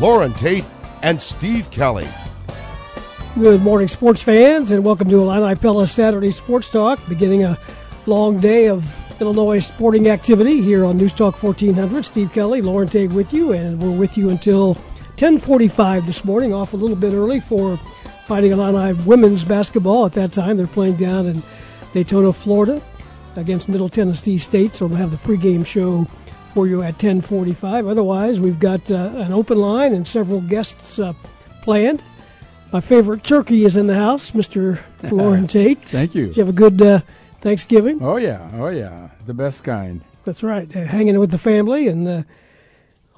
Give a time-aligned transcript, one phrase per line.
[0.00, 0.64] Loren Tate
[1.02, 2.08] and Steve Kelly.
[3.38, 7.58] Good morning, sports fans, and welcome to Illini Pella Saturday Sports Talk, beginning a
[8.06, 8.82] long day of
[9.20, 12.02] Illinois sporting activity here on News Talk 1400.
[12.02, 14.72] Steve Kelly, Loren Tate with you, and we're with you until
[15.18, 17.78] 1045 this morning, off a little bit early for
[18.26, 20.06] Fighting Illini women's basketball.
[20.06, 21.42] At that time, they're playing down in
[21.92, 22.80] Daytona, Florida
[23.36, 26.06] against Middle Tennessee State, so they'll have the pregame show
[26.54, 27.88] for you at 10:45.
[27.88, 31.12] Otherwise, we've got uh, an open line and several guests uh,
[31.62, 32.02] planned.
[32.72, 34.78] My favorite turkey is in the house, Mr.
[35.10, 35.82] Loren Tate.
[35.88, 36.28] Thank you.
[36.28, 37.00] Did you have a good uh,
[37.40, 37.98] Thanksgiving?
[38.02, 40.02] Oh yeah, oh yeah, the best kind.
[40.24, 40.70] That's right.
[40.70, 42.22] Hanging with the family and uh,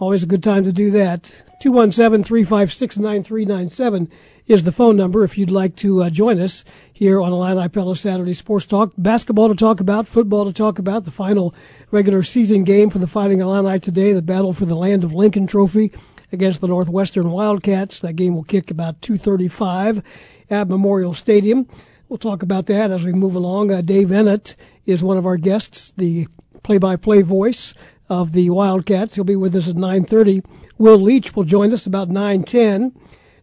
[0.03, 1.31] always a good time to do that.
[1.63, 4.11] 217-356-9397
[4.49, 7.95] is the phone number if you'd like to uh, join us here on Illini Pella
[7.95, 8.93] Saturday Sports Talk.
[8.99, 11.55] Basketball to talk about, football to talk about, the final
[11.93, 15.47] regular season game for the Fighting Illini today, the battle for the Land of Lincoln
[15.47, 15.93] Trophy
[16.33, 18.01] against the Northwestern Wildcats.
[18.01, 20.03] That game will kick about 2:35
[20.51, 21.69] at Memorial Stadium.
[22.09, 23.71] We'll talk about that as we move along.
[23.71, 26.27] Uh, Dave Eanet is one of our guests, the
[26.65, 27.73] play-by-play voice
[28.13, 29.15] of the Wildcats.
[29.15, 30.43] He'll be with us at 9:30.
[30.79, 32.93] Will Leitch will join us about 9:10.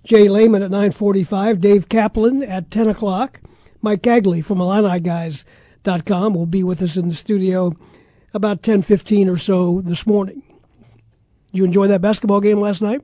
[0.04, 1.60] J Leman at 9:45.
[1.60, 3.42] Dave Kaplan at 10 o'clock.
[3.82, 7.74] Mike Cagley from IlliniGuys.com will be with us in the studio
[8.34, 10.44] about 10:15 or so this morning.
[11.52, 13.02] Did you enjoy that basketball game last night?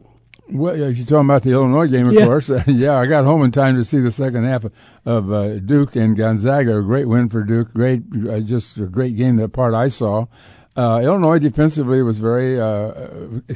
[0.48, 2.26] Well, yeah, you're talking about the Illinois game, of Yeah.
[2.26, 2.52] course.
[2.68, 4.74] yeah, I got home in time to see the second half of,
[5.04, 6.78] of uh, Duke and Gonzaga.
[6.78, 7.74] A great win for Duke.
[7.74, 9.38] Great, uh, just a great game.
[9.38, 10.28] That part I saw.
[10.78, 13.08] Uh, Illinois defensively was very uh,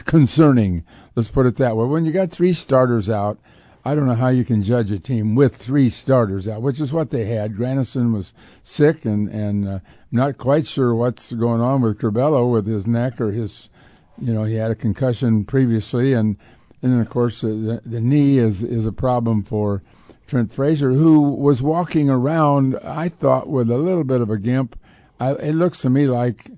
[0.06, 0.85] concerning.
[1.16, 1.85] Let's put it that way.
[1.85, 3.38] When you got three starters out,
[3.84, 6.94] I don't know how you can judge a team with three starters out, which is
[6.94, 7.57] what they had.
[7.57, 9.80] Grandison was sick, and and uh,
[10.12, 13.69] not quite sure what's going on with Curbelo with his neck or his,
[14.18, 16.38] you know, he had a concussion previously, and
[16.81, 19.81] and then of course the, the knee is is a problem for
[20.28, 22.78] Trent Frazier, who was walking around.
[22.84, 24.80] I thought with a little bit of a gimp.
[25.22, 26.50] I, it looks to me like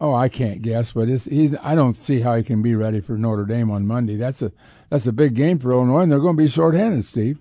[0.00, 3.00] Oh, I can't guess, but it's, he's, I don't see how he can be ready
[3.00, 4.16] for Notre Dame on Monday.
[4.16, 4.50] That's a
[4.88, 7.38] that's a big game for Illinois, and they're going to be shorthanded, Steve.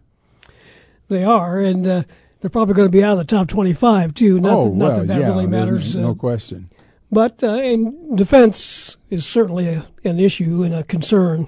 [1.08, 2.03] They are, and uh,
[2.40, 4.40] they're probably going to be out of the top 25 too.
[4.40, 5.96] Not, oh, that, not well, that that yeah, really matters.
[5.96, 6.70] No uh, question.
[7.12, 11.47] But uh, in defense is certainly a, an issue and a concern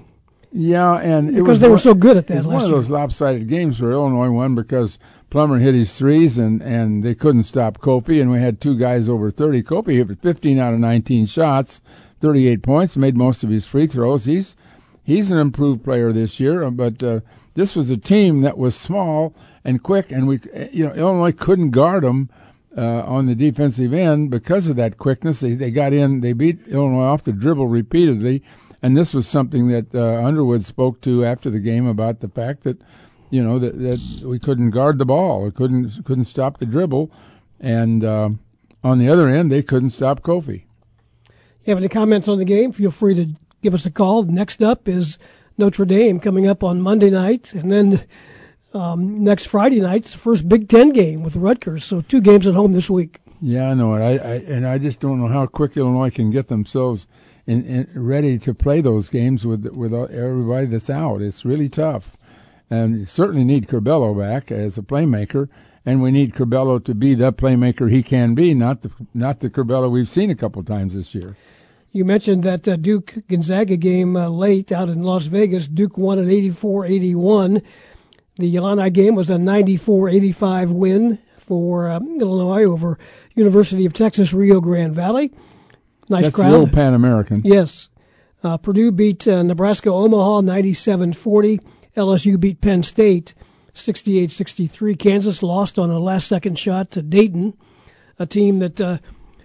[0.50, 2.90] Yeah, and it because was they were so good at that It's one of those
[2.90, 4.98] lopsided games where Illinois won because
[5.32, 9.08] Plummer hit his threes and, and they couldn't stop Kofi, and we had two guys
[9.08, 9.62] over 30.
[9.62, 11.80] Kofi hit 15 out of 19 shots,
[12.20, 14.26] 38 points, made most of his free throws.
[14.26, 14.56] He's
[15.02, 17.20] he's an improved player this year, but uh,
[17.54, 19.34] this was a team that was small
[19.64, 20.38] and quick, and we
[20.70, 22.28] you know Illinois couldn't guard them.
[22.74, 26.22] Uh, on the defensive end, because of that quickness, they, they got in.
[26.22, 28.42] They beat Illinois off the dribble repeatedly,
[28.82, 32.62] and this was something that uh, Underwood spoke to after the game about the fact
[32.62, 32.80] that
[33.32, 37.10] you know that, that we couldn't guard the ball, we couldn't couldn't stop the dribble,
[37.58, 38.30] and uh,
[38.84, 40.64] on the other end they couldn't stop Kofi.
[41.64, 42.72] You have any comments on the game?
[42.72, 43.28] Feel free to
[43.62, 44.24] give us a call.
[44.24, 45.16] Next up is
[45.56, 48.04] Notre Dame coming up on Monday night, and then
[48.74, 51.84] um, next Friday night's the first Big Ten game with Rutgers.
[51.84, 53.18] So two games at home this week.
[53.40, 54.02] Yeah, I know it.
[54.02, 57.06] I, I and I just don't know how quick Illinois can get themselves
[57.46, 61.22] in, in, ready to play those games with with everybody that's out.
[61.22, 62.16] It's really tough,
[62.72, 65.50] and you certainly need Curbelo back as a playmaker,
[65.84, 69.50] and we need Curbelo to be the playmaker he can be, not the not the
[69.50, 71.36] Curbelo we've seen a couple times this year.
[71.90, 75.68] You mentioned that uh, Duke Gonzaga game uh, late out in Las Vegas.
[75.68, 77.62] Duke won at 84 81.
[78.36, 82.98] The Illini game was a 94 85 win for uh, Illinois over
[83.34, 85.30] University of Texas Rio Grande Valley.
[86.08, 86.50] Nice That's crowd.
[86.50, 87.42] the old Pan American.
[87.44, 87.90] Yes.
[88.42, 91.60] Uh, Purdue beat uh, Nebraska Omaha 97 40.
[91.96, 93.34] LSU beat Penn State
[93.74, 94.94] 68 63.
[94.96, 97.54] Kansas lost on a last second shot to Dayton,
[98.18, 98.98] a team that uh,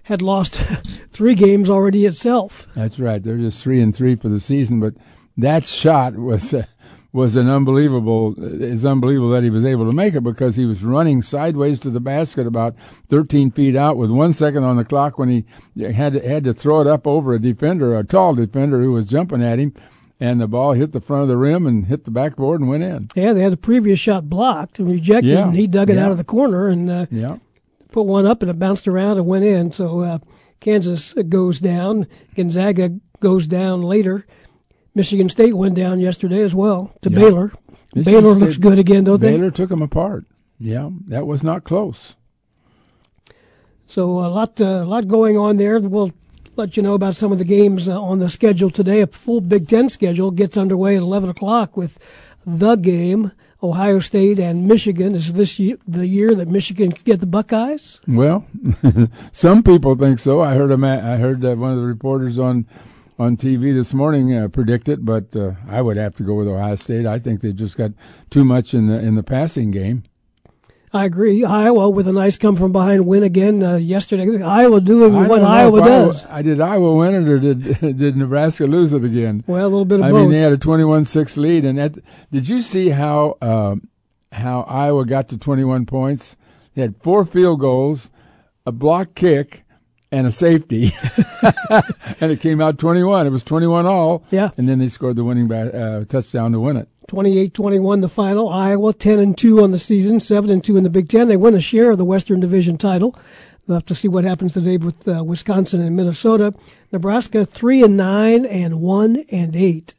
[0.03, 0.55] had lost
[1.11, 2.67] three games already itself.
[2.73, 3.21] That's right.
[3.21, 4.95] They're just three and three for the season, but
[5.37, 6.65] that shot was uh,
[7.13, 8.35] was an unbelievable.
[8.37, 11.89] It's unbelievable that he was able to make it because he was running sideways to
[11.89, 12.75] the basket about
[13.09, 15.45] 13 feet out with one second on the clock when he
[15.81, 19.07] had to, had to throw it up over a defender, a tall defender who was
[19.07, 19.73] jumping at him.
[20.19, 22.83] And the ball hit the front of the rim and hit the backboard and went
[22.83, 23.09] in.
[23.15, 25.47] Yeah, they had the previous shot blocked and rejected, Yeah.
[25.47, 26.05] and he dug it Yeah.
[26.05, 27.37] out of the corner and uh, Yeah.
[27.91, 29.71] put one up, and it bounced around and went in.
[29.71, 30.19] So uh,
[30.59, 32.07] Kansas goes down.
[32.35, 34.25] Gonzaga goes down later.
[34.95, 37.19] Michigan State went down yesterday as well to Yeah.
[37.19, 37.53] Baylor.
[37.93, 39.31] Michigan Baylor State- looks good again, don't they?
[39.37, 40.25] Baylor took them apart.
[40.59, 42.15] Yeah, that was not close.
[43.85, 45.79] So a lot, uh, a lot going on there.
[45.79, 46.11] We'll
[46.57, 49.01] let you know about some of the games uh, on the schedule today.
[49.01, 51.97] A full Big Ten schedule gets underway at 11 o'clock with
[52.45, 53.31] the game.
[53.63, 55.15] Ohio State and Michigan.
[55.15, 57.99] Is this ye- the year that Michigan could get the Buckeyes?
[58.07, 58.45] Well,
[59.31, 60.41] some people think so.
[60.41, 62.67] I heard a ma- I heard uh, one of the reporters on
[63.17, 66.47] on TV this morning uh, predict it, but uh, I would have to go with
[66.47, 67.07] Ohio State.
[67.07, 67.93] I think they've just got
[68.29, 70.03] too much in the in the passing game.
[70.97, 71.45] I agree.
[71.45, 74.41] Iowa with a nice come from behind win again uh, yesterday.
[74.41, 76.25] Iowa doing I what Iowa does.
[76.25, 79.43] I did Iowa win it or did did Nebraska lose it again?
[79.47, 80.21] well, a little bit of I both.
[80.21, 81.97] mean, they had a 21-6 lead, and that,
[82.31, 83.87] did you see how um
[84.31, 86.35] how Iowa got to 21 points?
[86.73, 88.09] They had four field goals,
[88.65, 89.63] a block kick,
[90.11, 90.93] and a safety,
[92.21, 93.27] and it came out 21.
[93.27, 94.23] It was 21 all.
[94.31, 94.51] Yeah.
[94.57, 96.87] and then they scored the winning ba- uh, touchdown to win it.
[97.09, 98.49] 28-21 the final.
[98.49, 101.27] Iowa 10 and 2 on the season, 7 and 2 in the Big 10.
[101.27, 103.15] They win a share of the Western Division title.
[103.65, 106.53] We'll have to see what happens today with uh, Wisconsin and Minnesota.
[106.91, 109.93] Nebraska 3 and 9 and 1 and 8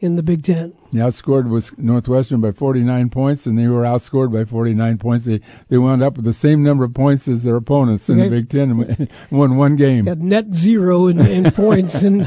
[0.00, 0.72] in the Big 10.
[0.92, 5.26] They outscored was Northwestern by 49 points, and they were outscored by 49 points.
[5.26, 8.28] They they wound up with the same number of points as their opponents in Okay.
[8.28, 10.06] the Big Ten and won one game.
[10.06, 12.26] Got net zero in, in points and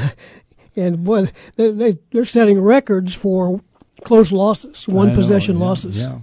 [0.76, 3.60] and boy, they, they they're setting records for
[4.04, 5.98] close losses, one I know, possession yeah, losses.
[5.98, 6.18] Yeah.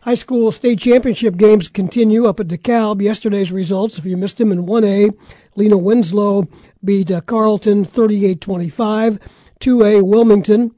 [0.00, 3.00] High school state championship games continue up at DeKalb.
[3.00, 5.14] Yesterday's results, if you missed them in 1A,
[5.54, 6.44] Lena Winslow
[6.84, 9.20] beat uh, Carrollton 38-25.
[9.62, 10.74] 2A, Wilmington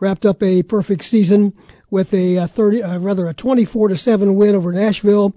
[0.00, 1.52] wrapped up a perfect season
[1.90, 5.36] with a uh, 30, uh, rather a 24 to 7 win over Nashville.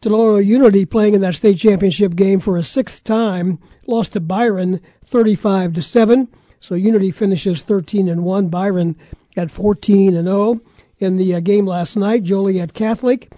[0.00, 4.80] Tolono Unity playing in that state championship game for a sixth time lost to Byron
[5.04, 6.28] 35 to 7.
[6.60, 8.48] So Unity finishes 13 and 1.
[8.48, 8.96] Byron
[9.36, 10.60] at 14 and 0
[10.98, 12.22] in the uh, game last night.
[12.22, 13.32] Joliet Catholic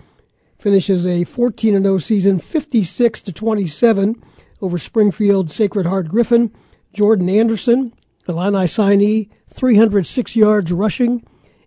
[0.58, 4.22] finishes a 14 and 0 season, 56 to 27
[4.60, 6.52] over Springfield Sacred Heart Griffin.
[6.92, 7.92] Jordan Anderson,
[8.28, 11.24] Illini signee, 306 yards rushing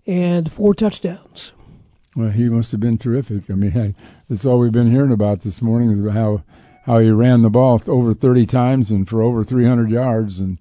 [0.07, 1.53] and four touchdowns.
[2.15, 3.49] Well, he must have been terrific.
[3.49, 3.93] I mean, I,
[4.29, 6.43] that's all we've been hearing about this morning is how
[6.85, 10.57] how he ran the ball over 30 times and for over 300 yards, and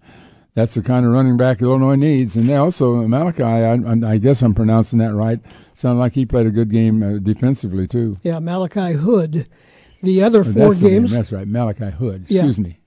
[0.53, 2.37] that's the kind of running back Illinois needs.
[2.37, 5.41] And they also Malachi, I, I- guess I'm pronouncing that right.
[5.75, 8.17] Sounded like he played a good game uh, defensively too.
[8.23, 9.47] Yeah, Malachi Hood.
[10.03, 10.81] The other Oh, four name.
[10.83, 11.11] games.
[11.13, 12.27] That's right, Malachi Hood.
[12.29, 12.45] Yeah.
[12.47, 12.79] Excuse me.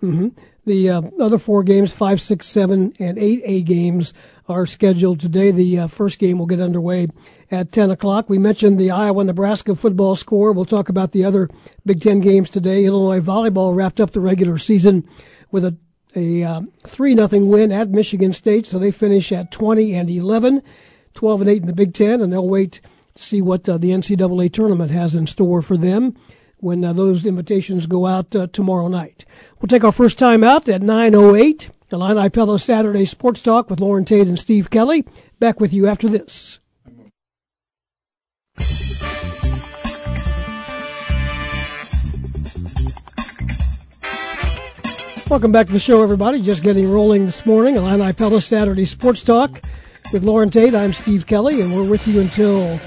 [0.65, 4.13] The uh, other four games, five, six, seven, and eight A games,
[4.47, 5.51] are scheduled today.
[5.51, 7.07] The uh, first game will get underway
[7.49, 8.29] at 10 o'clock.
[8.29, 10.51] We mentioned the Iowa Nebraska football score.
[10.51, 11.49] We'll talk about the other
[11.85, 12.85] Big Ten games today.
[12.85, 15.07] Illinois volleyball wrapped up the regular season
[15.51, 15.77] with a
[16.13, 20.61] a uh, three nothing win at Michigan State, so they finish at 20 and 11,
[21.13, 22.81] 12 and 8 in the Big Ten, and they'll wait
[23.15, 26.15] to see what uh, the NCAA tournament has in store for them
[26.61, 29.25] when uh, those invitations go out uh, tomorrow night.
[29.59, 31.69] We'll take our first time out at 9.08.
[31.91, 35.05] Illini Pella Saturday Sports Talk with Loren Tate and Steve Kelly.
[35.39, 36.59] Back with you after this.
[45.29, 46.41] Welcome back to the show, everybody.
[46.41, 47.75] Just getting rolling this morning.
[47.75, 49.61] Illini Pella Saturday Sports Talk
[50.11, 50.75] with Loren Tate.
[50.75, 52.79] I'm Steve Kelly, and we're with you until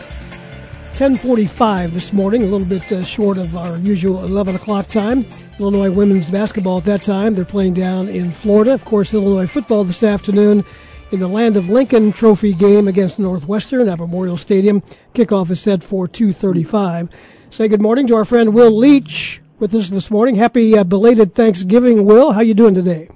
[0.95, 5.27] 10:45 this morning, a little bit uh, short of our usual 11 o'clock time.
[5.59, 7.35] Illinois women's basketball at that time.
[7.35, 8.75] They're playing down in Florida.
[8.75, 10.65] Of course, Illinois football this afternoon
[11.11, 14.83] in the Land of Lincoln Trophy game against Northwestern at Memorial Stadium.
[15.15, 17.09] Kickoff is set for 2:35.
[17.51, 20.37] Say good morning to our friend Will Leitch with us this morning.
[20.37, 22.33] Happy uh, belated Thanksgiving, Will.
[22.33, 23.09] How you doing today?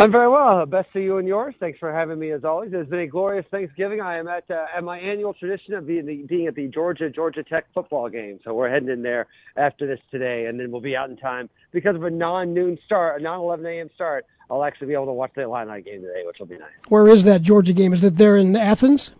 [0.00, 0.64] I'm very well.
[0.64, 1.56] Best to you and yours.
[1.58, 2.70] Thanks for having me as always.
[2.72, 4.00] It's been a glorious Thanksgiving.
[4.00, 7.10] I am at uh, at my annual tradition of being, the, being at the Georgia
[7.10, 8.38] Georgia Tech football game.
[8.44, 9.26] So we're heading in there
[9.56, 13.20] after this today, and then we'll be out in time because of a non-noon start,
[13.20, 13.90] a non-11 a.m.
[13.96, 14.24] start.
[14.48, 16.70] I'll actually be able to watch the Illini game today, which will be nice.
[16.88, 17.92] Where is that Georgia game?
[17.92, 19.10] Is it there in Athens?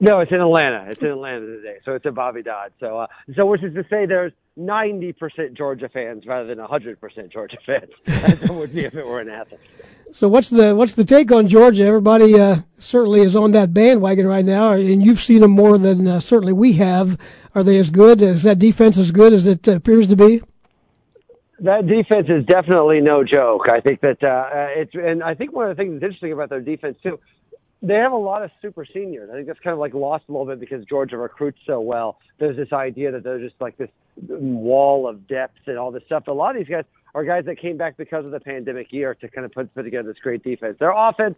[0.00, 0.86] No, it's in Atlanta.
[0.90, 2.72] It's in Atlanta today, so it's at Bobby Dodd.
[2.78, 7.56] So, uh, so which is to say, there's 90% Georgia fans rather than 100% Georgia
[7.66, 9.60] fans, as it would be if it were in Athens.
[10.12, 11.84] So what's the what's the take on Georgia?
[11.84, 16.06] Everybody uh, certainly is on that bandwagon right now, and you've seen them more than
[16.06, 17.18] uh, certainly we have.
[17.54, 18.20] Are they as good?
[18.20, 20.42] Is that defense as good as it appears to be?
[21.60, 23.66] That defense is definitely no joke.
[23.70, 26.50] I think that uh, it's, and I think one of the things that's interesting about
[26.50, 27.18] their defense too,
[27.80, 29.30] they have a lot of super seniors.
[29.30, 32.18] I think that's kind of like lost a little bit because Georgia recruits so well.
[32.38, 36.24] There's this idea that they're just like this wall of depth and all this stuff.
[36.26, 39.14] A lot of these guys are guys that came back because of the pandemic year
[39.14, 40.76] to kind of put, put together this great defense.
[40.78, 41.36] Their offense,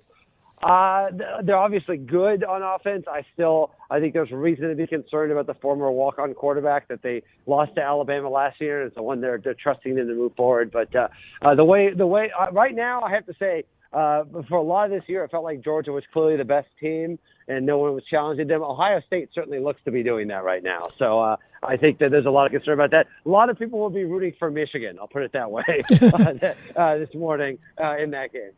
[0.62, 1.08] uh,
[1.42, 3.04] they're obviously good on offense.
[3.10, 7.02] I still, I think there's reason to be concerned about the former walk-on quarterback that
[7.02, 8.82] they lost to Alabama last year.
[8.82, 10.70] It's the one they're, they're trusting in to move forward.
[10.70, 11.08] But uh,
[11.42, 14.62] uh, the way, the way, uh, right now, I have to say, uh, for a
[14.62, 17.78] lot of this year, it felt like Georgia was clearly the best team, and no
[17.78, 18.62] one was challenging them.
[18.62, 20.82] Ohio State certainly looks to be doing that right now.
[20.98, 23.06] So uh, I think that there's a lot of concern about that.
[23.24, 24.98] A lot of people will be rooting for Michigan.
[25.00, 25.64] I'll put it that way
[26.76, 28.52] uh, this morning uh, in that game.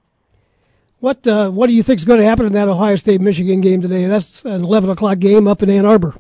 [1.00, 3.60] What uh, What do you think is going to happen in that Ohio State Michigan
[3.60, 4.06] game today?
[4.06, 6.14] That's an 11 o'clock game up in Ann Arbor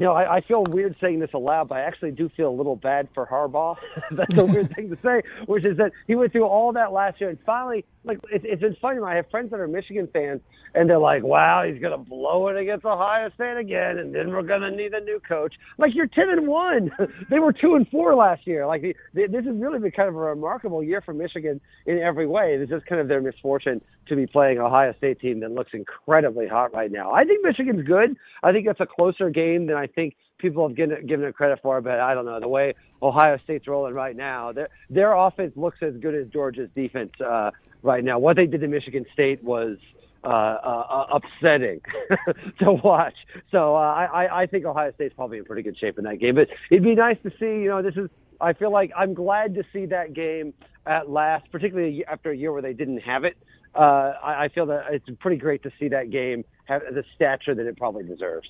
[0.00, 2.56] you know, I, I feel weird saying this aloud, but I actually do feel a
[2.56, 3.76] little bad for Harbaugh.
[4.10, 7.20] That's a weird thing to say, which is that he went through all that last
[7.20, 8.98] year and finally, like, it, it's been funny.
[9.04, 10.40] I have friends that are Michigan fans,
[10.74, 14.42] and they're like, "Wow, he's gonna blow it against Ohio State again, and then we're
[14.42, 16.90] gonna need a new coach." Like, you're ten and one.
[17.30, 18.66] they were two and four last year.
[18.66, 21.98] Like, the, the, this has really been kind of a remarkable year for Michigan in
[21.98, 22.54] every way.
[22.54, 26.46] It's just kind of their misfortune to be playing Ohio State team that looks incredibly
[26.48, 27.12] hot right now.
[27.12, 28.16] I think Michigan's good.
[28.42, 31.60] I think it's a closer game than I think people have given given it credit
[31.62, 34.52] for, but I don't know the way Ohio State's rolling right now.
[34.52, 37.50] Their their offense looks as good as Georgia's defense uh,
[37.82, 38.18] right now.
[38.18, 39.78] What they did to Michigan State was
[40.24, 41.80] uh, uh, uh upsetting
[42.60, 43.14] to watch.
[43.50, 46.34] So uh, I I think Ohio State's probably in pretty good shape in that game.
[46.34, 47.62] But it'd be nice to see.
[47.62, 48.08] You know, this is.
[48.40, 50.54] I feel like I'm glad to see that game
[50.86, 53.36] at last, particularly after a year where they didn't have it.
[53.74, 57.54] Uh, I, I feel that it's pretty great to see that game have the stature
[57.54, 58.48] that it probably deserves.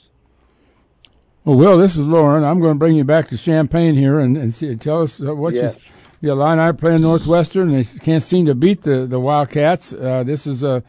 [1.44, 2.44] Well, Will, this is Loren.
[2.44, 5.34] I'm going to bring you back to Champaign here and, and see, tell us uh,
[5.34, 5.76] what yes.
[5.76, 5.82] you.
[6.20, 7.70] The Illini playing Northwestern.
[7.70, 9.94] They can't seem to beat the the Wildcats.
[9.94, 10.82] Uh, this is a,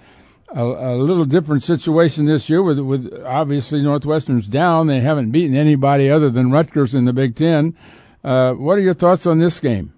[0.53, 4.87] a, a little different situation this year with with obviously Northwestern's down.
[4.87, 7.77] They haven't beaten anybody other than Rutgers in the Big Ten.
[8.25, 9.93] Uh, what are your thoughts on this game?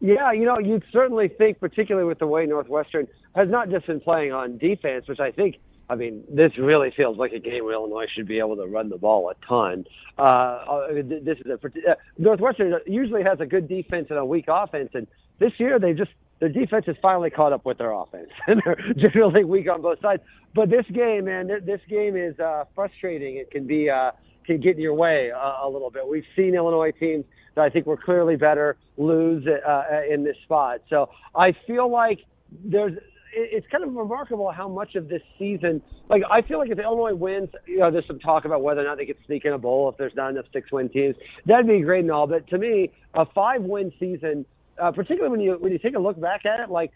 [0.00, 4.00] Yeah, you know, you'd certainly think, particularly with the way Northwestern has not just been
[4.00, 5.58] playing on defense, which I think
[5.92, 8.88] I mean, this really feels like a game where Illinois should be able to run
[8.88, 9.84] the ball a ton.
[10.16, 14.46] Uh, uh this is a uh, Northwestern usually has a good defense and a weak
[14.48, 15.06] offense, and
[15.38, 18.94] this year they just their defense has finally caught up with their offense, and they're
[18.96, 20.22] generally weak on both sides.
[20.54, 23.36] But this game, man, this game is uh, frustrating.
[23.36, 24.12] It can be uh,
[24.46, 26.08] can get in your way a, a little bit.
[26.08, 30.80] We've seen Illinois teams that I think were clearly better lose uh, in this spot.
[30.88, 32.20] So I feel like
[32.64, 32.94] there's
[33.32, 37.14] it's kind of remarkable how much of this season, like I feel like if Illinois
[37.14, 39.58] wins, you know, there's some talk about whether or not they could sneak in a
[39.58, 41.16] bowl if there's not enough six-win teams.
[41.46, 44.44] That'd be great and all, but to me, a five-win season,
[44.80, 46.92] uh, particularly when you when you take a look back at it, like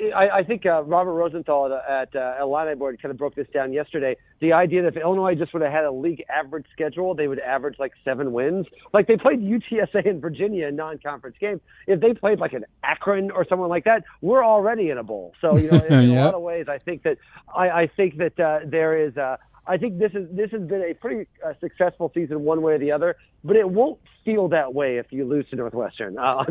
[0.00, 3.72] I, I think uh, Robert Rosenthal at uh, Illini Board kind of broke this down
[3.72, 4.16] yesterday.
[4.40, 7.38] The idea that if Illinois just would have had a league average schedule, they would
[7.38, 8.66] average like seven wins.
[8.92, 11.60] Like they played UTSA and Virginia in non-conference games.
[11.86, 15.32] If they played like an Akron or someone like that, we're already in a bowl.
[15.40, 17.18] So you know, in, in a lot of ways, I think that
[17.54, 19.16] I, I think that uh, there is.
[19.16, 19.36] Uh,
[19.66, 22.78] I think this is this has been a pretty uh, successful season one way or
[22.78, 26.44] the other, but it won't feel that way if you lose to Northwestern, uh,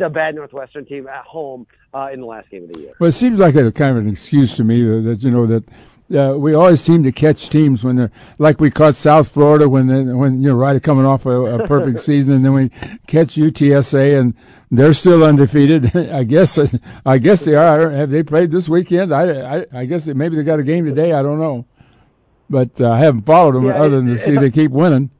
[0.00, 2.92] a bad Northwestern team at home uh, in the last game of the year.
[2.98, 5.64] Well, it seems like a kind of an excuse to me that you know that.
[6.14, 9.86] Uh, we always seem to catch teams when they're like we caught South Florida when
[9.86, 12.68] they when you know right coming off a, a perfect season, and then we
[13.06, 14.34] catch UTSA and
[14.70, 15.96] they're still undefeated.
[16.12, 16.58] I guess
[17.06, 17.90] I guess they are.
[17.90, 19.14] Have they played this weekend?
[19.14, 21.14] I I, I guess they, maybe they got a game today.
[21.14, 21.64] I don't know
[22.48, 25.10] but uh, I haven't followed them yeah, other than to see they keep winning.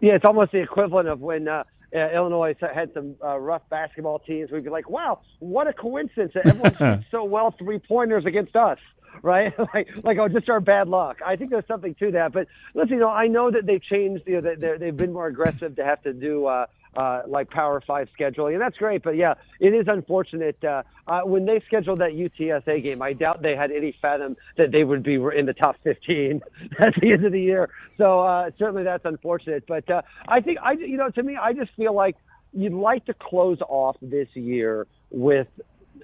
[0.00, 4.18] Yeah, it's almost the equivalent of when uh, uh, Illinois had some uh, rough basketball
[4.18, 4.50] teams.
[4.50, 8.56] We'd be like, "Wow, what a coincidence that everyone shoots so well three pointers against
[8.56, 8.78] us."
[9.22, 11.20] Right, like, like oh, just our bad luck.
[11.24, 12.32] I think there's something to that.
[12.32, 14.24] But listen, you know, I know that they've changed.
[14.26, 17.80] You know, they they've been more aggressive to have to do uh, uh, like Power
[17.86, 19.02] Five scheduling, and that's great.
[19.02, 23.02] But yeah, it is unfortunate uh, uh, when they scheduled that UTSA game.
[23.02, 26.40] I doubt they had any fathom that they would be in the top 15
[26.80, 27.70] at the end of the year.
[27.98, 29.64] So uh, certainly that's unfortunate.
[29.66, 32.16] But uh, I think I, you know, to me, I just feel like
[32.52, 35.48] you'd like to close off this year with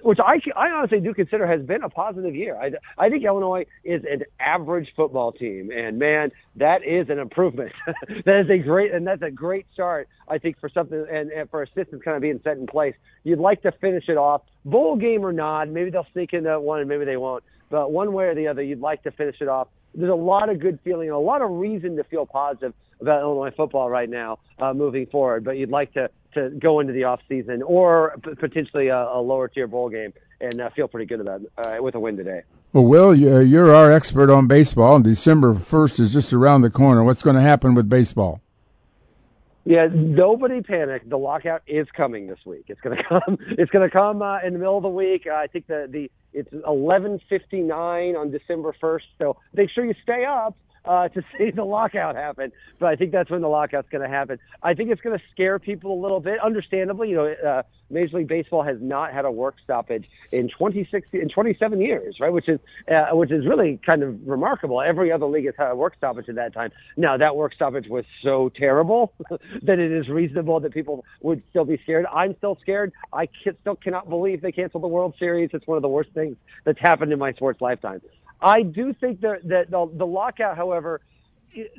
[0.03, 2.57] which I, I honestly do consider has been a positive year.
[2.57, 7.71] I, I think Illinois is an average football team, and man, that is an improvement.
[8.25, 11.49] that is a great, and that's a great start, I think, for something and, and
[11.49, 12.95] for a system kind of being set in place.
[13.23, 15.69] You'd like to finish it off, bowl game or not.
[15.69, 17.43] Maybe they'll sneak into one, and maybe they won't.
[17.69, 19.69] But one way or the other, you'd like to finish it off.
[19.95, 23.51] There's a lot of good feeling, a lot of reason to feel positive about Illinois
[23.55, 25.43] football right now uh, moving forward.
[25.43, 29.21] But you'd like to to go into the off season or p- potentially a, a
[29.21, 32.17] lower tier bowl game and uh, feel pretty good about it, uh, with a win
[32.17, 32.41] today.
[32.73, 34.95] Well, Will, you're our expert on baseball.
[34.95, 37.03] And December 1st is just around the corner.
[37.03, 38.41] What's going to happen with baseball?
[39.65, 41.07] Yeah, nobody panic.
[41.07, 42.65] The lockout is coming this week.
[42.67, 43.37] It's going to come.
[43.57, 45.25] It's going to come uh, in the middle of the week.
[45.29, 49.03] Uh, I think the the it's 11:59 on December 1st.
[49.19, 52.51] So make sure you stay up uh, to see the lockout happen.
[52.79, 54.39] But I think that's when the lockout's going to happen.
[54.61, 57.09] I think it's going to scare people a little bit, understandably.
[57.09, 61.29] You know, uh, Major League Baseball has not had a work stoppage in 26 in
[61.29, 62.31] 27 years, right?
[62.31, 62.59] Which is
[62.89, 64.81] uh, which is really kind of remarkable.
[64.81, 66.71] Every other league has had a work stoppage at that time.
[66.97, 69.13] Now that work stoppage was so terrible
[69.61, 72.05] that it is reasonable that people would still be scared.
[72.11, 72.91] I'm still scared.
[73.11, 75.51] I can, still cannot believe they canceled the World Series.
[75.53, 78.01] It's one of the worst things that's happened in my sports lifetime.
[78.43, 81.01] I do think that, that the, the lockout, however,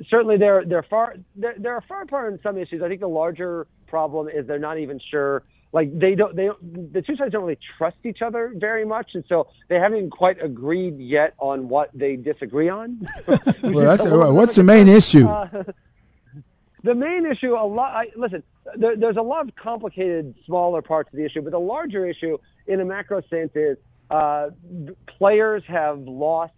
[0.09, 2.81] certainly they're they're far they're, they're far apart in some issues.
[2.81, 5.43] I think the larger problem is they're not even sure.
[5.71, 9.11] Like they don't they don't, the two sides don't really trust each other very much,
[9.13, 13.05] and so they haven't even quite agreed yet on what they disagree on.
[13.61, 15.27] well, what's the main issue?
[15.27, 15.63] Uh,
[16.83, 17.91] the main issue, a lot.
[17.91, 18.41] I, listen,
[18.77, 22.37] there, there's a lot of complicated, smaller parts of the issue, but the larger issue,
[22.67, 23.77] in a macro sense, is
[24.09, 24.49] uh,
[25.17, 26.53] players have lost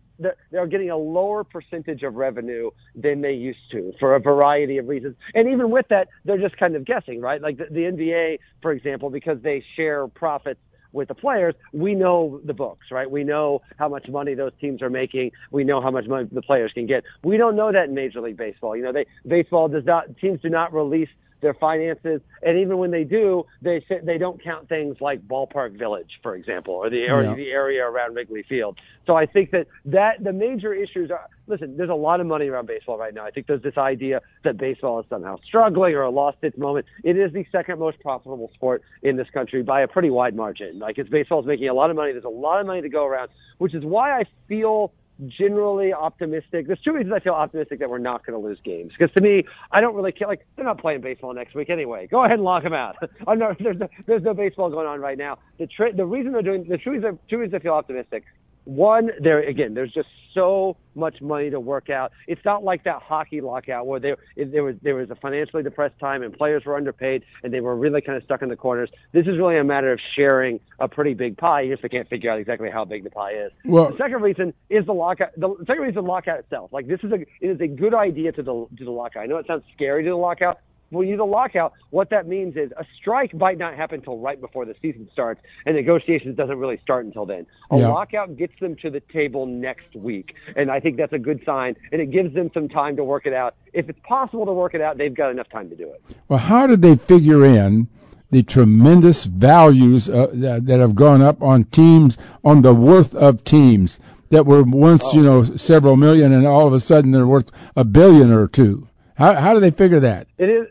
[0.52, 4.88] they're getting a lower percentage of revenue than they used to for a variety of
[4.88, 5.16] reasons.
[5.36, 7.42] And even with that, they're just kind of guessing, right?
[7.42, 10.60] Like the, the NBA, for example, because they share profits
[10.94, 13.10] with the players, we know the books, right?
[13.10, 15.32] We know how much money those teams are making.
[15.52, 17.04] We know how much money the players can get.
[17.24, 18.76] We don't know that in Major League Baseball.
[18.76, 21.10] You know, they baseball does not teams do not release
[21.42, 26.20] their finances, and even when they do, they they don't count things like Ballpark Village,
[26.24, 27.36] for example, or the or yeah.
[27.36, 28.80] the area around Wrigley Field.
[29.06, 31.78] So I think that that the major issues are listen.
[31.78, 33.26] There's a lot of money around baseball right now.
[33.26, 36.86] I think there's this idea that baseball is somehow struggling or a lost its moment.
[37.04, 40.80] It is the second most profitable sport in this country by a pretty wide margin.
[40.80, 42.12] Like it's baseball is making a lot of money.
[42.12, 44.92] There's a lot of money to go around, which is why I feel
[45.26, 46.68] generally optimistic.
[46.68, 48.94] There's two reasons I feel optimistic that we're not going to lose games.
[48.98, 50.28] Because to me, I don't really care.
[50.28, 52.08] Like they're not playing baseball next week anyway.
[52.08, 52.98] Go ahead and lock them out.
[53.28, 55.40] I'm not, there's no, there's no baseball going on right now.
[55.58, 58.24] The tri- the reason they're doing the two reasons, two reasons I feel optimistic
[58.68, 62.12] one, there again, there's just so much money to work out.
[62.28, 65.98] It's not like that hockey lockout where there there was there was a financially depressed
[66.00, 68.90] time and players were underpaid and they were really kind of stuck in the corners.
[69.14, 71.62] This is really a matter of sharing a pretty big pie.
[71.62, 73.52] You just can't figure out exactly how big the pie is.
[73.66, 75.30] Well, the second reason is the lockout.
[75.38, 76.72] The second reason is the lockout itself.
[76.74, 79.24] Like this is a it is a good idea to the to the lockout.
[79.24, 82.56] I know it sounds scary to the lockout, when you a lockout, what that means
[82.56, 86.58] is a strike might not happen until right before the season starts, and negotiations doesn't
[86.58, 87.46] really start until then.
[87.72, 87.88] A yeah.
[87.88, 91.76] lockout gets them to the table next week, and I think that's a good sign,
[91.92, 93.56] and it gives them some time to work it out.
[93.74, 96.02] If it's possible to work it out, they've got enough time to do it.
[96.28, 97.88] Well, how did they figure in?
[98.30, 103.46] The tremendous values uh, that, that have gone up on teams, on the worth of
[103.46, 105.14] teams that were once, oh.
[105.14, 108.90] you know, several million, and all of a sudden they're worth a billion or two.
[109.16, 110.28] How how do they figure that?
[110.38, 110.68] It is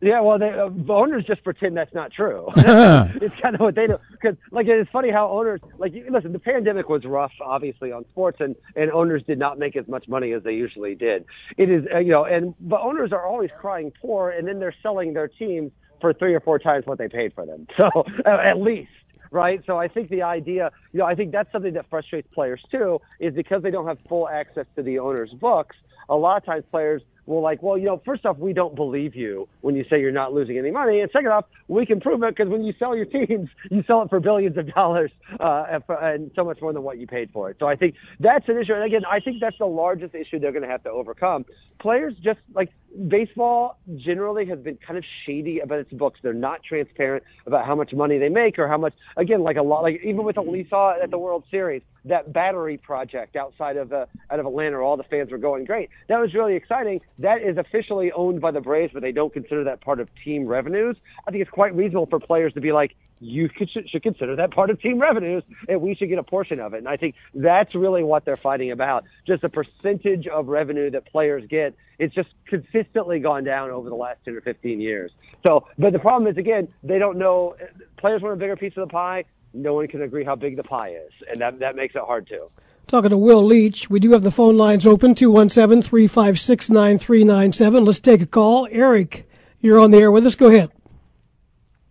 [0.00, 2.46] yeah, well, they, uh, owners just pretend that's not true.
[2.56, 3.98] it's kind of what they do.
[4.12, 8.38] Because, like, it's funny how owners, like, listen, the pandemic was rough, obviously, on sports,
[8.40, 11.24] and and owners did not make as much money as they usually did.
[11.56, 14.74] It is, uh, you know, and but owners are always crying poor, and then they're
[14.82, 17.66] selling their teams for three or four times what they paid for them.
[17.78, 18.90] So uh, at least
[19.30, 19.62] right?
[19.66, 23.00] So I think the idea, you know, I think that's something that frustrates players too,
[23.20, 25.76] is because they don't have full access to the owner's books.
[26.08, 29.14] A lot of times players will like, well, you know, first off, we don't believe
[29.14, 32.22] you when you say you're not losing any money, and second off, we can prove
[32.22, 35.78] it because when you sell your teams, you sell it for billions of dollars uh,
[36.00, 37.56] and so much more than what you paid for it.
[37.60, 40.52] So I think that's an issue, and again, I think that's the largest issue they're
[40.52, 41.44] going to have to overcome.
[41.80, 42.70] Players just like
[43.08, 46.18] baseball generally has been kind of shady about its books.
[46.22, 48.94] They're not transparent about how much money they make or how much.
[49.16, 52.32] Again, like a lot, like even with what we saw at the World Series, that
[52.32, 55.90] battery project outside of uh, out of Atlanta, all the fans were going great.
[56.08, 57.00] That was really exciting.
[57.18, 60.46] That is officially owned by the Braves, but they don't consider that part of team
[60.46, 60.96] revenues.
[61.26, 64.36] I think it's quite reasonable for players to be like, you could, should, should consider
[64.36, 66.78] that part of team revenues, and we should get a portion of it.
[66.78, 69.04] And I think that's really what they're fighting about.
[69.26, 71.74] Just a percentage of revenue that players get.
[71.98, 75.10] It's just consistently gone down over the last 10 or 15 years.
[75.44, 77.56] So, but the problem is, again, they don't know.
[77.96, 79.24] Players want a bigger piece of the pie.
[79.54, 82.26] No one can agree how big the pie is, and that, that makes it hard
[82.26, 82.50] too.
[82.86, 87.84] Talking to Will Leitch, We do have the phone lines open 217 356 9397.
[87.84, 88.66] Let's take a call.
[88.70, 89.28] Eric,
[89.60, 90.34] you're on the air with us.
[90.34, 90.70] Go ahead.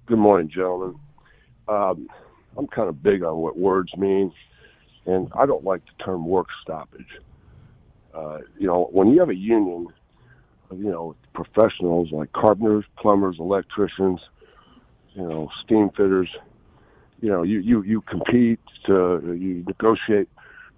[0.05, 0.99] Good morning, gentlemen
[1.67, 2.09] um,
[2.57, 4.31] I'm kind of big on what words mean,
[5.05, 7.07] and I don't like the term work stoppage.
[8.13, 9.87] Uh, you know, when you have a union,
[10.71, 14.19] of, you know, professionals like carpenters, plumbers, electricians,
[15.13, 16.29] you know, steam fitters.
[17.19, 20.29] You know, you you you compete to you negotiate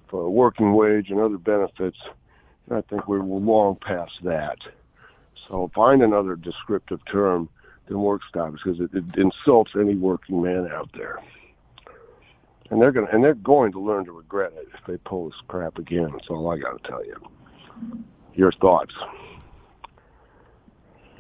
[0.09, 1.97] for a working wage and other benefits.
[2.69, 4.57] And I think we're long past that.
[5.47, 7.49] So find another descriptive term
[7.87, 11.19] than work stoppage because it, it insults any working man out there.
[12.69, 15.39] And they're gonna and they're going to learn to regret it if they pull this
[15.47, 16.09] crap again.
[16.11, 17.15] That's all I got to tell you.
[18.35, 18.93] Your thoughts?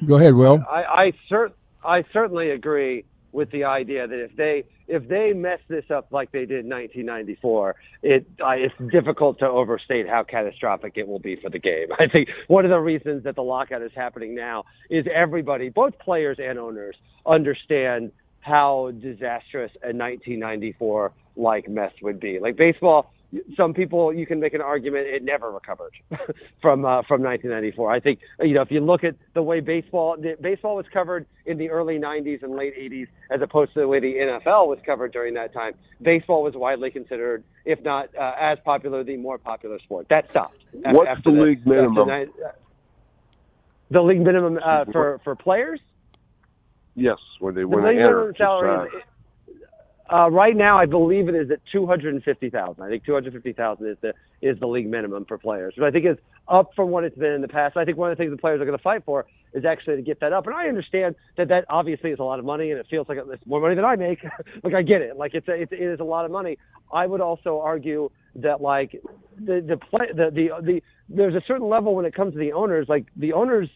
[0.05, 0.63] Go ahead, Will.
[0.69, 1.53] I I, cer-
[1.83, 6.31] I certainly agree with the idea that if they if they mess this up like
[6.31, 11.35] they did in 1994, it uh, it's difficult to overstate how catastrophic it will be
[11.35, 11.87] for the game.
[11.99, 15.97] I think one of the reasons that the lockout is happening now is everybody, both
[15.99, 18.11] players and owners, understand
[18.41, 22.39] how disastrous a 1994 like mess would be.
[22.39, 23.11] Like baseball
[23.55, 25.93] some people you can make an argument it never recovered
[26.61, 27.91] from uh, from 1994.
[27.91, 31.57] I think you know if you look at the way baseball baseball was covered in
[31.57, 35.11] the early 90s and late 80s as opposed to the way the NFL was covered
[35.11, 39.79] during that time, baseball was widely considered, if not uh, as popular, the more popular
[39.79, 40.07] sport.
[40.09, 40.57] That stopped.
[40.71, 42.07] What's the, the league minimum?
[42.07, 42.51] The, uh,
[43.91, 45.79] the league minimum uh, for for players.
[46.95, 48.89] Yes, when they the league minimum salary.
[50.11, 52.83] Uh, right now, I believe it is at two hundred and fifty thousand.
[52.83, 55.85] I think two hundred fifty thousand is the is the league minimum for players, but
[55.85, 56.17] I think is
[56.47, 57.77] up from what it's been in the past.
[57.77, 59.97] I think one of the things the players are going to fight for is actually
[59.97, 60.47] to get that up.
[60.47, 63.19] And I understand that that obviously is a lot of money, and it feels like
[63.23, 64.19] it's more money than I make.
[64.63, 65.15] like I get it.
[65.15, 66.57] Like it's a, it's it is a lot of money.
[66.91, 68.99] I would also argue that like
[69.37, 72.53] the the play the the the there's a certain level when it comes to the
[72.53, 72.87] owners.
[72.89, 73.69] Like the owners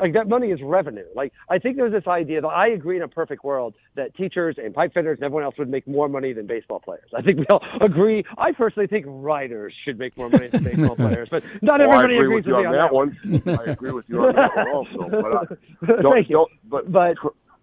[0.00, 1.06] like that money is revenue.
[1.14, 4.56] Like I think there's this idea that I agree in a perfect world that teachers
[4.58, 7.08] and pipe fitters and everyone else would make more money than baseball players.
[7.16, 8.24] I think we all agree.
[8.36, 12.16] I personally think writers should make more money than baseball players, but not well, everybody
[12.16, 13.42] agree agrees with you on, on that one.
[13.44, 13.58] one.
[13.58, 15.10] I agree with you on that one also.
[15.10, 16.36] But uh, don't, Thank you.
[16.36, 17.16] don't, but, but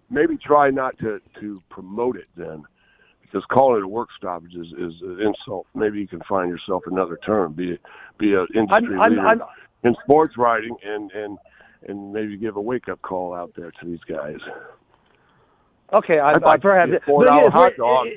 [0.10, 2.63] maybe try not to to promote it then.
[3.21, 5.67] Because calling it a work stoppage is, is an insult.
[5.74, 7.54] Maybe you can find yourself another term.
[7.54, 7.78] Be
[8.17, 9.41] be an industry I'm, I'm, leader I'm,
[9.84, 11.38] in sports writing and and
[11.88, 14.38] and maybe give a wake up call out there to these guys.
[15.93, 18.08] Okay, I, I'd I like perhaps to see a four dollar hot dog.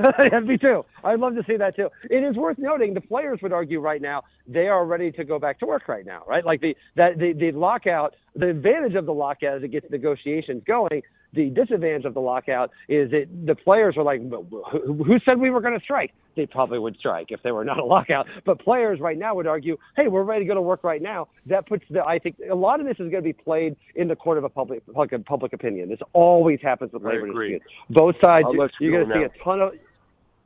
[0.00, 0.84] yeah, me too.
[1.04, 1.88] I'd love to see that too.
[2.10, 5.38] It is worth noting the players would argue right now they are ready to go
[5.38, 6.44] back to work right now, right?
[6.44, 10.62] Like the that the, the lockout, the advantage of the lockout is it gets negotiations
[10.66, 11.02] going.
[11.34, 15.48] The disadvantage of the lockout is that the players are like, who who said we
[15.48, 16.12] were going to strike?
[16.36, 18.26] They probably would strike if they were not a lockout.
[18.44, 21.28] But players right now would argue, hey, we're ready to go to work right now.
[21.46, 24.08] That puts the, I think a lot of this is going to be played in
[24.08, 25.88] the court of a public, public, public opinion.
[25.88, 27.64] This always happens with labor disputes.
[27.88, 29.72] Both sides, I'll you're going to see a ton of,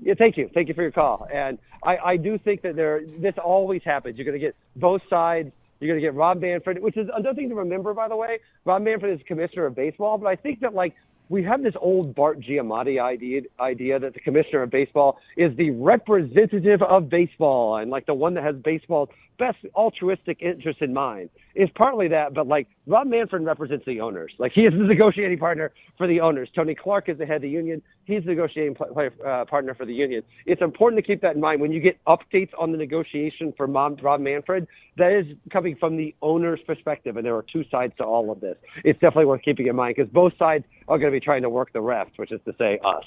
[0.00, 0.50] yeah, thank you.
[0.54, 1.26] Thank you for your call.
[1.32, 4.16] And I, I do think that there, this always happens.
[4.16, 5.50] You're going to get both sides.
[5.80, 8.38] You're going to get Rob Manfred, which is another thing to remember, by the way.
[8.64, 10.94] Rob Manfred is commissioner of baseball, but I think that like
[11.28, 15.70] we have this old Bart Giamatti idea, idea that the commissioner of baseball is the
[15.70, 19.08] representative of baseball and like the one that has baseball's
[19.38, 21.30] best altruistic interest in mind.
[21.56, 24.30] Is partly that, but like Rob Manfred represents the owners.
[24.36, 26.50] Like he is the negotiating partner for the owners.
[26.54, 27.80] Tony Clark is the head of the union.
[28.04, 30.22] He's the negotiating uh, partner for the union.
[30.44, 33.66] It's important to keep that in mind when you get updates on the negotiation for
[33.66, 34.68] Mom, Rob Manfred.
[34.98, 38.40] That is coming from the owner's perspective, and there are two sides to all of
[38.40, 38.58] this.
[38.84, 41.50] It's definitely worth keeping in mind because both sides are going to be trying to
[41.50, 43.04] work the rest, which is to say us.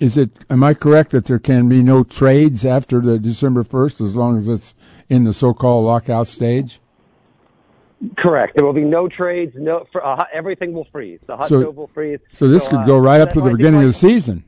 [0.00, 0.30] Is it?
[0.50, 4.36] Am I correct that there can be no trades after the December first, as long
[4.36, 4.74] as it's
[5.08, 6.80] in the so-called lockout stage?
[8.18, 8.56] Correct.
[8.56, 9.52] There will be no trades.
[9.56, 11.20] No, for, uh, everything will freeze.
[11.26, 12.20] The hot So- stove will freeze.
[12.32, 14.44] So this could uh, go right up to the beginning like, of the season.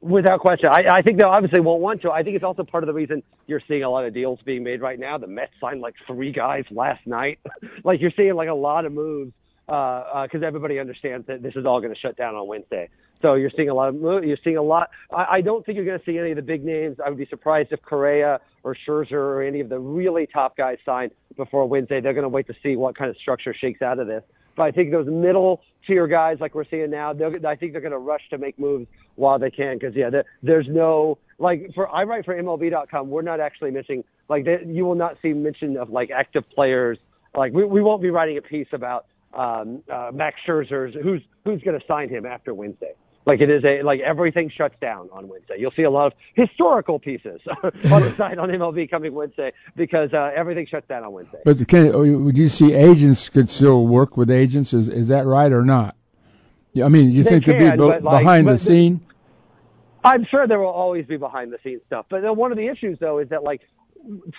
[0.00, 0.68] Without question.
[0.70, 2.10] I, I think they obviously won't want to.
[2.10, 4.62] I think it's also part of the reason you're seeing a lot of deals being
[4.62, 5.16] made right now.
[5.16, 7.38] The Mets signed like three guys last night.
[7.84, 9.32] like you're seeing like a lot of moves
[9.66, 12.90] because uh, uh everybody understands that this is all going to shut down on Wednesday.
[13.22, 14.24] So you're seeing a lot of.
[14.24, 14.90] You're seeing a lot.
[15.10, 16.98] I, I don't think you're going to see any of the big names.
[17.02, 20.78] I would be surprised if Correa or Scherzer or any of the really top guys
[20.84, 22.00] sign before Wednesday.
[22.00, 24.24] They're going to wait to see what kind of structure shakes out of this.
[24.56, 27.92] But I think those middle tier guys, like we're seeing now, I think they're going
[27.92, 29.78] to rush to make moves while they can.
[29.78, 33.10] Because yeah, there, there's no like for I write for MLB.com.
[33.10, 36.98] We're not actually missing like they, you will not see mention of like active players.
[37.36, 41.60] Like we, we won't be writing a piece about um, uh, Max Scherzer's who's who's
[41.62, 42.94] going to sign him after Wednesday.
[43.26, 45.54] Like it is a like everything shuts down on Wednesday.
[45.58, 50.12] You'll see a lot of historical pieces on the site on MLB coming Wednesday because
[50.12, 51.38] uh, everything shuts down on Wednesday.
[51.44, 54.74] But can, would you see agents could still work with agents?
[54.74, 55.96] Is is that right or not?
[56.82, 59.00] I mean, you They think be can, be- like, behind the scene?
[60.04, 62.06] I'm sure there will always be behind the scenes stuff.
[62.10, 63.62] But one of the issues though is that like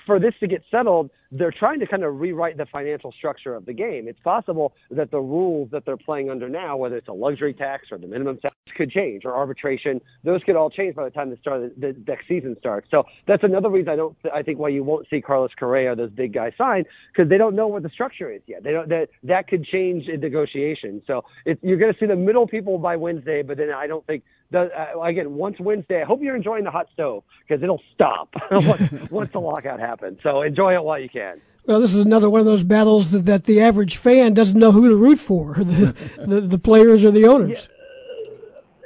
[0.06, 3.66] for this to get settled, they're trying to kind of rewrite the financial structure of
[3.66, 4.08] the game.
[4.08, 7.88] It's possible that the rules that they're playing under now, whether it's a luxury tax
[7.92, 10.02] or the minimum tax, could change or arbitration.
[10.24, 12.88] Those could all change by the time the start of the next season starts.
[12.92, 14.16] So that's another reason I don't.
[14.34, 17.56] I think why you won't see Carlos Correa, those big guys, sign because they don't
[17.56, 18.64] know what the structure is yet.
[18.64, 18.90] They don't.
[18.90, 21.02] That that could change in negotiation.
[21.08, 24.06] So it, you're going to see the middle people by Wednesday, but then I don't
[24.06, 24.24] think.
[24.52, 28.30] The, uh, again, once Wednesday, I hope you're enjoying the hot stove because it'll stop
[28.52, 30.20] once, once the lockout happens.
[30.22, 31.25] So enjoy it while you can.
[31.66, 34.72] Well, this is another one of those battles that, that the average fan doesn't know
[34.72, 37.70] who to root for, the the, the players or the owners.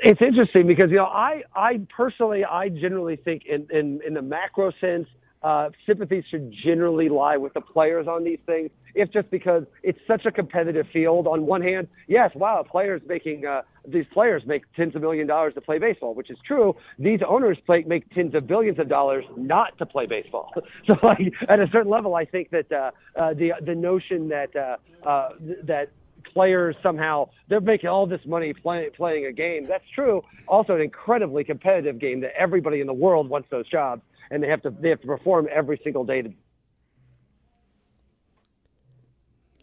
[0.01, 4.21] It's interesting because you know I I personally I generally think in in, in the
[4.21, 5.07] macro sense
[5.41, 8.69] uh, sympathies should generally lie with the players on these things.
[8.95, 11.27] If just because it's such a competitive field.
[11.27, 15.53] On one hand, yes, wow, players making uh, these players make tens of million dollars
[15.53, 16.75] to play baseball, which is true.
[16.97, 20.51] These owners play, make tens of billions of dollars not to play baseball.
[20.87, 24.55] so, like, at a certain level, I think that uh, uh, the the notion that
[24.55, 25.29] uh, uh,
[25.63, 25.89] that
[26.33, 29.67] players somehow they're making all this money play, playing a game.
[29.67, 30.21] That's true.
[30.47, 34.47] Also, an incredibly competitive game that everybody in the world wants those jobs, and they
[34.47, 36.21] have to they have to perform every single day.
[36.21, 36.31] To...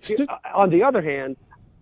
[0.03, 1.37] St- on the other hand,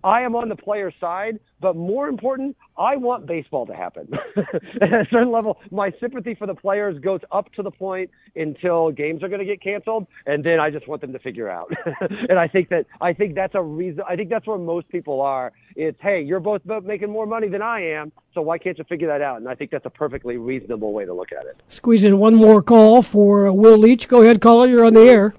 [0.04, 4.06] I am on the player side, but more important, I want baseball to happen.
[4.82, 8.90] At a certain level, my sympathy for the players goes up to the point until
[8.90, 11.72] games are going to get canceled, and then I just want them to figure out.
[12.28, 14.02] and I think that I think that's a reason.
[14.06, 15.52] I think that's where most people are.
[15.74, 19.08] It's hey, you're both making more money than I am, so why can't you figure
[19.08, 19.38] that out?
[19.38, 21.62] And I think that's a perfectly reasonable way to look at it.
[21.68, 24.06] Squeeze in one more call for Will Leitch.
[24.06, 24.68] Go ahead, caller.
[24.68, 25.34] You're on the air.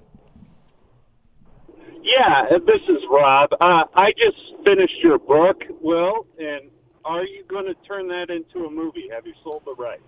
[2.06, 3.50] Yeah, this is Rob.
[3.60, 6.70] Uh, I just finished your book, Will, and
[7.04, 9.08] are you going to turn that into a movie?
[9.12, 10.02] Have you sold the rights?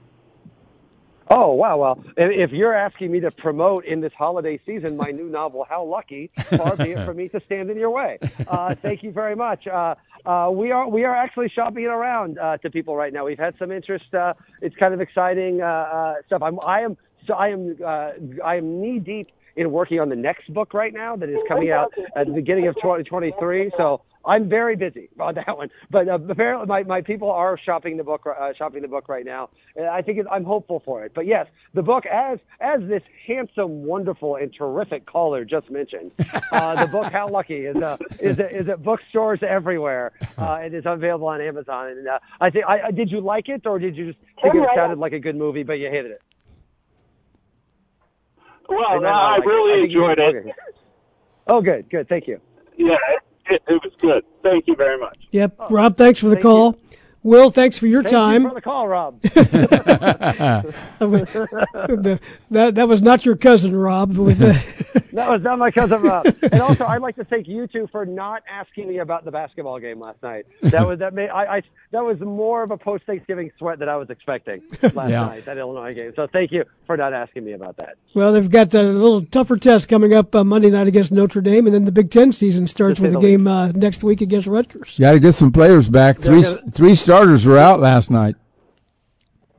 [1.29, 1.77] Oh wow!
[1.77, 5.85] Well, if you're asking me to promote in this holiday season my new novel, how
[5.85, 6.31] lucky!
[6.57, 8.19] Far be it for me to stand in your way.
[8.47, 9.67] Uh, thank you very much.
[9.67, 13.27] Uh, uh, we are we are actually shopping it around uh, to people right now.
[13.27, 14.15] We've had some interest.
[14.15, 16.43] Uh, it's kind of exciting uh, uh, stuff.
[16.43, 18.11] I'm I am so I am uh,
[18.45, 19.29] I am knee deep
[19.59, 22.69] in working on the next book right now that is coming out at the beginning
[22.69, 23.73] of 2023.
[23.77, 25.71] So I'm very busy on that one.
[25.91, 29.25] But uh, apparently, my, my people are shopping the book, uh, shopping the book right
[29.25, 29.51] now.
[29.75, 31.13] And I think I'm hopeful for it.
[31.15, 36.13] But yes, the book, as as this handsome, wonderful, and terrific caller just mentioned,
[36.53, 40.13] uh, the book "How Lucky" is uh, is is at bookstores everywhere.
[40.37, 41.89] Uh, it is available on Amazon.
[41.89, 44.69] And uh, I think, I, did you like it, or did you just think it
[44.75, 46.23] sounded like a good movie, but you hated it?
[48.69, 50.37] Well, no, I, really enjoyed it.
[50.37, 50.53] Okay.
[51.47, 52.09] Oh, good, good.
[52.09, 52.41] Thank you.
[52.77, 52.97] Yeah,
[53.49, 54.25] it, it, was good.
[54.43, 55.19] Thank you very much.
[55.31, 55.97] Yep, oh, Rob.
[55.97, 56.79] Thanks for the call.
[56.91, 56.98] You.
[57.23, 58.43] Will, thanks for your Thank time.
[58.43, 59.21] You for the call, Rob.
[59.23, 59.41] the,
[62.51, 64.13] that that was not your cousin, Rob.
[64.15, 66.27] that was not my cousin, Rob.
[66.43, 69.81] And also, I'd like to thank you two for not asking me about the basketball
[69.81, 70.47] game last night.
[70.63, 73.89] That was that made I, I that was more of a post Thanksgiving sweat than
[73.89, 74.63] I was expecting
[74.95, 75.27] last yeah.
[75.27, 76.13] night that Illinois game.
[76.15, 77.97] So thank you for not asking me about that.
[78.15, 81.67] Well, they've got a little tougher test coming up uh, Monday night against Notre Dame,
[81.67, 84.99] and then the Big Ten season starts with a game uh, next week against Rutgers.
[84.99, 86.19] Got to get some players back.
[86.19, 88.37] Three gonna, three starters were out last night.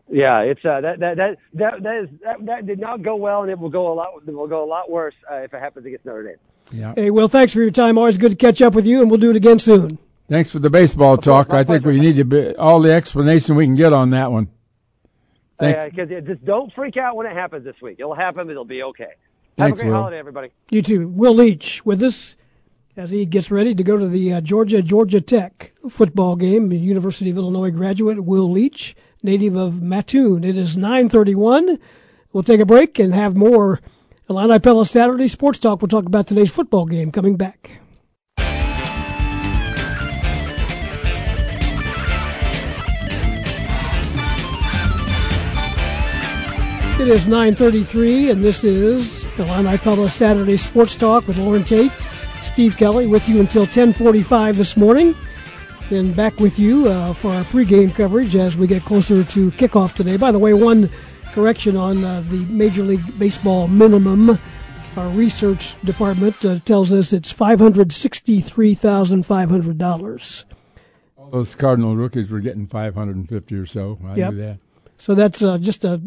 [0.08, 3.42] Yeah, it's uh, that that that that that, is, that that did not go well,
[3.42, 5.60] and it will go a lot it will go a lot worse uh, if it
[5.60, 6.36] happens against Notre Dame.
[6.72, 6.94] Yeah.
[6.96, 7.98] Hey, well, thanks for your time.
[7.98, 9.98] Always good to catch up with you, and we'll do it again soon.
[10.28, 11.52] Thanks for the baseball talk.
[11.52, 14.50] I think we need to be, all the explanation we can get on that one.
[15.58, 17.96] Because uh, just don't freak out when it happens this week.
[18.00, 18.48] It'll happen.
[18.52, 19.14] It'll be okay.
[19.58, 19.96] Have a great Will.
[19.96, 20.50] holiday, everybody.
[20.70, 21.08] You too.
[21.08, 22.36] Will Leitch with us
[23.00, 26.70] as he gets ready to go to the uh, Georgia Georgia Tech football game.
[26.74, 30.44] University of Illinois graduate Will Leitch, native of Mattoon.
[30.44, 31.80] It is 9:31.
[32.34, 33.80] We'll take a break and have more
[34.30, 35.82] Illini Pella Saturday Sports Talk.
[35.82, 37.80] We'll talk about today's football game coming back.
[47.00, 51.94] It is 9:33, and this is Illini Pella Saturday Sports Talk with Loren Tate,
[52.42, 55.16] Steve Kelly, with you until 10:45 this morning.
[55.90, 59.94] Then back with you uh, for our pregame coverage as we get closer to kickoff
[59.94, 60.18] today.
[60.18, 60.90] By the way, one
[61.32, 64.38] correction on uh, the Major League Baseball minimum.
[64.98, 70.46] Our research department uh, tells us it's five hundred sixty-three thousand five hundred dollars.
[71.32, 74.00] Those Cardinal rookies were getting five hundred and fifty or so.
[74.06, 74.34] I yep.
[74.34, 74.60] knew that.
[74.98, 76.02] So that's uh, just a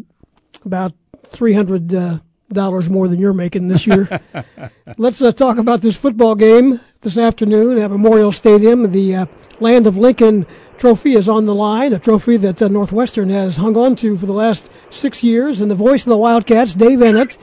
[0.65, 0.93] about
[1.25, 2.19] three hundred uh,
[2.53, 4.21] dollars more than you're making this year.
[4.97, 8.91] Let's uh, talk about this football game this afternoon at Memorial Stadium.
[8.91, 9.25] The uh,
[9.59, 10.45] Land of Lincoln
[10.77, 14.25] trophy is on the line, a trophy that uh, Northwestern has hung on to for
[14.25, 15.61] the last six years.
[15.61, 17.37] And the voice of the Wildcats, Dave Eanet,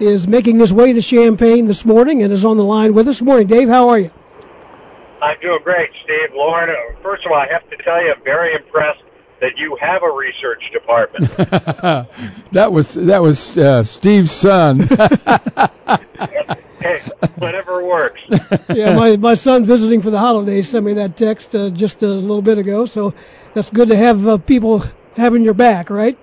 [0.00, 3.22] is making his way to Champaign this morning and is on the line with us.
[3.22, 3.68] Morning, Dave.
[3.68, 4.10] How are you?
[5.22, 6.34] I'm doing great, Steve.
[6.34, 9.02] Loren, uh, first of all, I have to tell you, I'm very impressed
[9.40, 11.30] that you have a research department.
[12.52, 14.80] that was that was uh, Steve's son.
[16.80, 17.00] hey,
[17.36, 18.20] whatever works.
[18.68, 22.08] yeah, my, my son visiting for the holidays sent me that text uh, just a
[22.08, 23.14] little bit ago, so
[23.54, 24.84] that's good to have uh, people
[25.16, 26.18] having your back, right?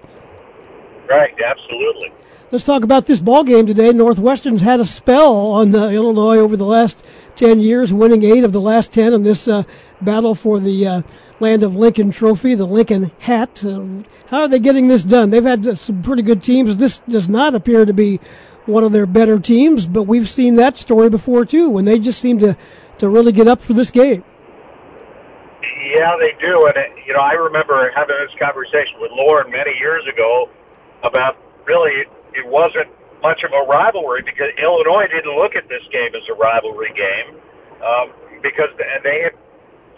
[1.10, 2.12] Right, absolutely.
[2.52, 3.92] Let's talk about this ball game today.
[3.92, 7.04] Northwestern's had a spell on uh, Illinois over the last
[7.36, 9.64] 10 years, winning eight of the last 10 in this uh,
[10.02, 11.02] battle for the uh,
[11.40, 13.64] Land of Lincoln trophy, the Lincoln hat.
[13.66, 15.30] Uh, how are they getting this done?
[15.30, 16.78] They've had uh, some pretty good teams.
[16.78, 18.20] This does not appear to be
[18.66, 22.22] one of their better teams, but we've seen that story before too, when they just
[22.22, 22.56] seem to,
[23.00, 24.24] to really get up for this game.
[25.96, 26.66] Yeah, they do.
[26.68, 30.50] And, it, you know, I remember having this conversation with Loren many years ago
[31.04, 32.88] about really it wasn't
[33.22, 37.40] much of a rivalry because Illinois didn't look at this game as a rivalry game
[37.84, 38.70] um, because
[39.04, 39.34] they had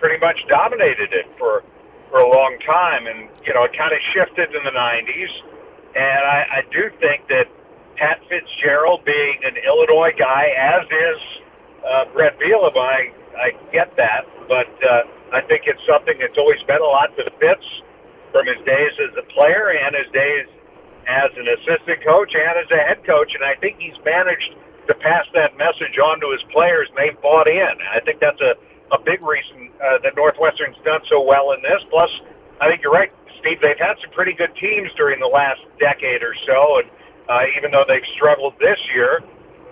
[0.06, 1.66] pretty much dominated it for
[2.14, 5.34] for a long time, and you know it kind of shifted in the '90s.
[5.98, 7.50] And I, I do think that
[7.98, 11.20] Pat Fitzgerald, being an Illinois guy, as is
[11.82, 13.02] uh, Bret Bielema, I,
[13.34, 17.26] I get that, but uh, I think it's something that's always meant a lot to
[17.26, 17.66] the Fitz
[18.30, 20.46] from his days as a player and his days
[21.10, 24.54] as an assistant coach and as a head coach, and I think he's managed
[24.86, 27.74] to pass that message on to his players, and they've bought in.
[27.90, 28.54] I think that's a,
[28.92, 31.82] a big reason uh, that Northwestern's done so well in this.
[31.90, 32.10] Plus,
[32.62, 33.58] I think you're right, Steve.
[33.62, 36.88] They've had some pretty good teams during the last decade or so, and
[37.30, 39.22] uh, even though they've struggled this year,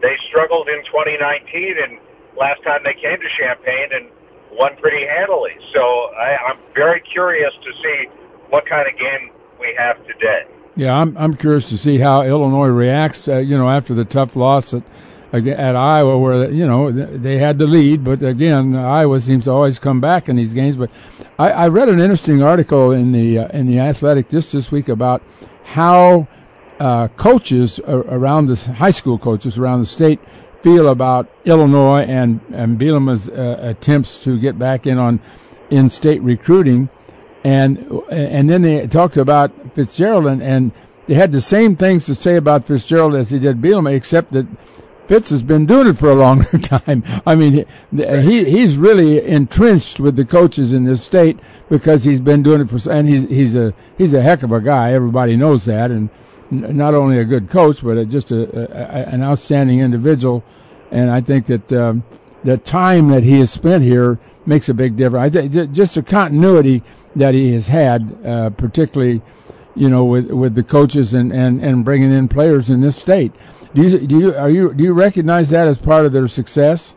[0.01, 1.99] they struggled in 2019, and
[2.35, 4.05] last time they came to Champaign and
[4.51, 5.53] won pretty handily.
[5.73, 5.81] So
[6.17, 7.97] I, I'm very curious to see
[8.49, 10.45] what kind of game we have today.
[10.75, 13.27] Yeah, I'm I'm curious to see how Illinois reacts.
[13.27, 14.83] Uh, you know, after the tough loss at
[15.33, 19.79] at Iowa, where you know they had the lead, but again, Iowa seems to always
[19.79, 20.75] come back in these games.
[20.75, 20.91] But
[21.39, 24.89] I, I read an interesting article in the uh, in the Athletic just this week
[24.89, 25.21] about
[25.63, 26.27] how
[26.79, 30.19] uh, coaches around the high school coaches around the state
[30.61, 35.19] feel about Illinois and and Bielema's uh, attempts to get back in on
[35.69, 36.89] in state recruiting
[37.43, 40.71] and and then they talked about Fitzgerald, and, and
[41.07, 44.47] they had the same things to say about Fitzgerald as they did Bielema, except that
[45.13, 47.03] Fitz has been doing it for a longer time.
[47.23, 51.37] I mean, he he's really entrenched with the coaches in this state
[51.69, 54.59] because he's been doing it for, and he's he's a he's a heck of a
[54.59, 54.91] guy.
[54.91, 56.09] Everybody knows that, and
[56.49, 58.41] not only a good coach, but just a,
[58.75, 60.43] a an outstanding individual.
[60.89, 62.03] And I think that um,
[62.43, 65.35] the time that he has spent here makes a big difference.
[65.35, 66.81] I think just the continuity
[67.15, 69.21] that he has had, uh, particularly,
[69.75, 73.31] you know, with with the coaches and, and, and bringing in players in this state.
[73.73, 76.95] Do you do you are you do you recognize that as part of their success?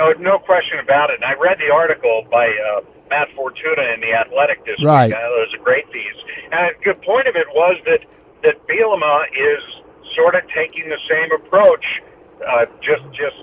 [0.00, 1.22] Oh, no question about it.
[1.22, 5.06] And I read the article by uh, Matt Fortuna in the Athletic this right.
[5.06, 5.14] week.
[5.14, 6.18] I know it was a great piece,
[6.50, 8.00] and a good point of it was that
[8.42, 9.62] that Bielema is
[10.16, 11.84] sort of taking the same approach.
[12.42, 13.38] Uh, just just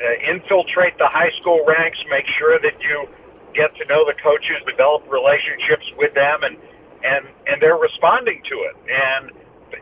[0.00, 3.06] uh, infiltrate the high school ranks, make sure that you
[3.54, 6.56] get to know the coaches, develop relationships with them, and
[7.04, 8.76] and and they're responding to it.
[8.88, 9.24] And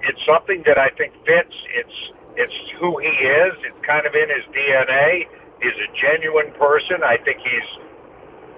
[0.06, 1.54] it's something that I think fits.
[1.74, 1.98] It's
[2.36, 3.54] it's who he is.
[3.66, 5.26] It's kind of in his DNA.
[5.62, 7.02] He's a genuine person.
[7.02, 7.70] I think he's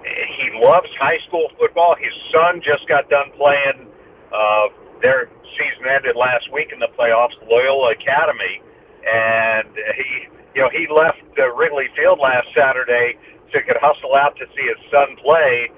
[0.05, 1.95] he loves high school football.
[1.97, 3.89] His son just got done playing.
[4.33, 4.67] Uh,
[5.01, 8.61] their season ended last week in the playoffs, Loyola Academy,
[9.05, 10.09] and he
[10.55, 13.17] you know he left uh, Wrigley Field last Saturday
[13.51, 15.69] so he could hustle out to see his son play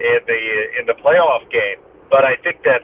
[0.00, 0.40] in the
[0.80, 1.80] in the playoff game.
[2.10, 2.82] But I think that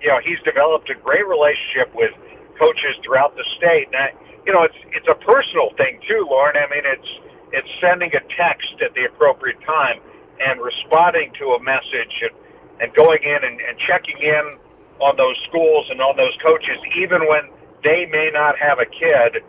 [0.00, 2.12] you know he's developed a great relationship with
[2.58, 3.88] coaches throughout the state.
[3.92, 4.12] And
[4.46, 6.56] you know, it's it's a personal thing too, Loren.
[6.56, 7.10] I mean, it's
[7.52, 10.00] it's sending a text at the appropriate time
[10.40, 12.34] and responding to a message and
[12.80, 14.56] and going in and, and checking in
[15.00, 17.48] on those schools and on those coaches, even when
[17.84, 19.44] they may not have a kid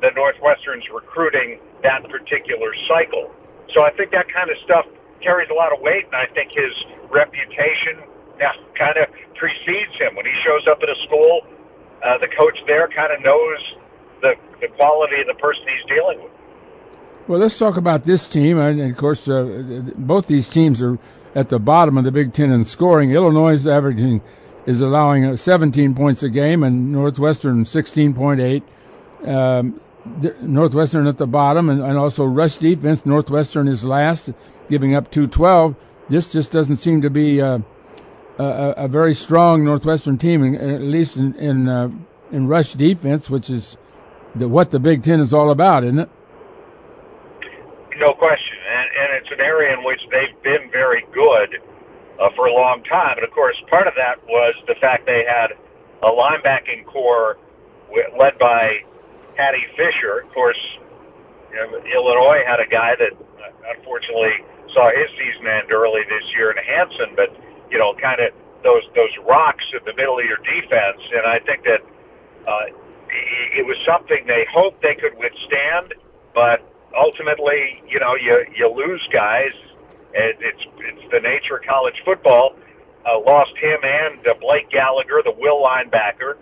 [0.00, 3.32] that Northwestern's recruiting that particular cycle.
[3.72, 4.84] So I think that kind of stuff
[5.24, 6.72] carries a lot of weight, and I think his
[7.08, 8.04] reputation
[8.38, 10.14] yeah, kind of precedes him.
[10.16, 11.42] When he shows up at a school,
[12.04, 13.60] uh, the coach there kind of knows
[14.20, 16.32] the, the quality of the person he's dealing with.
[17.26, 18.58] Well, let's talk about this team.
[18.58, 20.98] And of course, uh, both these teams are
[21.34, 23.12] at the bottom of the Big Ten in scoring.
[23.12, 24.22] Illinois is averaging
[24.66, 28.62] is allowing uh, 17 points a game, and Northwestern 16.8.
[29.28, 29.80] Um,
[30.42, 33.06] Northwestern at the bottom, and, and also rush defense.
[33.06, 34.32] Northwestern is last,
[34.68, 35.76] giving up 212.
[36.08, 37.60] This just doesn't seem to be uh,
[38.38, 41.90] a, a, very strong Northwestern team, at least in in, uh,
[42.32, 43.76] in rush defense, which is
[44.34, 46.10] the, what the Big Ten is all about, isn't it?
[47.98, 51.62] No question, and, and it's an area in which they've been very good
[52.20, 53.16] uh, for a long time.
[53.16, 55.54] And of course, part of that was the fact they had
[56.02, 57.38] a linebacking corps
[58.18, 58.82] led by
[59.36, 60.26] Paddy Fisher.
[60.26, 60.58] Of course,
[61.50, 64.42] you know, Illinois had a guy that uh, unfortunately
[64.74, 67.30] saw his season end early this year in Hansen, but
[67.74, 68.30] you know, kind of
[68.62, 71.02] those those rocks in the middle of your defense.
[71.10, 71.82] And I think that
[72.46, 72.70] uh,
[73.58, 75.98] it, was something they hoped they could withstand,
[76.32, 76.62] but
[76.94, 79.52] ultimately, you know, you you lose guys.
[80.14, 82.54] And it's it's the nature of college football.
[83.04, 86.38] Uh, lost him and uh, Blake Gallagher, the will linebacker.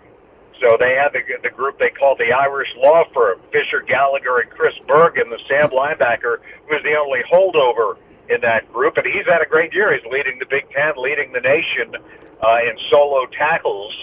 [0.61, 4.51] So they had the the group they called the Irish Law Firm: Fisher, Gallagher, and
[4.53, 5.33] Chris Bergin.
[5.33, 7.97] The Sam linebacker was the only holdover
[8.29, 9.93] in that group, and he's had a great year.
[9.93, 11.95] He's leading the Big Ten, leading the nation
[12.41, 13.93] uh, in solo tackles.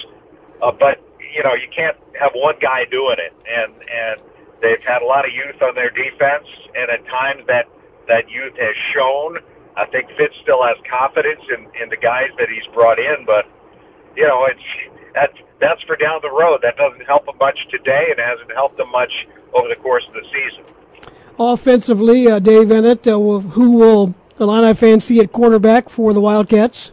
[0.62, 4.20] Uh, but you know, you can't have one guy doing it, and and
[4.60, 6.46] They've had a lot of youth on their defense,
[6.76, 7.66] and at times that
[8.08, 9.38] that youth has shown.
[9.76, 13.48] I think Fitz still has confidence in in the guys that he's brought in, but
[14.16, 14.68] you know it's
[15.14, 16.60] that's that's for down the road.
[16.62, 19.12] That doesn't help them much today, and hasn't helped them much
[19.56, 20.64] over the course of the season.
[21.41, 26.20] Offensively, uh, Dave Eanet, uh, who will the Illini fans see at quarterback for the
[26.20, 26.93] Wildcats?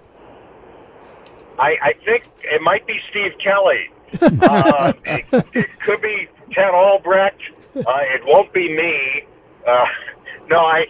[1.60, 3.90] I, I think it might be Steve Kelly.
[4.22, 7.42] uh, it, it could be Ted Albrecht.
[7.76, 7.82] Uh,
[8.16, 9.28] it won't be me.
[9.68, 9.86] Uh,
[10.50, 10.86] no, I.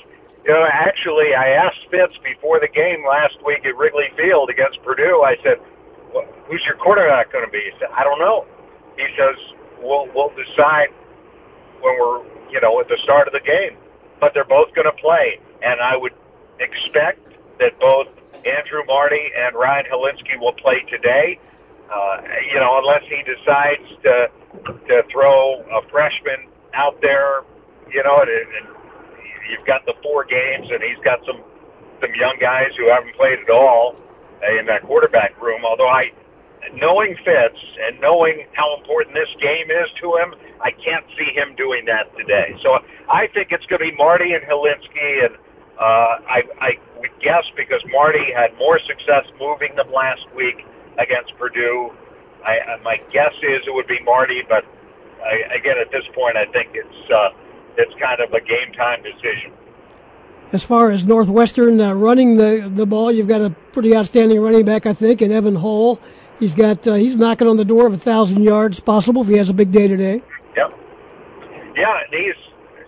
[0.46, 4.82] You know, actually, I asked Fitz before the game last week at Wrigley Field against
[4.84, 5.24] Purdue.
[5.26, 5.58] I said,
[6.14, 8.46] well, "Who's your quarterback going to be?" He said, "I don't know."
[8.96, 9.36] He says,
[9.82, 10.90] "We'll we'll decide
[11.82, 13.78] when we're you know at the start of the game."
[14.20, 16.14] But they're both going to play, and I would
[16.60, 17.22] expect
[17.60, 18.08] that both
[18.46, 21.40] Andrew Marty and Ryan Hilinski will play today.
[21.88, 22.18] Uh,
[22.52, 24.16] you know, unless he decides to
[24.66, 27.44] to throw a freshman out there,
[27.92, 28.66] you know, and, and
[29.50, 31.42] you've got the four games, and he's got some
[32.02, 33.96] some young guys who haven't played at all
[34.60, 35.66] in that quarterback room.
[35.66, 36.12] Although I,
[36.76, 41.56] knowing Fitz and knowing how important this game is to him, I can't see him
[41.56, 42.56] doing that today.
[42.64, 45.36] So I think it's going to be Marty and Hilinski, and
[45.80, 50.66] uh, I, I would guess because Marty had more success moving them last week
[50.98, 51.94] against Purdue.
[52.44, 54.64] I, my guess is it would be Marty, but
[55.22, 57.30] I, again, at this point, I think it's uh,
[57.78, 59.52] it's kind of a game time decision.
[60.54, 64.66] As far as Northwestern uh, running the the ball, you've got a pretty outstanding running
[64.66, 66.00] back, I think, in Evan Hull.
[66.40, 69.38] He's got uh, he's knocking on the door of a thousand yards possible if he
[69.38, 70.22] has a big day today.
[70.56, 70.74] Yep.
[71.76, 72.38] Yeah, and he's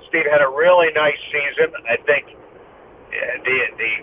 [0.07, 1.73] Steve had a really nice season.
[1.89, 2.25] I think
[3.09, 3.93] the the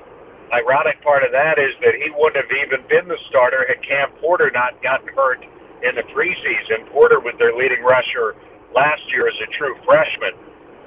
[0.54, 4.10] ironic part of that is that he wouldn't have even been the starter had Cam
[4.20, 5.42] Porter not gotten hurt
[5.82, 6.86] in the preseason.
[6.90, 8.34] Porter was their leading rusher
[8.74, 10.34] last year as a true freshman,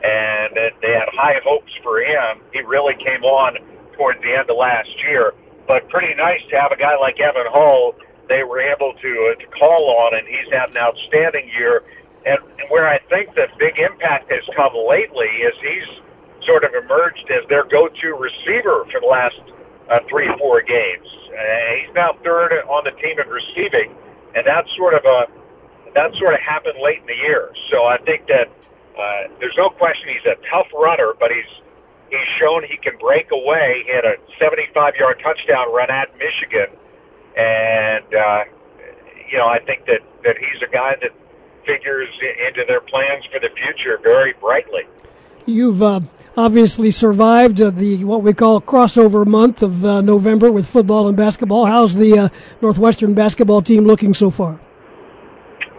[0.03, 2.43] and they had high hopes for him.
[2.53, 3.59] He really came on
[3.95, 5.33] towards the end of last year,
[5.67, 7.95] but pretty nice to have a guy like Evan Hull.
[8.29, 11.83] They were able to uh, to call on, and he's had an outstanding year.
[12.25, 15.89] And, and where I think the big impact has come lately is he's
[16.45, 19.39] sort of emerged as their go-to receiver for the last
[19.89, 21.07] uh, three, four games.
[21.31, 21.39] Uh,
[21.79, 23.95] he's now third on the team in receiving
[24.35, 25.25] and that's sort of a
[25.95, 27.49] that sort of happened late in the year.
[27.71, 28.45] So I think that
[28.93, 31.49] uh, there's no question he's a tough runner, but he's
[32.09, 33.83] he's shown he can break away.
[33.85, 36.69] He had a 75 yard touchdown run at Michigan,
[37.35, 38.43] and uh,
[39.31, 41.11] you know I think that that he's a guy that
[41.65, 42.09] figures
[42.47, 44.83] into their plans for the future very brightly.
[45.45, 46.01] You've uh,
[46.37, 51.17] obviously survived uh, the what we call crossover month of uh, November with football and
[51.17, 51.65] basketball.
[51.65, 52.29] How's the uh,
[52.61, 54.59] Northwestern basketball team looking so far?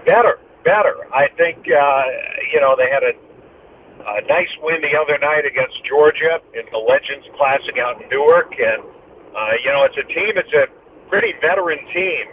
[0.07, 1.07] Better, better.
[1.15, 2.03] I think uh,
[2.53, 6.79] you know they had a, a nice win the other night against Georgia in the
[6.79, 10.35] Legends Classic out in Newark, and uh, you know it's a team.
[10.35, 10.67] It's a
[11.11, 12.25] pretty veteran team,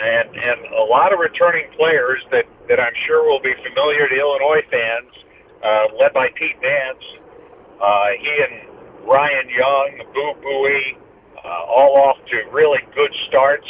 [0.00, 4.16] and and a lot of returning players that that I'm sure will be familiar to
[4.16, 5.12] Illinois fans
[5.62, 7.06] uh, led by Pete Nance.
[7.76, 8.54] Uh, he and
[9.06, 10.96] Ryan Young, Boo Buie,
[11.44, 13.68] uh, all off to really good starts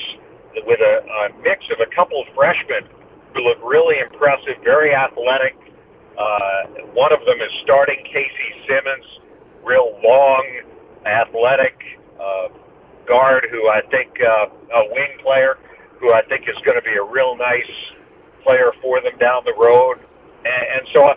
[0.64, 2.88] with a, a mix of a couple of freshmen
[3.34, 5.58] who look really impressive, very athletic.
[6.16, 9.04] Uh, one of them is starting Casey Simmons,
[9.64, 10.44] real long,
[11.04, 11.76] athletic
[12.16, 12.48] uh,
[13.06, 15.58] guard who I think uh, a wing player
[16.00, 17.72] who I think is going to be a real nice
[18.44, 19.98] player for them down the road.
[20.44, 21.14] And, and so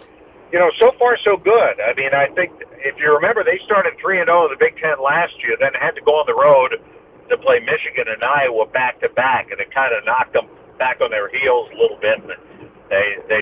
[0.52, 1.78] you know, so far so good.
[1.78, 2.50] I mean, I think
[2.82, 5.54] if you remember, they started three and zero oh in the Big Ten last year,
[5.62, 6.82] then had to go on the road
[7.30, 10.50] to play Michigan and Iowa back to back, and it kind of knocked them
[10.82, 12.18] back on their heels a little bit.
[12.18, 12.34] And
[12.90, 13.42] they they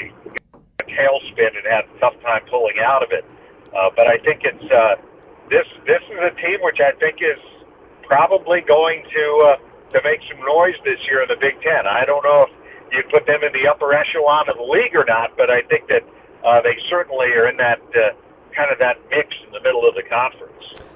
[0.83, 3.23] got tailspin and had a tough time pulling out of it.
[3.71, 4.99] Uh, but I think it's uh,
[5.47, 7.39] this this is a team which I think is
[8.07, 9.57] probably going to uh,
[9.93, 11.87] to make some noise this year in the Big Ten.
[11.87, 12.51] I don't know if
[12.91, 15.87] you put them in the upper echelon of the league or not, but I think
[15.87, 16.03] that
[16.45, 18.15] uh, they certainly are in that uh,
[18.55, 20.53] kind of that mix in the middle of the conference.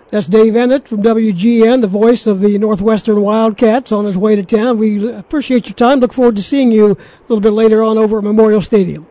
[0.09, 4.43] That's Dave Eanet from WGN, the voice of the Northwestern Wildcats, on his way to
[4.43, 4.77] town.
[4.77, 6.01] We appreciate your time.
[6.01, 6.97] Look forward to seeing you a
[7.29, 9.07] little bit later on over at Memorial Stadium.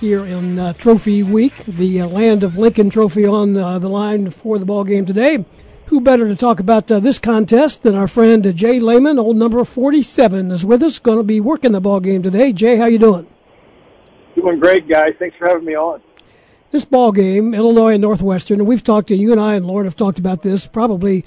[0.00, 1.54] here in uh, Trophy Week.
[1.66, 5.44] The uh, Land of Lincoln Trophy on uh, the line for the ball game today.
[5.86, 9.36] Who better to talk about uh, this contest than our friend uh, J Leman, old
[9.36, 10.98] number 47, is with us.
[10.98, 12.52] Going to be working the ball game today.
[12.52, 13.26] Jay, how you doing?
[14.34, 15.12] Doing great, guys.
[15.18, 16.00] Thanks for having me on.
[16.70, 19.84] This ball game, Illinois and Northwestern, and we've talked to you and I and Loren
[19.84, 21.24] have talked about this probably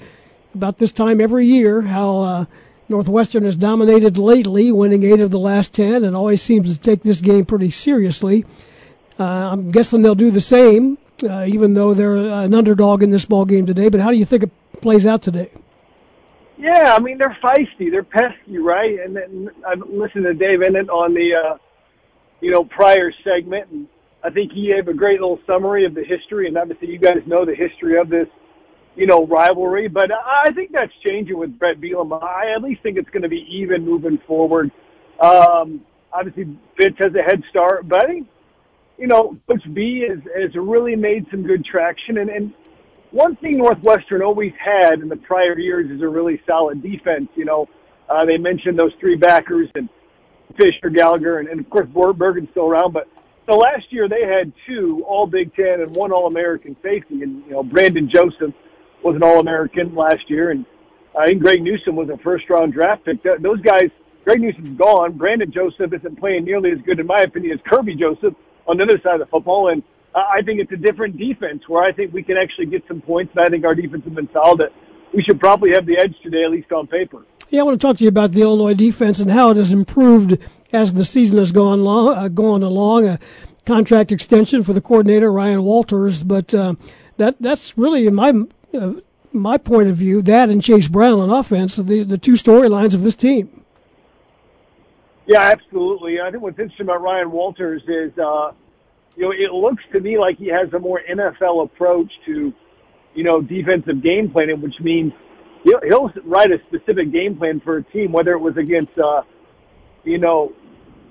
[0.54, 1.82] about this time every year.
[1.82, 2.44] How uh,
[2.88, 7.02] Northwestern has dominated lately, winning eight of the last ten, and always seems to take
[7.02, 8.44] this game pretty seriously.
[9.18, 10.96] Uh, I'm guessing they'll do the same,
[11.28, 13.88] uh, even though they're an underdog in this ball game today.
[13.88, 15.50] But how do you think it plays out today?
[16.56, 18.98] Yeah, I mean they're feisty, they're pesky, right?
[18.98, 21.58] And then I've listened to Dave Eanet on the uh,
[22.40, 23.86] you know prior segment, and
[24.24, 26.48] I think he gave a great little summary of the history.
[26.48, 28.28] And obviously, you guys know the history of this
[28.98, 32.20] you know rivalry, but I think that's changing with Bret Bielema.
[32.20, 34.72] I at least think it's going to be even moving forward.
[35.20, 35.82] Um,
[36.12, 38.28] obviously, Fitz has a head start, but I think
[38.98, 42.52] you know Coach B has has really made some good traction, and and
[43.12, 47.28] one thing Northwestern always had in the prior years is a really solid defense.
[47.36, 47.68] You know,
[48.08, 49.88] uh, they mentioned those three backers and
[50.56, 52.92] Fisher, Gallagher, and, and of course Bergin's still around.
[52.92, 53.06] But
[53.48, 57.44] so last year they had two All Big Ten and one All American safety, and
[57.44, 58.52] you know Brandon Joseph
[59.02, 60.64] was an All American last year, and
[61.18, 63.22] I think Greg Newsome was a first round draft pick.
[63.22, 63.90] Th- those guys,
[64.24, 65.16] Greg Newsome's gone.
[65.16, 68.34] Brandon Joseph isn't playing nearly as good, in my opinion, as Kerby Joseph
[68.66, 69.82] on the other side of the football, and
[70.14, 73.32] I think it's a different defense where I think we can actually get some points,
[73.36, 74.70] and I think our defense has been solid.
[75.14, 77.24] We should probably have the edge today, at least on paper.
[77.50, 79.72] Yeah, I want to talk to you about the Illinois defense and how it has
[79.72, 80.38] improved
[80.72, 83.06] as the season has gone long, uh, gone along.
[83.06, 83.18] A
[83.64, 86.74] contract extension for the coordinator Ryan Walters, but uh,
[87.16, 88.32] that that's really in my
[88.74, 88.94] uh,
[89.32, 93.02] my point of view that and Chase Brown on offense the the two storylines of
[93.02, 93.64] this team.
[95.28, 96.20] Yeah, absolutely.
[96.20, 98.52] I think what's interesting about Ryan Walters is, uh,
[99.14, 102.50] you know, it looks to me like he has a more NFL approach to,
[103.14, 105.12] you know, defensive game planning, which means
[105.64, 109.20] he'll, he'll write a specific game plan for a team, whether it was against, uh,
[110.02, 110.54] you know,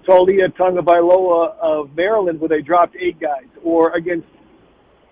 [0.10, 4.28] Taulia Tagovailoa of Maryland, where they dropped eight guys, or against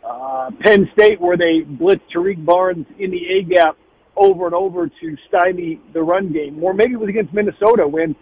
[0.05, 3.77] uh, Penn State, where they blitzed Tarique Barnes in the A gap
[4.15, 8.15] over and over to stymie the run game, or maybe it was against Minnesota when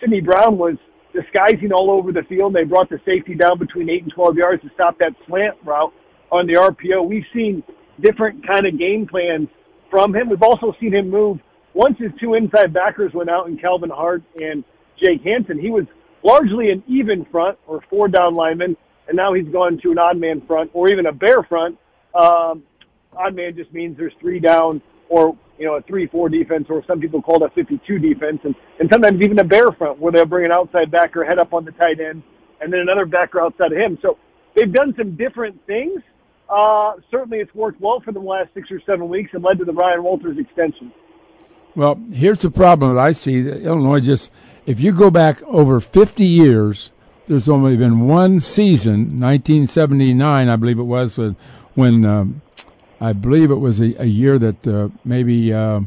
[0.00, 0.76] Sydney Brown was
[1.12, 2.54] disguising all over the field.
[2.54, 5.92] They brought the safety down between eight and twelve yards to stop that slant route
[6.30, 7.08] on the RPO.
[7.08, 7.62] We've seen
[8.00, 9.48] different kind of game plans
[9.90, 10.28] from him.
[10.28, 11.40] We've also seen him move
[11.74, 14.64] once his two inside backers went out, and Calvin Hart and
[15.02, 15.58] Jake Hansen.
[15.58, 15.84] He was
[16.22, 18.76] largely an even front or four down lineman,
[19.10, 21.76] and now he's gone to an odd man front or even a bare front.
[22.14, 22.62] Um,
[23.12, 27.00] odd man just means there's three down or you know a three-four defense, or some
[27.00, 30.24] people call it a 52 defense, and and sometimes even a bare front where they'll
[30.24, 32.22] bring an outside backer head up on the tight end,
[32.60, 33.98] and then another backer outside of him.
[34.00, 34.16] So
[34.54, 36.00] they've done some different things.
[36.48, 39.58] Uh, certainly, it's worked well for them the last six or seven weeks and led
[39.58, 40.92] to the Ryan Walters extension.
[41.74, 43.48] Well, here's the problem that I see.
[43.48, 44.32] Illinois just,
[44.66, 46.90] if you go back over 50 years,
[47.30, 51.36] there's only been one season, 1979, I believe it was, when,
[51.74, 52.42] when um,
[53.00, 55.82] I believe it was a, a year that uh, maybe, uh,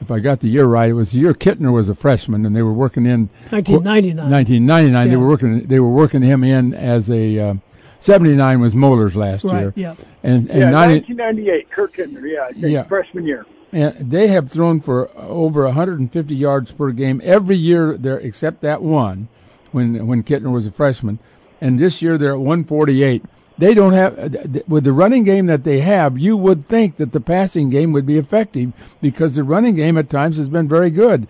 [0.00, 2.56] if I got the year right, it was the year Kittner was a freshman, and
[2.56, 4.28] they were working in 1999.
[4.28, 5.10] 1999, Yeah.
[5.10, 5.60] they were working.
[5.68, 7.38] They were working him in as a.
[7.38, 7.54] Uh,
[8.00, 9.72] 79 was Moeller's last Right, year.
[9.74, 9.94] yeah.
[10.22, 12.82] And, and Yeah, 90, 1998, Kurt Kittner, yeah, Yeah.
[12.84, 13.46] freshman year.
[13.72, 18.82] and they have thrown for over 150 yards per game every year there except that
[18.82, 19.28] one
[19.76, 21.20] when when Kittner was a freshman
[21.60, 23.22] and this year they're at 148
[23.58, 26.18] they don't have with the running game that they have.
[26.18, 30.10] You would think that the passing game would be effective because the running game at
[30.10, 31.26] times has been very good.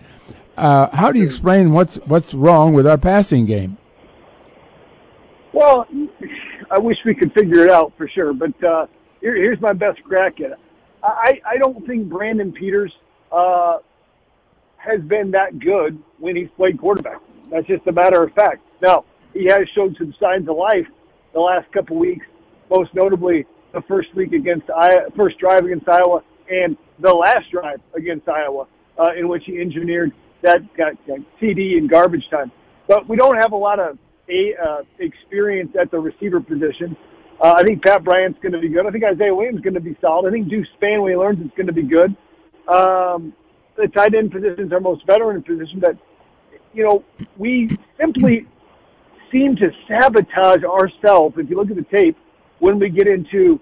[0.57, 3.77] Uh, how do you explain what's what's wrong with our passing game?
[5.53, 5.87] Well,
[6.71, 8.87] I wish we could figure it out for sure, but uh,
[9.21, 10.59] here, here's my best crack at it.
[11.03, 12.91] I, I don't think Brandon Peters
[13.31, 13.77] uh,
[14.75, 17.21] has been that good when he's played quarterback.
[17.51, 18.61] That's just a matter of fact.
[18.81, 20.87] Now, he has shown some signs of life
[21.33, 22.25] the last couple weeks,
[22.69, 27.81] most notably the first week against Iowa, first drive against Iowa, and the last drive
[27.95, 28.67] against Iowa,
[28.97, 32.51] uh, in which he engineered that got, got TD in garbage time.
[32.87, 33.97] But we don't have a lot of
[34.29, 36.95] a, uh, experience at the receiver position.
[37.39, 38.85] Uh, I think Pat Bryant's going to be good.
[38.85, 40.27] I think Isaiah Williams is going to be solid.
[40.27, 42.15] I think Deuce Spann, when he learns, is going to be good.
[42.67, 43.33] Um,
[43.75, 45.97] the tight end position is our most veteran position, but
[46.73, 47.03] you know
[47.37, 48.47] we simply
[49.31, 51.35] seem to sabotage ourselves.
[51.37, 52.17] If you look at the tape,
[52.59, 53.59] when we get into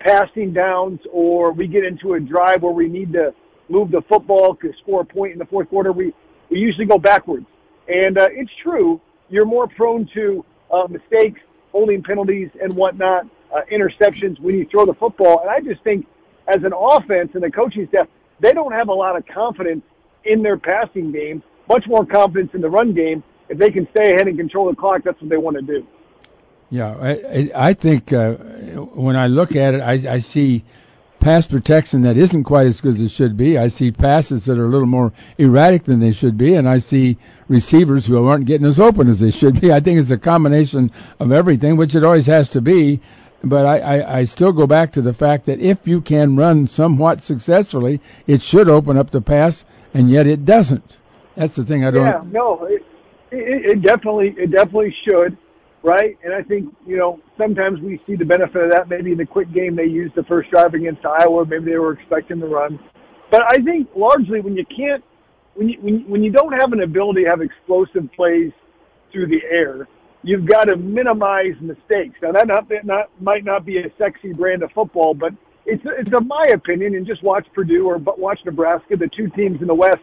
[0.00, 3.34] passing downs or we get into a drive where we need to
[3.68, 6.12] move the football to score a point in the fourth quarter, we,
[6.50, 7.46] we usually go backwards.
[7.88, 11.40] And uh, it's true, you're more prone to uh, mistakes,
[11.72, 15.40] holding penalties, and whatnot, uh, interceptions when you throw the football.
[15.40, 16.06] And I just think,
[16.46, 18.08] as an offense and the coaching staff,
[18.40, 19.82] they don't have a lot of confidence
[20.24, 24.12] in their passing game, much more confidence in the run game if they can stay
[24.12, 25.86] ahead and control the clock, that's what they want to do.
[26.70, 30.64] Yeah, I, I think uh, when I look at it, I, I see
[31.18, 33.58] pass protection that isn't quite as good as it should be.
[33.58, 36.78] I see passes that are a little more erratic than they should be, and I
[36.78, 37.16] see
[37.48, 39.72] receivers who aren't getting as open as they should be.
[39.72, 43.00] I think it's a combination of everything, which it always has to be.
[43.42, 46.66] But I, I, I still go back to the fact that if you can run
[46.66, 49.64] somewhat successfully, it should open up the pass,
[49.94, 50.97] and yet it doesn't.
[51.38, 52.04] That's the thing I don't.
[52.04, 52.84] Yeah, no, it,
[53.30, 55.38] it, it definitely it definitely should,
[55.84, 56.18] right?
[56.24, 58.88] And I think you know sometimes we see the benefit of that.
[58.88, 61.92] Maybe in the quick game they used the first drive against Iowa, maybe they were
[61.92, 62.80] expecting the run.
[63.30, 65.04] But I think largely when you can't,
[65.54, 68.50] when you when, when you don't have an ability to have explosive plays
[69.12, 69.86] through the air,
[70.24, 72.18] you've got to minimize mistakes.
[72.20, 75.32] Now that not, that not might not be a sexy brand of football, but
[75.66, 76.96] it's it's in my opinion.
[76.96, 80.02] And just watch Purdue or watch Nebraska, the two teams in the West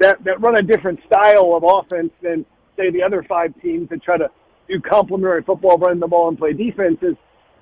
[0.00, 2.44] that that run a different style of offense than
[2.76, 4.30] say the other five teams that try to
[4.68, 7.14] do complementary football, running the ball and play defense is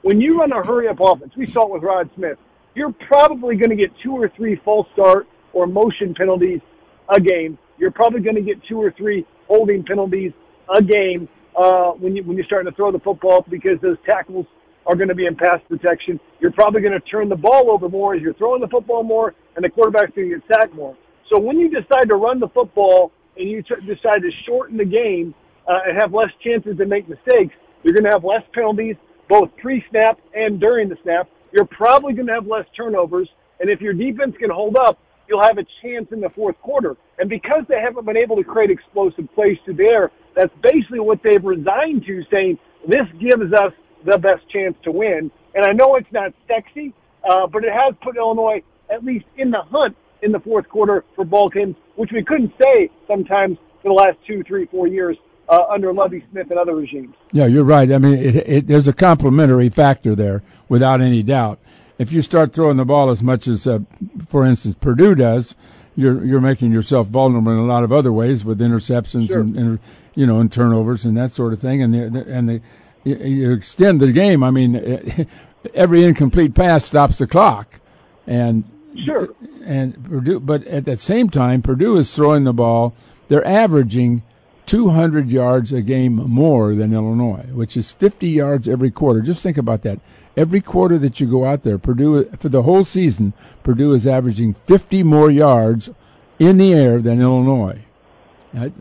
[0.03, 2.39] when you run a hurry up offense, we saw it with Rod Smith,
[2.75, 6.61] you're probably going to get two or three false start or motion penalties
[7.09, 7.59] a game.
[7.79, 10.33] You're probably going to get two or three holding penalties
[10.75, 14.47] a game uh, when you when you're starting to throw the football because those tackles
[14.87, 16.21] are going to be in pass protection.
[16.41, 19.35] You're probably going to turn the ball over more as you're throwing the football more,
[19.57, 20.97] and the quarterback's going to get sacked more.
[21.31, 24.85] So when you decide to run the football and you t- decide to shorten the
[24.85, 25.35] game
[25.67, 28.97] uh, and have less chances to make mistakes, you're going to have less penalties,
[29.29, 31.29] both pre-snap and during the snap.
[31.53, 33.29] You're probably going to have less turnovers,
[33.61, 34.99] and if your defense can hold up,
[35.29, 36.97] you'll have a chance in the fourth quarter.
[37.19, 41.23] And because they haven't been able to create explosive plays to there, that's basically what
[41.23, 43.73] they've resigned to, saying this gives us
[44.05, 45.31] the best chance to win.
[45.55, 46.93] And I know it's not sexy,
[47.29, 51.05] uh, but it has put Illinois at least in the hunt in the fourth quarter
[51.15, 55.17] for ball games, which we couldn't say sometimes for the last two, three, four years
[55.49, 57.15] uh, under Lovie Smith and other regimes.
[57.33, 57.91] Yeah, you're right.
[57.93, 61.59] I mean, it, it, there's a complementary factor there without any doubt.
[61.99, 63.81] If you start throwing the ball as much as, uh,
[64.27, 65.55] for instance, Purdue does,
[65.97, 69.41] you're you're making yourself vulnerable in a lot of other ways with interceptions sure.
[69.41, 69.79] and, and,
[70.17, 71.83] you know and turnovers and that sort of thing.
[71.83, 72.61] And the, and the,
[73.05, 74.43] you extend the game.
[74.43, 75.29] I mean,
[75.75, 77.79] every incomplete pass stops the clock,
[78.27, 78.65] and
[79.05, 79.29] Sure.
[79.65, 82.95] And Purdue, but at the same time, Purdue is throwing the ball.
[83.29, 84.23] They're averaging
[84.67, 89.21] 200 yards a game more than Illinois, which is 50 yards every quarter.
[89.21, 90.01] Just think about that.
[90.37, 94.55] Every quarter that you go out there, Purdue for the whole season, Purdue is averaging
[94.67, 95.91] 50 more yards
[96.39, 97.81] in the air than Illinois.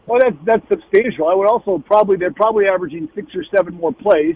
[0.06, 1.28] Well, that's that's substantial.
[1.28, 4.36] I would also probably they're probably averaging six or seven more plays,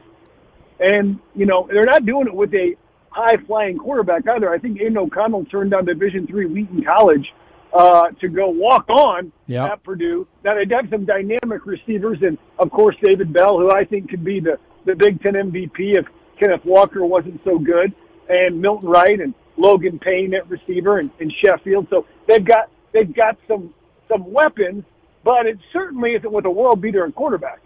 [0.80, 2.75] and you know they're not doing it with a
[3.18, 4.49] high flying quarterback either.
[4.49, 7.34] I think Aidan O'Connell turned down Division three Wheaton College
[7.74, 9.72] uh, to go walk on yep.
[9.72, 10.28] at Purdue.
[10.43, 14.24] Now they have some dynamic receivers, and of course David Bell, who I think could
[14.24, 16.05] be the the Big Ten MVP if
[16.39, 17.93] Kenneth Walker wasn't so good,
[18.30, 21.88] and Milton Wright and Logan Payne at receiver and, and Sheffield.
[21.89, 23.74] So they've got they've got some
[24.07, 24.84] some weapons,
[25.24, 27.61] but it certainly isn't with a world beater and quarterback.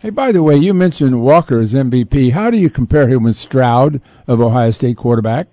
[0.00, 2.32] Hey, by the way, you mentioned Walker as MVP.
[2.32, 5.48] How do you compare him with Stroud of Ohio State quarterback?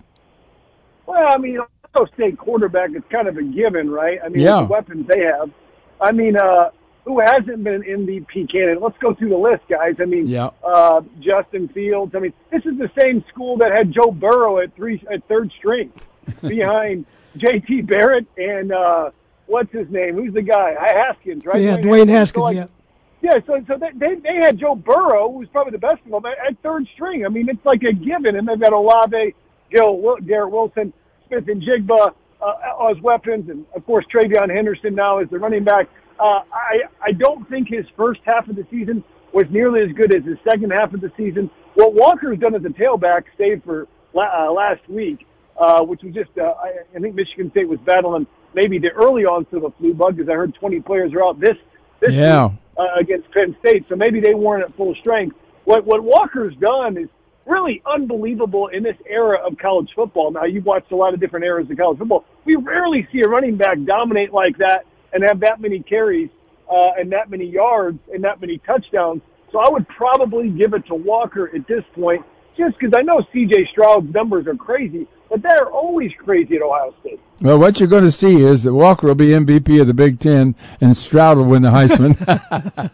[1.05, 4.19] Well, I mean, Ohio State quarterback is kind of a given, right?
[4.23, 4.59] I mean, yeah.
[4.61, 5.49] the weapons they have.
[6.01, 6.71] I mean, uh,
[7.05, 8.81] who hasn't been an MVP candidate?
[8.81, 9.95] Let's go through the list, guys.
[10.01, 10.49] I mean, Yeah.
[10.63, 12.13] uh, Justin Fields.
[12.13, 15.51] I mean, this is the same school that had Joe Burrow at three at third
[15.57, 15.91] string
[16.41, 17.05] behind
[17.37, 17.83] J.T.
[17.83, 19.11] Barrett and uh,
[19.45, 20.15] what's his name?
[20.15, 20.75] Who's the guy?
[20.79, 21.61] Haskins, right?
[21.61, 22.41] Yeah, Dwayne Haskins.
[22.41, 22.67] So, like, yeah.
[23.23, 26.37] Yeah, so so they they, had Joe Burrow, who's probably the best of them, at,
[26.45, 27.25] at third string.
[27.25, 29.33] I mean, it's like a given, and they've got Olave,
[29.71, 30.91] Gil, Garrett Wilson,
[31.29, 35.87] Smith-Njigba uh, as weapons, and of course TreVeyon Henderson now as the running back.
[36.19, 39.01] Uh, I I don't think his first half of the season
[39.31, 41.49] was nearly as good as his second half of the season.
[41.75, 45.25] What Walker's done as a tailback, save for la- uh, last week,
[45.57, 49.23] uh, which was just uh, I, I think Michigan State was battling maybe the early
[49.23, 51.55] onset of the flu bug because I heard 20 players are out this
[52.01, 52.47] this Yeah.
[52.47, 55.35] week uh, against Penn State, so maybe they weren't at full strength.
[55.65, 57.07] What what Walker's done is
[57.45, 60.31] really unbelievable in this era of college football.
[60.31, 62.25] Now you've watched a lot of different eras of college football.
[62.45, 66.29] We rarely see a running back dominate like that and have that many carries
[66.71, 69.21] uh, and that many yards and that many touchdowns.
[69.51, 72.25] So I would probably give it to Walker at this point,
[72.57, 73.67] just because I know C.J.
[73.71, 77.19] Stroud's numbers are crazy, but they're always crazy at Ohio State.
[77.41, 80.19] Well, what you're going to see is that Walker will be MVP of the Big
[80.19, 82.91] Ten, and Stroud will win the Heisman.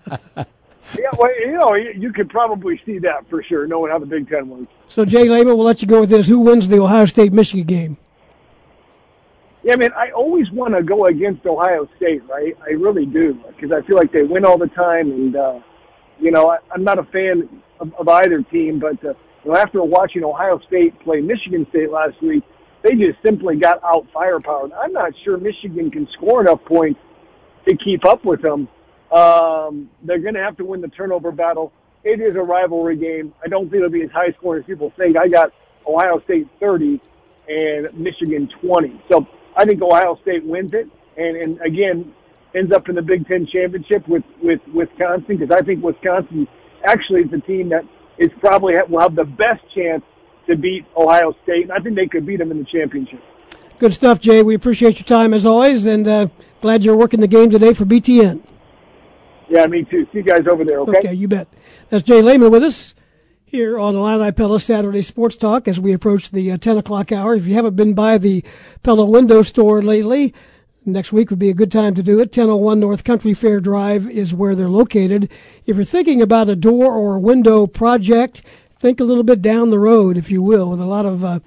[0.98, 4.08] Yeah, well, you know, you, you could probably see that for sure, knowing how the
[4.08, 4.74] Big Ten works.
[4.88, 6.28] So J Leman, we'll let you go with this.
[6.28, 7.98] Who wins the Ohio State Michigan game?
[9.62, 12.58] Yeah, man, I always want to go against Ohio State, right?
[12.64, 15.60] I really do because I feel like they win all the time, and uh,
[16.20, 17.48] you know, I, I'm not a fan
[17.80, 19.14] of, of either team, but uh,
[19.44, 22.44] you know, after watching Ohio State play Michigan State last week,
[22.84, 24.70] they just simply got out firepower.
[24.74, 27.00] I'm not sure Michigan can score enough points
[27.68, 28.68] to keep up with them.
[29.12, 31.74] Um, they're going to have to win the turnover battle.
[32.04, 33.34] It is a rivalry game.
[33.44, 35.18] I don't think it'll be as high scoring as people think.
[35.18, 35.52] I got
[35.86, 37.02] Ohio State 30
[37.50, 39.04] and Michigan 20.
[39.12, 39.28] So
[39.58, 40.88] I think Ohio State wins it,
[41.18, 42.14] and, and again
[42.56, 46.48] ends up in the Big Ten championship with with Wisconsin because I think Wisconsin
[46.86, 47.84] actually is the team that
[48.20, 50.04] is probably will have the best chance
[50.48, 53.22] to beat Ohio State, and I think they could beat them in the championship.
[53.80, 54.44] Good stuff, Jay.
[54.44, 56.28] We appreciate your time as always, and uh,
[56.62, 58.44] glad you're working the game today for BTN.
[59.48, 60.06] Yeah, me too.
[60.12, 60.80] See you guys over there.
[60.82, 60.98] Okay.
[61.00, 61.48] Okay, you bet.
[61.90, 62.94] That's J Leman with us
[63.46, 67.12] here on the Illini Pella Saturday Sports Talk as we approach the uh, 10 o'clock
[67.12, 67.34] hour.
[67.34, 68.44] If you haven't been by the
[68.84, 70.36] Pella Window Store lately,
[70.92, 72.36] next week would be a good time to do it.
[72.36, 75.32] 1001 North Country Fair Drive is where they're located.
[75.66, 78.42] If you're thinking about a door or a window project,
[78.80, 81.40] think a little bit down the road, if you will, with a lot of uh,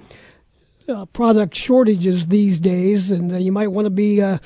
[0.89, 4.39] uh, product shortages these days, and uh, you might want to be uh,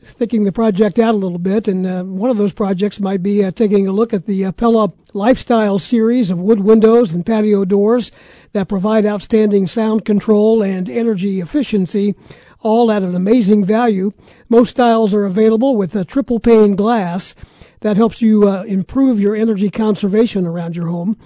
[0.00, 1.68] thinking the project out a little bit.
[1.68, 4.52] And uh, one of those projects might be uh, taking a look at the uh,
[4.52, 8.10] Pella Lifestyle series of wood windows and patio doors
[8.52, 12.14] that provide outstanding sound control and energy efficiency,
[12.60, 14.10] all at an amazing value.
[14.48, 17.34] Most styles are available with a triple pane glass
[17.80, 21.16] that helps you uh, improve your energy conservation around your home.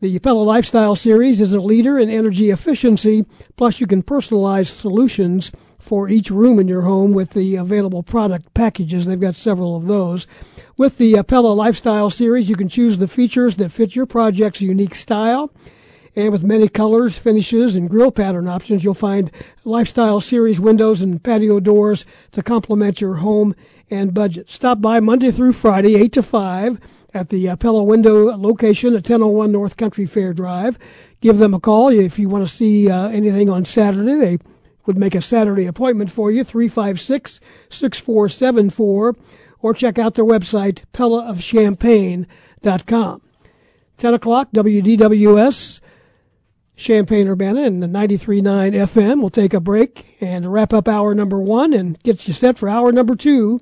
[0.00, 3.24] The Pella Lifestyle series is a leader in energy efficiency,
[3.56, 8.52] plus you can personalize solutions for each room in your home with the available product
[8.54, 9.04] packages.
[9.04, 10.26] They've got several of those.
[10.76, 14.94] With the Pella Lifestyle series, you can choose the features that fit your project's unique
[14.94, 15.52] style.
[16.14, 19.30] And with many colors, finishes, and grill pattern options, you'll find
[19.64, 23.54] Lifestyle Series windows and patio doors to complement your home
[23.90, 24.50] and budget.
[24.50, 26.78] Stop by Monday through Friday, 8 to 5
[27.14, 30.78] at the Pella Window location at 1001 North Country Fair Drive.
[31.20, 34.16] Give them a call if you want to see uh, anything on Saturday.
[34.16, 34.38] They
[34.86, 37.38] would make a Saturday appointment for you, 356
[37.68, 39.14] 6474,
[39.60, 43.22] or check out their website, pellaofchampaign.com.
[43.98, 45.81] 10 o'clock, WDWS,
[46.76, 48.42] Champaign Urbana, and the 93.9
[48.72, 49.20] FM.
[49.20, 52.68] We'll take a break and wrap up hour number one and get you set for
[52.68, 53.60] hour number two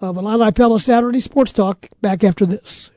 [0.00, 2.90] of Illini Pella Saturday Sports Talk back after this.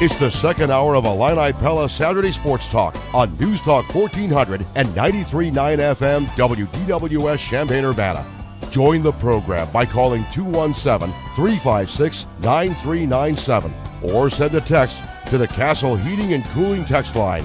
[0.00, 4.88] It's the second hour of Illini Pella Saturday Sports Talk on News Talk 1400 and
[4.88, 8.26] 93.9 FM WDWS Champaign Urbana.
[8.70, 13.72] Join the program by calling 217 356 9397
[14.02, 17.44] or send a text to the Castle Heating and Cooling text line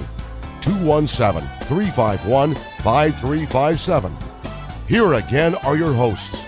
[0.62, 4.16] 217 351 5357.
[4.86, 6.42] Here again are your hosts,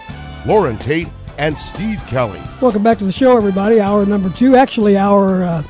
[0.46, 1.08] Loren Tate
[1.38, 2.40] and Steve Kelly.
[2.60, 3.80] Welcome back to the show, everybody.
[3.80, 4.56] Hour number two.
[4.56, 5.62] Actually, our uh,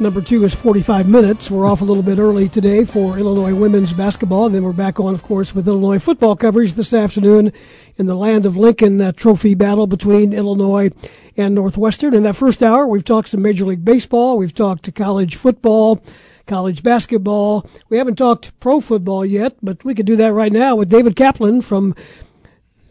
[0.00, 1.50] number two is 45 minutes.
[1.50, 4.46] We're off a little bit early today for Illinois women's basketball.
[4.46, 7.52] And then we're back on, of course, with Illinois football coverage this afternoon
[7.96, 10.90] in the Land of Lincoln that trophy battle between Illinois
[11.36, 12.14] and Northwestern.
[12.14, 14.38] In that first hour, we've talked some Major League Baseball.
[14.38, 16.02] We've talked to college football,
[16.46, 17.68] college basketball.
[17.90, 21.14] We haven't talked pro football yet, but we could do that right now with David
[21.14, 21.94] Kaplan from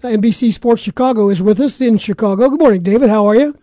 [0.03, 2.49] NBC Sports Chicago is with us in Chicago.
[2.49, 3.09] Good morning, David.
[3.09, 3.55] How are you?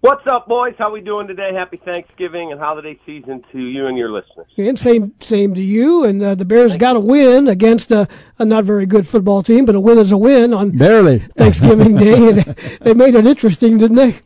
[0.00, 0.74] What's up, boys?
[0.78, 1.50] How we doing today?
[1.52, 4.46] Happy Thanksgiving and holiday season to you and your listeners.
[4.56, 6.04] And same same to you.
[6.04, 8.06] And uh, the Bears Thank got a win against a,
[8.38, 11.96] a, not very good football team, but a win is a win on barely Thanksgiving
[11.96, 12.30] Day.
[12.80, 14.20] they made it interesting, didn't they?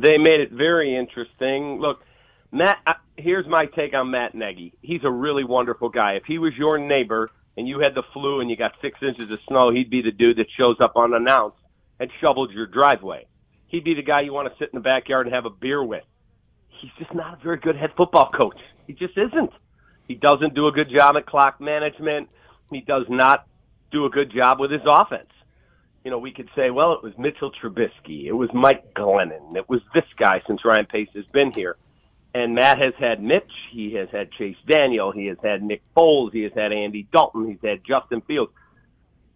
[0.00, 1.78] They made it very interesting.
[1.80, 2.00] Look,
[2.50, 2.78] Matt.
[2.84, 4.74] Uh, here's my take on Matt Nagy.
[4.82, 6.14] He's a really wonderful guy.
[6.14, 9.32] If he was your neighbor and you had the flu and you got six inches
[9.32, 11.56] of snow, he'd be the dude that shows up unannounced
[12.00, 13.26] and shovels your driveway
[13.68, 15.82] he'd be the guy you want to sit in the backyard and have a beer
[15.82, 16.04] with.
[16.68, 18.58] He's just not a very good head football coach.
[18.86, 19.50] He just isn't.
[20.06, 22.28] He doesn't do a good job at clock management.
[22.70, 23.46] He does not
[23.90, 25.30] do a good job with his offense.
[26.04, 29.68] You know, we could say, well, it was Mitchell Trubisky, it was Mike Glennon, it
[29.68, 31.76] was this guy since Ryan Pace has been here.
[32.32, 36.32] And Matt has had Mitch, he has had Chase Daniel, he has had Nick Foles,
[36.32, 38.52] he has had Andy Dalton, he's had Justin Fields.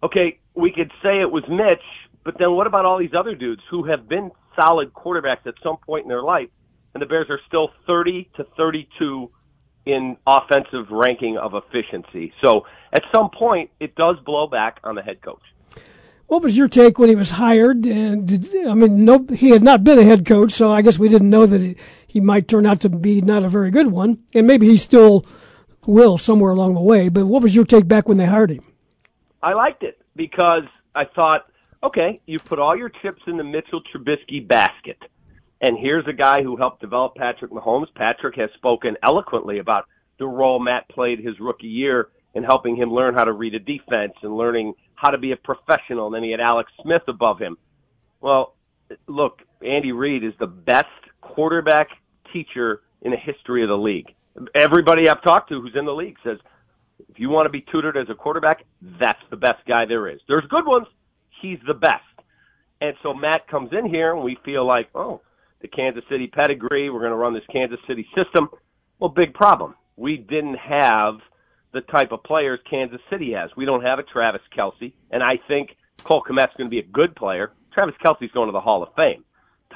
[0.02, 1.82] Okay, we could say it was Mitch,
[2.24, 5.76] but then what about all these other dudes who have been solid quarterbacks at some
[5.78, 6.48] point in their life,
[6.94, 9.30] and the Bears are still 30 to 32
[9.86, 12.32] in offensive ranking of efficiency.
[12.42, 15.42] So at some point, it does blow back on the head coach.
[16.26, 17.84] What was your take when he was hired?
[17.86, 20.98] And did, I mean, no, he had not been a head coach, so I guess
[20.98, 23.88] we didn't know that he, he might turn out to be not a very good
[23.88, 25.26] one, and maybe he still
[25.86, 27.08] will somewhere along the way.
[27.08, 28.64] But what was your take back when they hired him?
[29.42, 30.64] I liked it because
[30.94, 31.49] I thought
[31.82, 34.98] okay, you've put all your chips in the Mitchell Trubisky basket.
[35.60, 37.92] And here's a guy who helped develop Patrick Mahomes.
[37.94, 39.86] Patrick has spoken eloquently about
[40.18, 43.58] the role Matt played his rookie year in helping him learn how to read a
[43.58, 46.06] defense and learning how to be a professional.
[46.06, 47.56] And then he had Alex Smith above him.
[48.20, 48.54] Well,
[49.06, 50.88] look, Andy Reid is the best
[51.20, 51.88] quarterback
[52.32, 54.14] teacher in the history of the league.
[54.54, 56.38] Everybody I've talked to who's in the league says,
[57.08, 58.64] if you want to be tutored as a quarterback,
[59.00, 60.20] that's the best guy there is.
[60.28, 60.86] There's good ones,
[61.40, 62.04] he's the best.
[62.80, 65.20] And so Matt comes in here and we feel like, oh,
[65.60, 68.48] the Kansas City pedigree, we're going to run this Kansas City system.
[68.98, 69.74] Well, big problem.
[69.96, 71.16] We didn't have
[71.72, 73.50] the type of players Kansas City has.
[73.56, 76.90] We don't have a Travis Kelce, and I think Cole Kmet's going to be a
[76.90, 77.52] good player.
[77.72, 79.24] Travis Kelce's going to the Hall of Fame.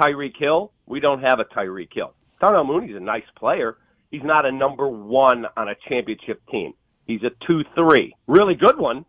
[0.00, 2.14] Tyreek Hill, we don't have a Tyreek Hill.
[2.40, 3.76] Darnell Mooney's a nice player.
[4.10, 6.72] He's not a number one on a championship team.
[7.06, 9.04] He's a two three, really good one,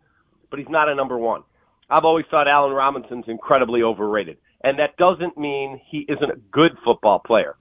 [0.50, 1.42] but he's not a number one.
[1.88, 4.38] I've always thought Allen Robinson's incredibly overrated.
[4.62, 7.56] And that doesn't mean he isn't a good football player.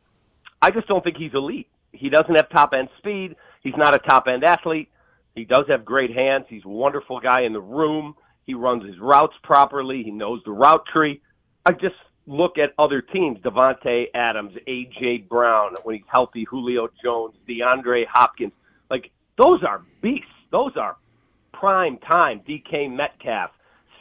[0.61, 1.67] I just don't think he's elite.
[1.91, 3.35] He doesn't have top end speed.
[3.61, 4.89] He's not a top end athlete.
[5.35, 6.45] He does have great hands.
[6.49, 8.15] He's a wonderful guy in the room.
[8.45, 10.03] He runs his routes properly.
[10.03, 11.21] He knows the route tree.
[11.65, 11.95] I just
[12.27, 18.53] look at other teams, Davante Adams, AJ Brown, when he's healthy, Julio Jones, DeAndre Hopkins.
[18.89, 20.25] Like those are beasts.
[20.51, 20.95] Those are
[21.53, 23.51] prime time DK Metcalf.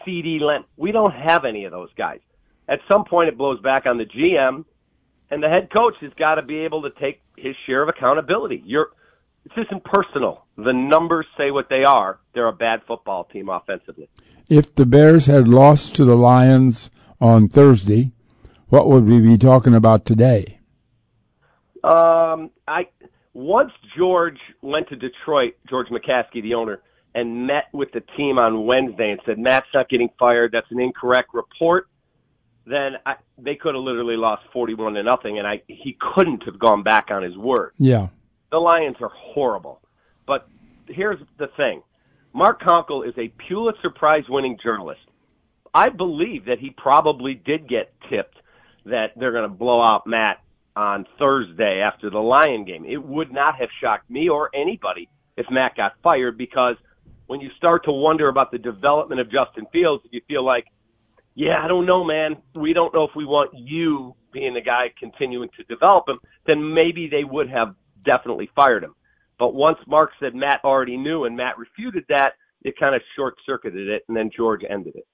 [0.07, 0.65] CeeDee Lamb.
[0.77, 2.21] We don't have any of those guys.
[2.69, 4.65] At some point, it blows back on the GM,
[5.31, 8.63] and the head coach has got to be able to take his share of accountability.
[8.65, 8.89] You're,
[9.45, 10.47] this isn't personal.
[10.57, 12.21] The numbers say what they are.
[12.33, 14.09] They're a bad football team offensively.
[14.49, 16.91] If the Bears had lost to the Lions
[17.21, 18.13] on Thursday,
[18.69, 20.61] what would we be talking about today?
[21.83, 22.89] Um, I
[23.35, 26.81] once George went to Detroit, George McCaskey, the owner
[27.15, 30.53] and met with the team on Wednesday and said Matt's not getting fired.
[30.53, 31.89] That's an incorrect report.
[32.67, 36.59] Then I, they could have literally lost forty-one to nothing, and I he couldn't have
[36.59, 37.73] gone back on his word.
[37.79, 38.09] Yeah,
[38.51, 39.81] the Lions are horrible.
[40.27, 40.49] But
[40.89, 41.83] here's the thing:
[42.33, 45.03] Mark Konkol is a Pulitzer Prize-winning journalist.
[45.75, 48.37] I believe that he probably did get tipped
[48.87, 50.39] that they're going to blow out Matt
[50.77, 52.85] on Thursday after the Lion game.
[52.85, 56.77] It would not have shocked me or anybody if Matt got fired because
[57.27, 60.67] when you start to wonder about the development of Justin Fields, if you feel like,
[61.35, 64.93] yeah, I don't know, man, we don't know if we want you being the guy
[64.99, 68.95] continuing to develop him, then maybe they would have definitely fired him.
[69.39, 73.35] But once Mark said Matt already knew and Matt refuted that, it kind of short
[73.45, 75.07] circuited it, and then George ended it.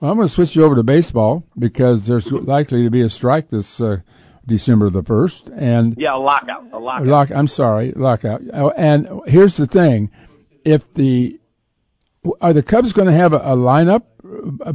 [0.00, 3.08] Well, I'm going to switch you over to baseball because there's likely to be a
[3.08, 3.98] strike this uh,
[4.46, 7.06] December the first, and yeah, a lockout, a lockout.
[7.06, 8.42] Lock, I'm sorry, lockout.
[8.52, 10.10] Oh, and here's the thing:
[10.64, 11.38] if the
[12.40, 14.04] are the Cubs going to have a, a lineup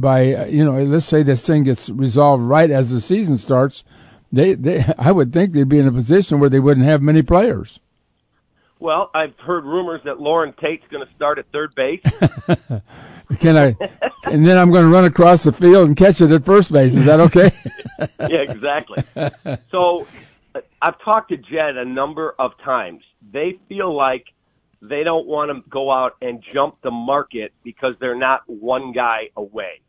[0.00, 3.84] by you know let's say this thing gets resolved right as the season starts,
[4.32, 7.22] they they I would think they'd be in a position where they wouldn't have many
[7.22, 7.80] players.
[8.80, 12.00] Well, I've heard rumors that Loren Tate's going to start at third base.
[13.40, 13.76] Can I?
[14.24, 16.94] and then I'm going to run across the field and catch it at first base.
[16.94, 17.50] Is that okay?
[18.20, 19.02] yeah, exactly.
[19.70, 20.06] So
[20.80, 23.02] I've talked to Jed a number of times.
[23.32, 24.26] They feel like
[24.80, 29.30] they don't want to go out and jump the market because they're not one guy
[29.36, 29.80] away.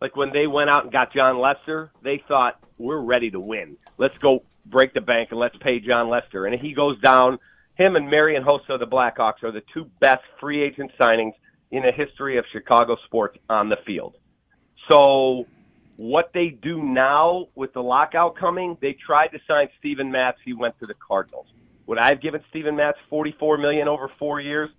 [0.00, 3.76] Like when they went out and got Jon Lester, they thought we're ready to win.
[3.96, 6.46] Let's go break the bank and let's pay Jon Lester.
[6.46, 7.38] And he goes down.
[7.76, 11.32] Him and Marian Hossa, the Blackhawks, are the two best free agent signings
[11.70, 14.14] in the history of Chicago sports on the field.
[14.88, 15.46] So
[15.96, 20.38] what they do now with the lockout coming, they tried to sign Steven Matz.
[20.44, 21.46] He went to the Cardinals.
[21.86, 24.70] Would I have given Steven Matz forty-four million over four years?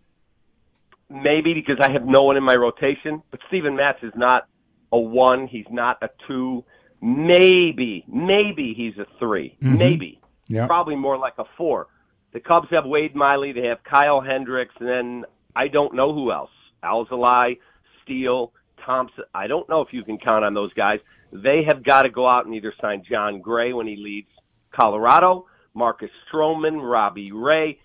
[1.10, 3.22] Maybe because I have no one in my rotation.
[3.30, 4.47] But Steven Matz is not
[4.91, 5.47] a one.
[5.47, 6.64] He's not a two.
[7.01, 9.78] Maybe, maybe he's a 3 Mhm.
[9.78, 10.20] Maybe.
[10.66, 11.88] Probably more like a four.
[12.32, 13.51] The Cubs have Wade Miley.
[13.51, 15.26] They have Kyle Hendricks, and then
[15.56, 16.49] I don't know who else.
[16.84, 17.58] Alzolay,
[18.01, 18.51] Steele,
[18.84, 19.26] Thompson.
[19.36, 20.99] I don't know if you can count on those guys.
[21.32, 24.30] They have got to go out and either sign Jon Gray when he leaves
[24.72, 25.45] Colorado,
[25.76, 27.80] Marcus Stroman, Robbie Ray.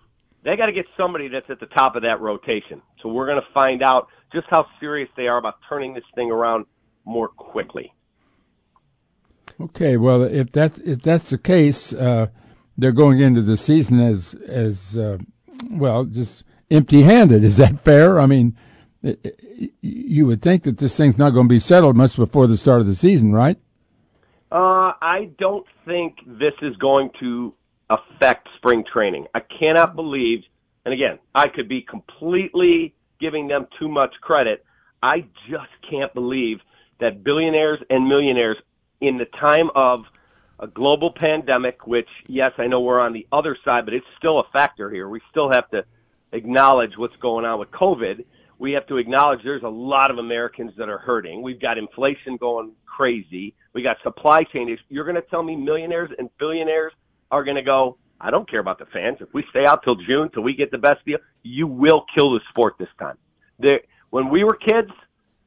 [0.45, 2.81] They got to get somebody that's at the top of that rotation.
[3.03, 6.31] So we're going to find out just how serious they are about turning this thing
[6.31, 6.65] around
[7.05, 7.93] more quickly.
[9.61, 12.29] Okay, well, if that if that's the case, uh,
[12.79, 15.19] they're going into the season as as uh,
[15.71, 17.45] well, just empty-handed.
[17.45, 18.19] Is that fair?
[18.21, 18.57] I mean,
[19.05, 22.47] i- i- you would think that this thing's not going to be settled much before
[22.47, 23.59] the start of the season, right?
[24.51, 27.53] Uh, I don't think this is going to
[27.91, 29.27] affect spring training.
[29.35, 30.41] I cannot believe,
[30.85, 34.65] and again, I could be completely giving them too much credit.
[35.03, 36.59] I just can't believe
[37.01, 38.57] that billionaires and millionaires
[39.01, 40.01] in the time of
[40.59, 44.41] a global pandemic, which yes, I know we're on the other side, but it's still
[44.41, 45.09] a factor here.
[45.09, 45.85] We still have to
[46.33, 48.25] acknowledge what's going on with COVID.
[48.59, 51.43] We have to acknowledge there's a lot of Americans that are hurting.
[51.43, 53.55] We've got inflation going crazy.
[53.73, 54.85] We got supply chain issues.
[54.91, 56.93] You're going to tell me millionaires and billionaires
[57.31, 59.19] are going to go, I don't care about the fans.
[59.21, 62.33] If we stay out till June till we get the best deal, you will kill
[62.33, 63.17] the sport this time.
[63.59, 64.91] There, when we were kids,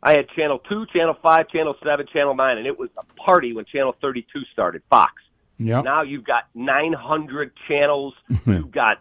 [0.02, 3.54] I had Channel 2, Channel 5, Channel 7, Channel 9, and it was a party
[3.54, 5.14] when Channel 32 started, Fox.
[5.60, 5.82] Yeah.
[5.82, 8.14] Now you've got 900 channels.
[8.46, 9.00] you've got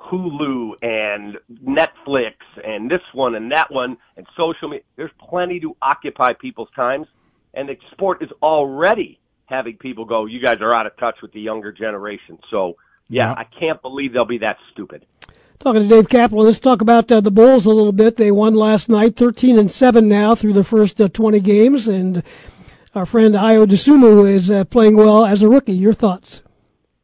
[0.00, 2.34] Hulu and Netflix
[2.64, 4.84] and this one and that one and social media.
[4.96, 7.06] There's plenty to occupy people's times,
[7.54, 9.20] and the sport is already
[9.50, 12.76] having people go, "You guys are out of touch with the younger generation." So,
[13.08, 13.34] yeah, Yeah.
[13.36, 15.04] I can't believe they'll be that stupid.
[15.58, 18.16] Talking to Dave Kaplan, let's talk about uh, the Bulls a little bit.
[18.16, 22.22] They won last night, 13 and 7 now through the first uh, 20 games, and
[22.94, 25.72] our friend Ayo Dosunmu is uh, playing well as a rookie.
[25.74, 26.42] Your thoughts?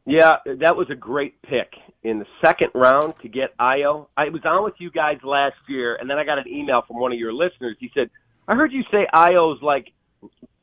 [0.05, 4.07] Yeah, that was a great pick in the second round to get Ayo.
[4.17, 6.99] I was on with you guys last year, and then I got an email from
[6.99, 7.75] one of your listeners.
[7.79, 8.09] He said,
[8.47, 9.91] "I heard you say Ayo's like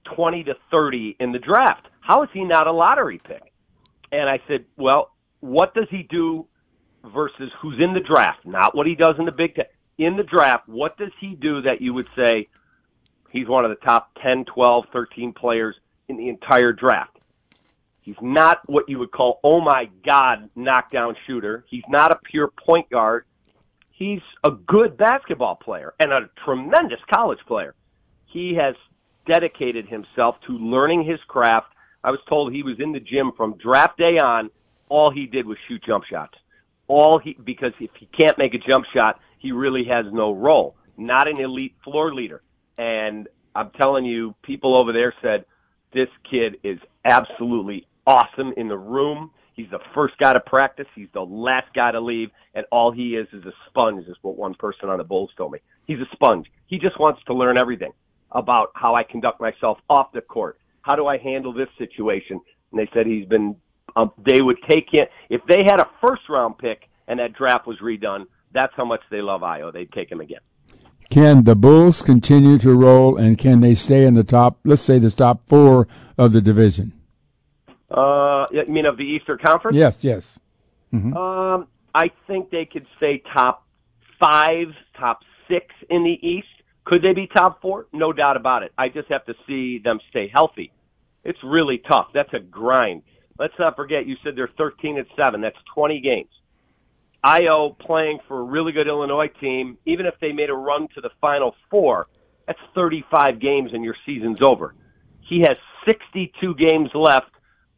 [0.05, 1.87] 20 to 30 in the draft.
[2.01, 3.53] How is he not a lottery pick?"
[4.13, 6.47] And I said, "Well, what does he do
[7.05, 8.45] versus who's in the draft?
[8.45, 9.67] Not what he does in the Big Ten.
[9.99, 12.49] In the draft, what does he do that you would say
[13.31, 15.77] he's one of the top 10, 12, 13 players
[16.09, 17.19] in the entire draft?"
[18.05, 21.65] He's not what you would call, oh my God, knockdown shooter.
[21.69, 23.25] He's not a pure point guard.
[23.93, 27.75] He's a good basketball player and a tremendous college player.
[28.27, 28.75] He has
[29.27, 31.69] dedicated himself to learning his craft.
[32.03, 34.51] I was told he was in the gym from draft day on.
[34.89, 36.35] All he did was shoot jump shots.
[36.87, 40.77] All he, because if he can't make a jump shot, he really has no role.
[40.97, 42.43] Not an elite floor leader.
[42.77, 45.45] And I'm telling you, people over there said,
[45.93, 49.31] this kid is absolutely awesome in the room.
[49.55, 50.87] He's the first guy to practice.
[50.95, 52.31] He's the last guy to leave.
[52.55, 55.53] And all he is is a sponge, is what one person on the Bulls told
[55.53, 55.61] me.
[55.87, 56.51] He's a sponge.
[56.67, 57.93] He just wants to learn everything
[58.35, 60.59] about how I conduct myself off the court.
[60.83, 62.41] How do I handle this situation?
[62.73, 63.57] And they said he's been,
[63.97, 67.67] um, they would take him, if they had a first round pick and that draft
[67.67, 69.73] was redone, that's how much they love Ayo.
[69.73, 70.41] They'd take him again.
[71.11, 74.59] Can the Bulls continue to roll, and can they stay in the top?
[74.65, 76.93] Let's say the top four of the division.
[77.91, 79.77] Uh, you mean of the Eastern Conference?
[79.77, 80.39] Yes, yes.
[80.93, 81.15] Mhm.
[81.15, 83.67] Um, I think they could say top
[84.19, 86.49] five, top six in the East.
[86.85, 87.87] Could they be top four?
[87.93, 88.73] No doubt about it.
[88.77, 90.71] I just have to see them stay healthy.
[91.25, 92.09] It's really tough.
[92.13, 93.03] That's a grind.
[93.39, 95.41] Let's not forget you said they're 13 and 7.
[95.41, 96.29] That's 20 games.
[97.25, 101.01] Ayo playing for a really good Illinois team, even if they made a run to
[101.01, 102.07] the final four,
[102.47, 104.75] that's 35 games and your season's over.
[105.21, 105.57] He has
[105.89, 107.31] 62 games left,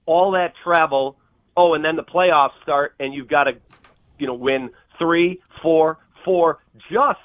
[0.05, 1.17] all that travel.
[1.57, 3.53] Oh, and then the playoffs start and you've got to,
[4.19, 6.59] you know, win three, four, four
[6.91, 7.21] just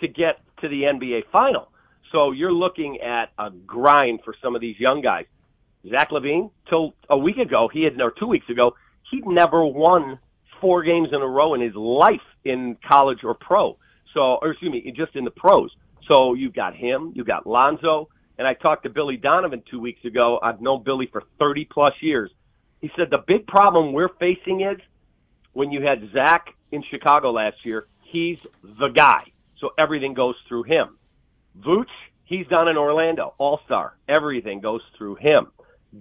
[0.00, 1.68] to get to the NBA final.
[2.10, 5.26] So you're looking at a grind for some of these young guys.
[5.88, 8.74] Zach LaVine, till a week ago, he had, or two weeks ago,
[9.10, 10.18] he'd never won
[10.60, 13.76] four games in a row in his life in college or pro.
[14.14, 15.70] So, or excuse me, just in the pros.
[16.08, 18.08] So you've got him, you've got Lonzo,
[18.38, 20.38] And I talked to Billy Donovan two weeks ago.
[20.42, 22.30] I've known Billy for 30 plus years.
[22.80, 24.78] He said the big problem we're facing is
[25.52, 29.24] when you had Zach in Chicago last year, he's the guy.
[29.64, 30.98] So everything goes through him.
[31.58, 31.86] Vooch,
[32.26, 33.96] he's down in Orlando, all star.
[34.06, 35.46] Everything goes through him.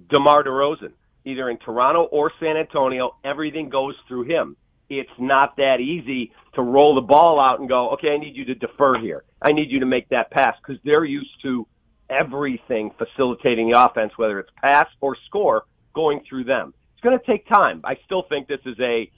[0.09, 0.91] DeMar DeRozan,
[1.23, 4.57] either in Toronto or San Antonio, everything goes through him.
[4.89, 8.43] It's not that easy to roll the ball out and go, okay, I need you
[8.43, 9.23] to defer here.
[9.41, 11.65] I need you to make that pass because they're used to
[12.09, 15.63] everything facilitating the offense, whether it's pass or score,
[15.95, 16.73] going through them.
[16.95, 17.79] It's going to take time.
[17.85, 19.09] I still think this is a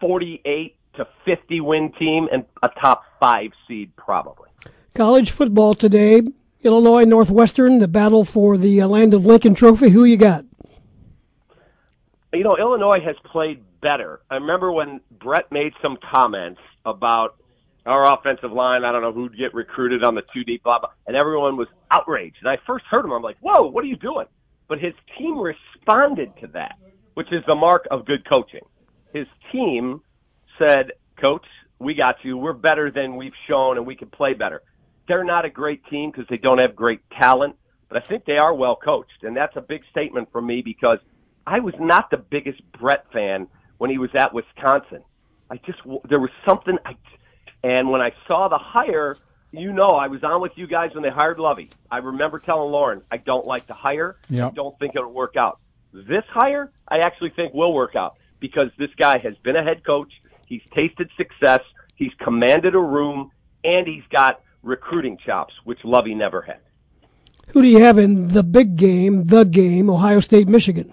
[0.00, 4.48] 48 to 50 win team and a top five seed probably.
[4.94, 6.22] College football today,
[6.62, 9.90] Illinois Northwestern, the battle for the uh, Land of Lincoln Trophy.
[9.90, 10.44] Who you got?
[12.32, 14.20] You know, Illinois has played better.
[14.30, 17.36] I remember when Bret made some comments about
[17.86, 18.84] our offensive line.
[18.84, 21.68] I don't know who'd get recruited on the two deep, blah, blah, and everyone was
[21.90, 22.36] outraged.
[22.40, 24.26] And I first heard him, I'm like, whoa, what are you doing?
[24.68, 26.74] But his team responded to that,
[27.14, 28.66] which is the mark of good coaching.
[29.14, 30.02] His team
[30.58, 31.46] said, Coach,
[31.78, 32.36] we got you.
[32.36, 34.62] We're better than we've shown, and we can play better.
[35.06, 37.56] They're not a great team because they don't have great talent,
[37.88, 40.98] but I think they are well coached, and that's a big statement from me because
[41.46, 43.48] I was not the biggest Bret fan
[43.78, 45.02] when he was at Wisconsin.
[45.50, 45.78] I just
[46.08, 46.94] there was something I,
[47.64, 49.16] and when I saw the hire,
[49.50, 51.70] you know, I was on with you guys when they hired Lovie.
[51.90, 54.16] I remember telling Loren, I don't like the hire.
[54.28, 54.52] Yep.
[54.52, 55.58] I don't think it'll work out.
[55.92, 59.84] This hire, I actually think will work out because this guy has been a head
[59.86, 60.12] coach.
[60.48, 61.60] He's tasted success.
[61.96, 63.30] He's commanded a room,
[63.64, 66.60] and he's got recruiting chops, which Lovie never had.
[67.48, 70.92] Who do you have in the big game, the game, Ohio State, Michigan?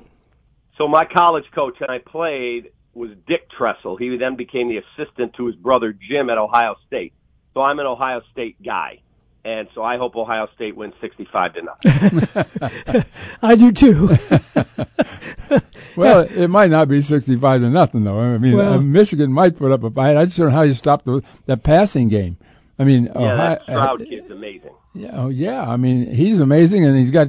[0.77, 3.97] So my college coach and I played was Dick Tressel.
[3.97, 7.13] He then became the assistant to his brother Jim at Ohio State.
[7.53, 8.99] So I'm an Ohio State guy.
[9.45, 13.05] And so I hope Ohio State wins 65 to nothing.
[13.43, 14.09] I do too.
[15.95, 18.19] well, it might not be 65 to nothing, though.
[18.19, 20.17] I mean, Well- uh, Michigan might put up a fight.
[20.17, 22.37] I just don't know how you stop the, the passing game.
[22.77, 24.71] I mean, yeah, Ohio, that Stroud kid's amazing.
[24.93, 25.69] Yeah, oh yeah.
[25.69, 27.27] I mean, he's amazing, and he's got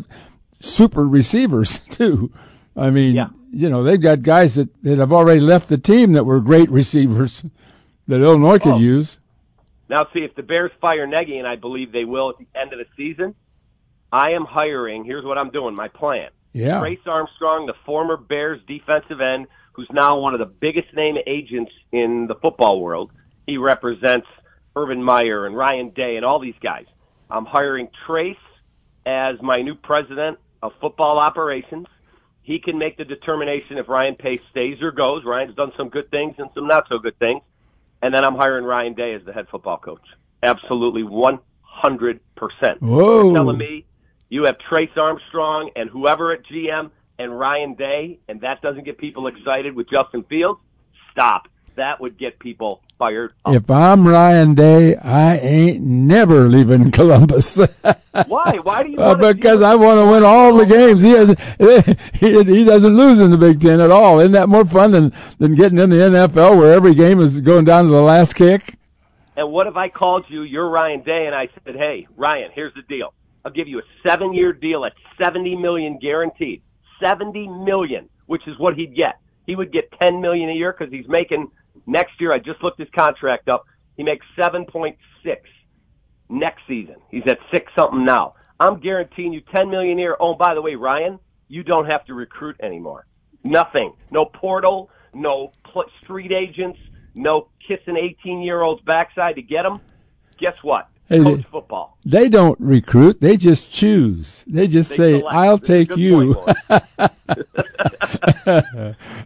[0.61, 2.33] super receivers too.
[2.77, 3.29] I mean, Yeah.
[3.53, 6.71] you know, they've got guys that, that have already left the team that were great
[6.71, 7.45] receivers
[8.09, 8.79] that Illinois could Oh.
[8.79, 9.19] use.
[9.89, 12.73] Now, see, if the Bears fire Nagy, and I believe they will at the end
[12.73, 13.35] of the season,
[14.13, 15.05] I am hiring.
[15.05, 15.75] Here's what I'm doing.
[15.75, 16.31] My plan.
[16.53, 16.81] Yeah.
[16.81, 21.71] Trace Armstrong, the former Bears defensive end, who's now one of the biggest name agents
[21.93, 23.13] in the football world.
[23.47, 24.27] He represents
[24.75, 26.87] Urban Meyer and Ryan Day and all these guys.
[27.31, 28.37] I'm hiring Trace
[29.05, 31.87] as my new president of football operations.
[32.43, 35.25] He can make the determination if Ryan Pace stays or goes.
[35.25, 37.43] Ryan's done some good things and some not so good things.
[38.03, 40.03] And then I'm hiring Ryan Day as the head football coach.
[40.43, 41.41] Absolutely 100%.
[42.81, 43.25] Whoa.
[43.25, 43.85] You're telling me
[44.29, 48.99] you have Trace Armstrong and whoever at GM and Ryan Day, and that doesn't get
[48.99, 50.61] people excited with Justin Fields?
[51.11, 51.49] Stop.
[51.77, 53.55] That would get people fired up.
[53.55, 57.59] If I'm Ryan Day, I ain't never leaving Columbus.
[58.27, 58.59] Why?
[58.63, 61.03] Why do you Uh, because I want to win all the games.
[61.03, 61.31] He, has,
[62.15, 64.21] he he doesn't lose in the Big Ten at all.
[64.21, 67.65] Isn't that more fun than than getting in the NFL where every game is going
[67.65, 68.77] down to the last kick?
[69.37, 72.73] And what if I called you, you're Ryan Day, and I said, hey, Ryan, here's
[72.75, 73.13] the deal.
[73.45, 74.93] I'll give you a seven year deal at
[75.23, 76.63] 70 million guaranteed.
[77.03, 79.19] 70 million, which is what he'd get.
[79.47, 81.49] He would get 10 million a year because he's making
[81.87, 82.33] next year.
[82.33, 83.65] I just looked his contract up.
[83.97, 84.97] He makes 7.6
[86.29, 86.97] next season.
[87.11, 88.35] He's at six something now.
[88.59, 90.17] I'm guaranteeing you 10 million a year.
[90.19, 93.07] Oh, by the way, Ryan, you don't have to recruit anymore.
[93.45, 93.95] Nothing.
[94.11, 94.91] No portal.
[95.15, 95.53] No
[96.03, 96.79] street agents.
[97.15, 99.81] No kissing 18 year olds backside to get them.
[100.39, 100.89] Guess what?
[101.09, 101.97] Hey, Coach they- football.
[102.05, 103.21] They don't recruit.
[103.21, 104.45] They just choose.
[104.47, 105.35] They just They say, select.
[105.37, 106.45] "I'll This take you."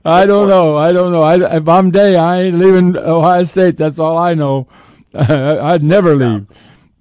[0.04, 0.76] I don't know.
[0.76, 1.22] I don't know.
[1.22, 3.76] I, if I'm Day, I ain't leaving Ohio State.
[3.76, 4.66] That's all I know.
[5.14, 6.46] I'd never leave.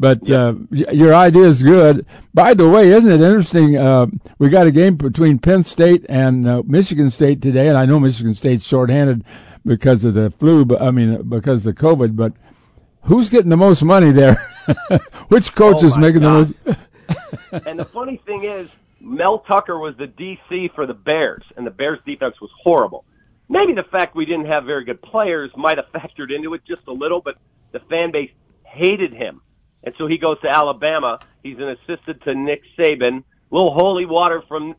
[0.02, 2.06] But uh, your idea is good.
[2.34, 3.78] By the way, isn't it interesting?
[3.78, 4.08] Uh,
[4.38, 8.00] we got a game between Penn State and uh, Michigan State today, and I know
[8.00, 9.24] Michigan State's shorthanded
[9.66, 10.64] because of the flu.
[10.66, 12.16] But I mean, because of the COVID.
[12.16, 12.34] But
[13.04, 14.38] who's getting the most money there?
[15.30, 16.48] Which coach Oh, is making God.
[16.48, 16.78] the
[17.52, 17.66] most?
[17.68, 18.70] and the funny thing is,
[19.02, 23.06] Mel Tucker was the DC for the Bears, and the Bears defense was horrible.
[23.48, 26.86] Maybe the fact we didn't have very good players might have factored into it just
[26.88, 27.36] a little, but
[27.72, 28.32] the fan base
[28.64, 29.42] hated him.
[29.84, 31.20] And so he goes to Alabama.
[31.42, 34.76] He's an assistant to Nick Saban, little holy water from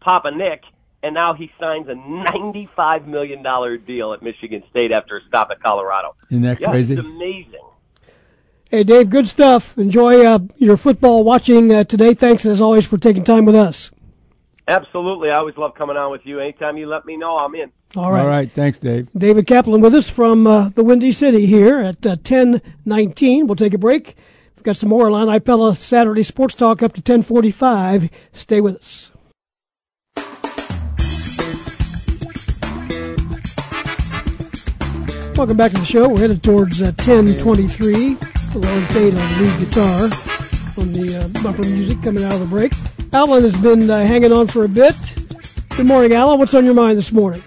[0.00, 0.62] Papa Nick,
[1.04, 3.42] and now he signs a $95 million
[3.86, 6.14] deal at Michigan State after a stop at Colorado.
[6.30, 6.94] Isn't that Yeah, crazy?
[6.94, 7.60] It's amazing.
[8.72, 9.76] Hey, Dave, good stuff.
[9.76, 12.14] Enjoy uh, your football watching uh, today.
[12.14, 13.90] Thanks, as always, for taking time with us.
[14.66, 15.28] Absolutely.
[15.28, 16.40] I always love coming on with you.
[16.40, 17.70] Anytime you let me know, I'm in.
[17.96, 18.22] All right.
[18.22, 18.50] All right.
[18.50, 19.10] Thanks, Dave.
[19.14, 23.46] David Kaplan with us from uh, the Windy City here at uh, 1019.
[23.46, 24.16] We'll take a break.
[24.56, 28.08] We've got some more Illini Pella Saturday Sports Talk up to 1045.
[28.32, 29.10] Stay with us.
[35.36, 36.08] Welcome back to the show.
[36.08, 38.16] We're headed towards uh, 1023.
[38.54, 40.04] Loren Tate on lead guitar
[40.76, 42.72] on the uh, bumper music coming out of the break.
[43.12, 44.94] Alan has been uh, hanging on for a bit.
[45.70, 46.38] Good morning, Alan.
[46.38, 47.42] What's on your mind this morning?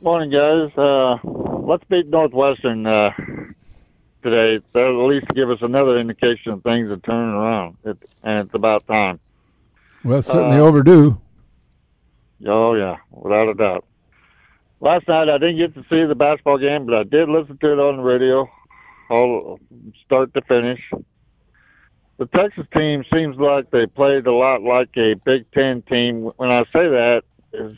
[0.00, 0.76] Morning, guys.
[0.76, 1.18] Uh,
[1.66, 3.10] let's beat Northwestern uh,
[4.22, 4.64] today.
[4.72, 8.54] That'll at least give us another indication of things are turning around, it, and it's
[8.54, 9.20] about time.
[10.04, 11.20] Well, it's certainly overdue.
[12.46, 13.84] Oh yeah, without a doubt.
[14.80, 17.72] Last night I didn't get to see the basketball game, but I did listen to
[17.72, 18.50] it on the radio,
[19.10, 19.58] all
[20.04, 20.80] start to finish.
[22.18, 26.30] The Texas team seems like they played a lot like a Big Ten team.
[26.36, 27.22] When I say that,
[27.52, 27.76] is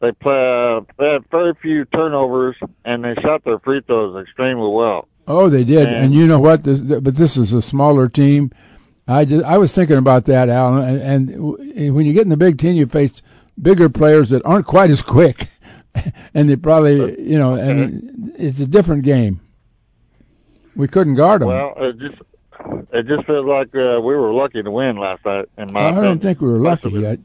[0.00, 4.70] they play uh, they had very few turnovers and they shot their free throws extremely
[4.70, 5.08] well.
[5.28, 5.88] Oh, they did.
[5.88, 6.64] And, And- you know what?
[6.64, 8.50] This, but this is a smaller team.
[9.06, 10.84] I just I was thinking about that, Alan.
[10.84, 13.20] And, and when you get in the Big Ten, you face
[13.60, 15.48] bigger players that aren't quite as quick,
[16.34, 19.40] and they probably you know, and it's a different game.
[20.80, 21.48] We couldn't guard them.
[21.48, 22.20] Well, it just
[22.92, 25.46] it just feels like uh, we were lucky to win last night.
[25.58, 26.04] In my I opinion.
[26.04, 27.06] don't think we were lucky.
[27.06, 27.18] I,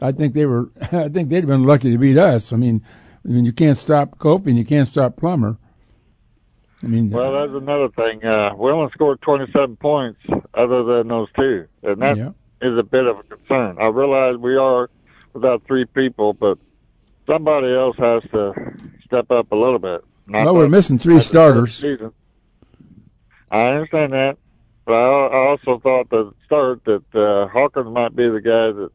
[0.00, 0.70] I think they were.
[0.92, 2.52] I think they'd have been lucky to beat us.
[2.52, 2.82] I mean,
[3.24, 5.58] I mean, you can't stop Cope and you can't stop Plummer.
[6.82, 8.24] I mean, Well, that's another thing.
[8.24, 10.18] Uh, we only scored 27 points
[10.54, 12.32] other than those two, and that is
[12.62, 12.78] Yeah.
[12.78, 13.76] a bit of a concern.
[13.78, 14.90] I realize we are
[15.34, 16.58] without three people, but
[17.26, 18.52] somebody else has to
[19.04, 20.00] step up a little bit.
[20.26, 21.98] Not well, we're missing three at the start of the starters.
[21.98, 22.12] season.
[23.52, 24.38] I understand that,
[24.86, 28.90] but I, also thought at the start that uh, Hawkins might be the guy that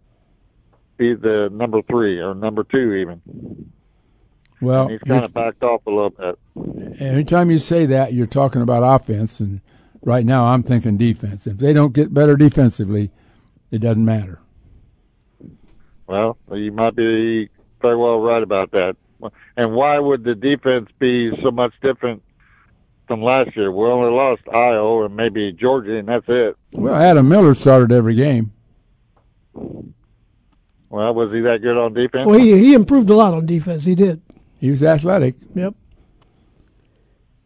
[0.97, 3.71] be the number three or number two even.
[4.59, 6.99] Well, And he's kind of backed off a little bit.
[6.99, 9.61] Anytime you say that, you're talking about offense, and
[10.01, 11.45] right now I'm thinking defense.
[11.45, 13.11] If they don't get better defensively,
[13.69, 14.41] it doesn't matter.
[16.07, 18.95] Well, you might be very well right about that.
[19.55, 22.23] And why would the defense be so much different
[23.07, 23.71] from last year?
[23.71, 26.57] We only lost Iowa and maybe Georgia, and that's it.
[26.73, 28.51] Well, Adam Miller started every game.
[29.53, 32.25] Well, was he that good on defense?
[32.25, 33.85] Well, he, he improved a lot on defense.
[33.85, 34.21] He did.
[34.59, 35.35] He was athletic.
[35.55, 35.73] Yep.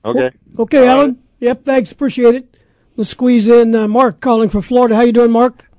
[0.06, 0.32] Okay.
[0.58, 1.22] Okay, Alan.
[1.40, 1.66] Yep.
[1.66, 1.92] Thanks.
[1.92, 2.58] Appreciate it.
[2.98, 4.96] Let's squeeze in uh, Mark calling for Florida.
[4.96, 5.70] How you doing, Mark?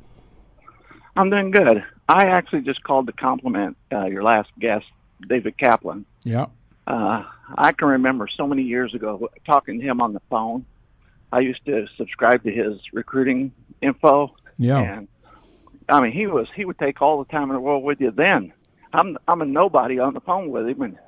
[1.16, 1.84] I'm doing good.
[2.09, 4.86] I actually just called to compliment uh, your last guest,
[5.28, 6.04] David Kaplan.
[6.24, 6.46] Yeah.
[6.86, 7.24] Uh,
[7.56, 10.64] I can remember so many years ago talking to him on the phone.
[11.32, 14.34] I used to subscribe to his recruiting info.
[14.58, 14.80] Yeah.
[14.80, 15.08] And
[15.88, 18.10] I mean, he was he would take all the time in the world with you.
[18.10, 18.52] Then
[18.92, 20.98] I'm I'm a nobody on the phone with him, and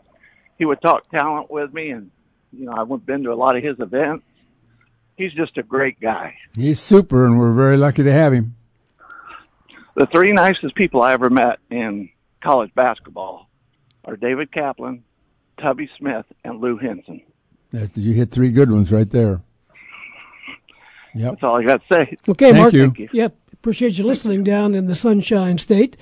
[0.59, 2.11] he would talk talent with me, and
[2.53, 4.25] you know I've been to a lot of his events.
[5.17, 6.37] He's just a great guy.
[6.57, 8.57] He's super, and we're very lucky to have him.
[9.95, 12.11] The three nicest people I ever met in
[12.43, 13.49] college basketball
[14.05, 15.05] are David Kaplan,
[15.61, 17.21] Tubby Smith, and Lou Henson.
[17.73, 19.43] That's, you hit three good ones right there.
[21.15, 21.31] Yep.
[21.33, 22.17] That's all I got to say.
[22.29, 22.73] Okay, Thank Mark.
[22.73, 22.83] you.
[22.87, 23.09] Thank you.
[23.13, 23.37] Yep.
[23.53, 25.97] Appreciate you listening down in the Sunshine State.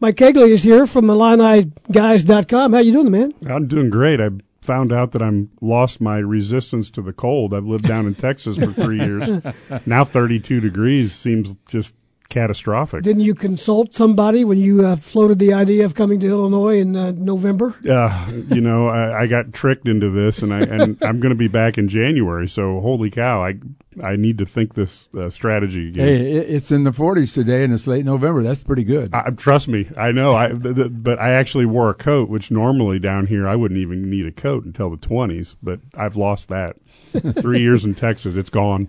[0.00, 2.72] Mike Kegley is here from IlliniGuys.com.
[2.72, 3.34] How you doing, man?
[3.48, 4.20] I'm doing great.
[4.20, 4.30] I
[4.62, 7.54] found out that I'm lost my resistance to the cold.
[7.54, 9.30] I've lived down in Texas for three years.
[9.86, 11.94] Now 32 degrees seems just
[12.30, 13.02] catastrophic.
[13.02, 16.96] Didn't you consult somebody when you uh, floated the idea of coming to Illinois in
[16.96, 17.74] uh, November?
[17.88, 21.34] Uh, you know, I, I got tricked into this, and I and I'm going to
[21.34, 22.48] be back in January.
[22.48, 23.56] So holy cow, I
[24.02, 26.06] I need to think this uh, strategy again.
[26.06, 28.42] Hey, it's in the 40s today, and it's late November.
[28.42, 29.12] That's pretty good.
[29.12, 30.34] I, trust me, I know.
[30.34, 33.78] I th- th- but I actually wore a coat, which normally down here I wouldn't
[33.78, 35.56] even need a coat until the twenties.
[35.62, 36.76] But I've lost that.
[37.40, 38.88] Three years in Texas, it's gone.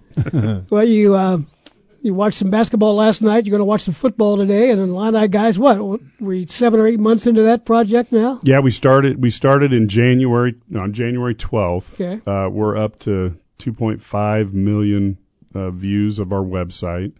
[0.70, 1.40] Well, you uh,
[2.02, 3.46] you watched some basketball last night.
[3.46, 4.72] You're going to watch some football today.
[4.72, 6.02] And then Illini guys, what?
[6.20, 8.40] we seven or eight months into that project now?
[8.44, 9.22] Yeah, we started.
[9.22, 12.00] We started in January on January twelfth.
[12.00, 12.22] Okay.
[12.30, 15.18] Uh, we're up to two point five million
[15.54, 17.14] uh, views of our website.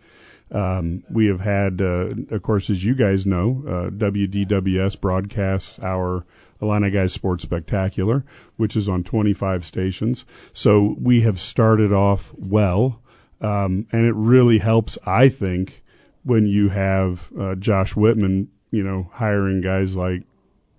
[0.52, 6.26] Um, we have had, uh, of course, as you guys know, uh, WDWS broadcasts our
[6.62, 8.26] Illini Guys Sports Spectacular,
[8.58, 10.26] which is on 25 stations.
[10.52, 13.02] So we have started off well,
[13.42, 15.84] um, and it really helps, I think,
[16.24, 20.24] when you have uh, Josh Whitman, you know, hiring guys like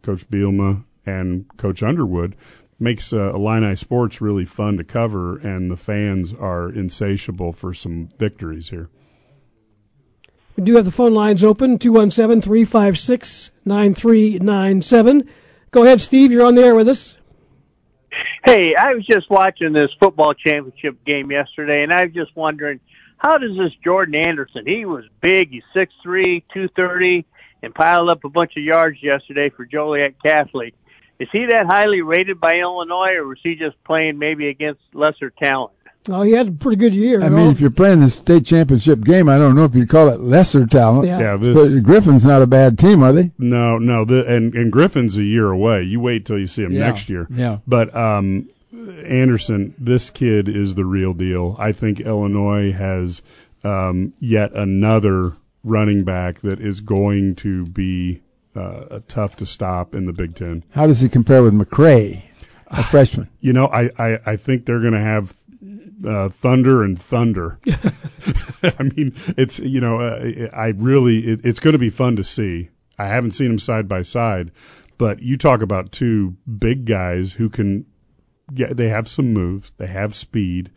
[0.02, 2.36] Coach Bielema and Coach Underwood,
[2.78, 8.10] makes uh, Illini sports really fun to cover, and the fans are insatiable for some
[8.18, 8.88] victories here.
[10.56, 15.28] We do have the phone lines open 217 356 9397.
[15.70, 16.30] Go ahead, Steve.
[16.30, 17.16] You're on the air with us.
[18.44, 22.80] Hey, I was just watching this football championship game yesterday, and I was just wondering
[23.16, 24.64] how does this Jordan Anderson?
[24.66, 25.50] He was big.
[25.50, 27.24] He's six three, two thirty,
[27.62, 30.74] and piled up a bunch of yards yesterday for Joliet Catholic.
[31.20, 35.30] Is he that highly rated by Illinois, or was he just playing maybe against lesser
[35.30, 35.72] talent?
[36.08, 37.22] Oh, he had a pretty good year.
[37.22, 40.08] I mean, if you're playing the state championship game, I don't know if you'd call
[40.08, 41.06] it lesser talent.
[41.06, 41.20] Yeah.
[41.20, 43.30] Yeah, this- But Griffin's not a bad team, are they?
[43.38, 45.82] No, no, the, and and Griffin's a year away.
[45.84, 47.28] You wait till you see him Yeah, next year.
[47.30, 47.58] yeah.
[47.68, 48.48] But um,
[49.04, 51.56] Anderson, this kid is the real deal.
[51.58, 53.22] I think Illinois has
[53.64, 55.34] um, yet another
[55.64, 58.22] running back that is going to be
[58.56, 60.64] uh, tough to stop in the Big Ten.
[60.70, 62.22] How does he compare with McCray,
[62.68, 63.28] a freshman?
[63.40, 65.34] You know, I, I, I think they're going to have
[66.06, 67.58] uh, thunder and thunder.
[68.78, 72.24] I mean, it's you know, uh, I really it, it's going to be fun to
[72.24, 72.70] see.
[72.98, 74.52] I haven't seen them side by side,
[74.98, 77.86] but you talk about two big guys who can
[78.54, 78.76] get.
[78.76, 79.72] They have some moves.
[79.78, 80.70] They have speed.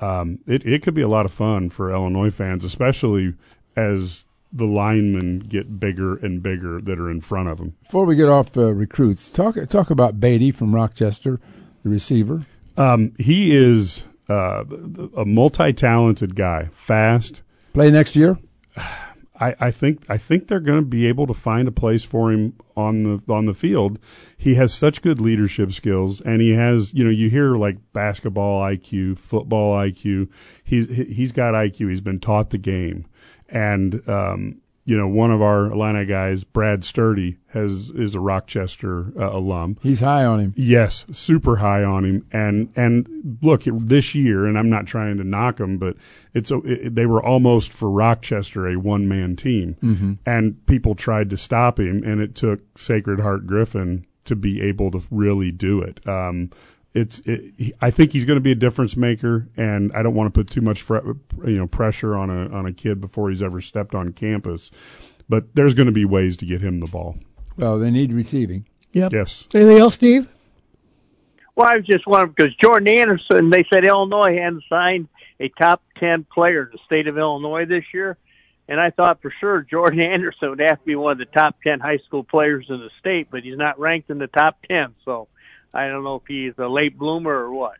[0.00, 3.34] Um, it it could be a lot of fun for Illinois fans, especially
[3.76, 7.74] as the linemen get bigger and bigger that are in front of them.
[7.82, 11.40] Before we get off uh, recruits, talk talk about Beatty from Rochester,
[11.82, 12.46] the receiver.
[12.76, 14.64] Um, he is uh,
[15.16, 17.42] a multi-talented guy, fast.
[17.72, 18.38] Play next year.
[19.42, 22.30] I, I think I think they're going to be able to find a place for
[22.30, 23.98] him on the on the field.
[24.38, 28.62] He has such good leadership skills, and he has you know you hear like basketball
[28.62, 30.28] IQ, football IQ.
[30.62, 31.90] He's he's got IQ.
[31.90, 33.06] He's been taught the game,
[33.48, 39.12] and um, you know one of our Illini guys, Brad Sturdy, has is a Rochester
[39.20, 39.76] uh, alum.
[39.82, 40.54] He's high on him.
[40.56, 42.26] Yes, super high on him.
[42.32, 45.96] And and look, this year, and I'm not trying to knock him, but
[46.34, 50.18] it's a, it, they were almost for Rochester a one man team, Mhm.
[50.26, 54.90] and people tried to stop him, and it took Sacred Heart Griffin to be able
[54.92, 56.06] to really do it.
[56.08, 56.50] Um,
[56.94, 60.32] it's it, I think he's going to be a difference maker, and I don't want
[60.32, 61.12] to put too much fre-
[61.44, 64.70] you know pressure on a on a kid before he's ever stepped on campus.
[65.28, 67.16] But there's going to be ways to get him the ball.
[67.56, 68.66] Well, they need receiving.
[68.92, 69.12] Yep.
[69.12, 69.46] Yes.
[69.54, 70.28] Anything else, Steve?
[71.54, 75.08] Well, I was just wondering because Jordan Anderson, they said Illinois hadn't signed
[75.40, 78.16] a top 10 player in the state of Illinois this year.
[78.68, 81.56] And I thought for sure Jordan Anderson would have to be one of the top
[81.62, 84.94] 10 high school players in the state, but he's not ranked in the top 10.
[85.04, 85.28] So
[85.74, 87.76] I don't know if he's a late bloomer or what.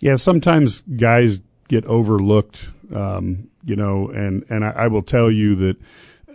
[0.00, 5.54] Yeah, sometimes guys get overlooked, um, you know, and, and I, I will tell you
[5.56, 5.76] that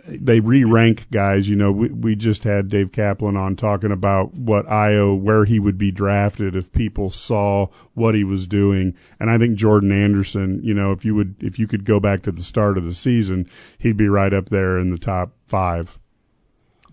[0.08, 1.48] they re-rank guys.
[1.48, 5.60] You know, we, we just had Dave Kaplan on talking about what Ayo, where he
[5.60, 8.94] would be drafted if people saw what he was doing.
[9.20, 12.22] And I think Jordan Anderson, you know, if you would, if you could go back
[12.22, 13.48] to the start of the season,
[13.78, 15.98] he'd be right up there in the top five.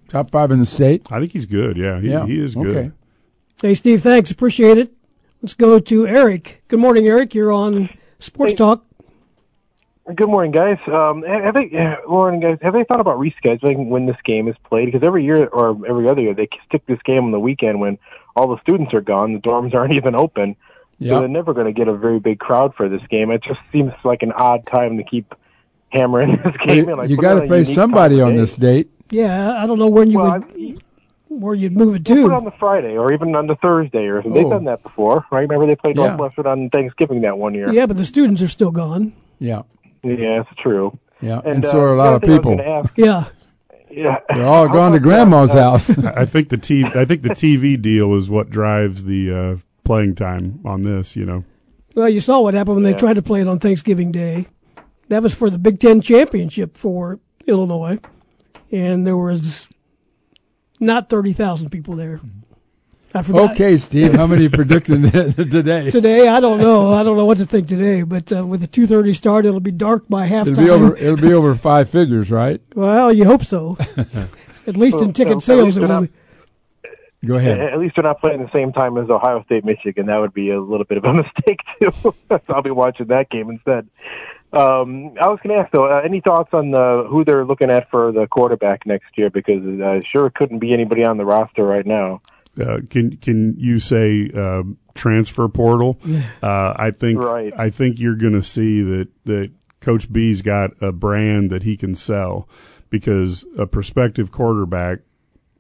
[0.10, 1.08] Top five in the state.
[1.12, 1.76] I think he's good.
[1.78, 2.78] Yeah, he, Yeah, he is good.
[2.78, 2.92] okay.
[3.62, 4.30] Hey, Steve, thanks.
[4.32, 4.94] Appreciate it.
[5.42, 6.64] Let's go to Eric.
[6.68, 7.34] Good morning, Eric.
[7.34, 7.90] You're on
[8.20, 8.58] Sports Hey.
[8.58, 8.84] Talk.
[10.16, 10.78] Good morning, guys.
[10.88, 14.56] Um, have they, uh, Loren, guys, have they thought about rescheduling when this game is
[14.64, 14.86] played?
[14.86, 17.98] Because every year or every other year, they stick this game on the weekend when
[18.36, 20.56] all the students are gone, the dorms aren't even open.
[21.00, 21.14] Yeah.
[21.16, 23.32] So they're never going to get a very big crowd for this game.
[23.32, 25.36] It just seems like an odd time to keep
[25.90, 26.86] hammering this game.
[26.86, 26.98] You, in.
[26.98, 28.90] Like, you got to play somebody on this date.
[29.10, 30.84] Yeah, I don't know when you Well, would,
[31.30, 32.36] where you'd move it We'll put to.
[32.36, 34.32] on the Friday or even on the Thursday or something.
[34.40, 34.44] Oh.
[34.44, 35.42] They've done that before, right?
[35.42, 36.08] Remember they played Yeah.
[36.16, 37.72] Northwestern on Thanksgiving that one year.
[37.72, 39.14] Yeah, but the students are still gone.
[39.40, 39.64] Yeah,
[40.04, 40.98] Yeah, it's true.
[41.22, 42.58] yeah, And, and, uh, so are a the lot other of thing I was people.
[42.58, 43.24] gonna ask- Yeah.
[43.90, 44.18] Yeah.
[44.30, 45.90] They're all gone to grandma's house.
[45.98, 49.56] I think the TV, I think the TV deal is what drives the uh,
[49.86, 51.16] playing time on this.
[51.16, 51.44] You know.
[51.96, 54.48] Well, you saw what happened when they tried to play it on Thanksgiving Day.
[55.08, 57.98] That was for the Big Ten championship for Illinois,
[58.74, 59.67] and there was
[60.80, 62.20] not thirty thousand people there.
[63.14, 63.52] I forgot.
[63.54, 65.90] Okay, Steve, how many predicting today?
[65.90, 66.94] Today, I don't know.
[66.94, 69.60] I don't know what to think today, but uh, with the two thirty start, it'll
[69.60, 70.48] be dark by halftime.
[70.52, 70.98] It'll be over.
[70.98, 72.62] It'll be over five figures, right?
[72.76, 73.78] Well, you hope so.
[74.68, 75.88] At least Well, in ticket well, sales, least it will.
[75.88, 76.10] not- be.
[77.26, 77.60] Go ahead.
[77.60, 80.06] At least they're not playing the same time as Ohio State, Michigan.
[80.06, 81.90] That would be a little bit of a mistake too.
[82.04, 82.14] so
[82.50, 83.88] I'll be watching that game instead.
[84.54, 87.70] Um, I was going to ask though, uh, any thoughts on the, who they're looking
[87.70, 89.30] at for the quarterback next year?
[89.30, 92.22] Because uh, sure it couldn't be anybody on the roster right now.
[92.60, 94.64] Uh, can can you say uh,
[94.96, 96.00] transfer portal?
[96.42, 97.54] Uh, I think Right.
[97.56, 101.78] I think you're going to see that that Coach B's got a brand that he
[101.78, 102.50] can sell
[102.90, 105.00] because a prospective quarterback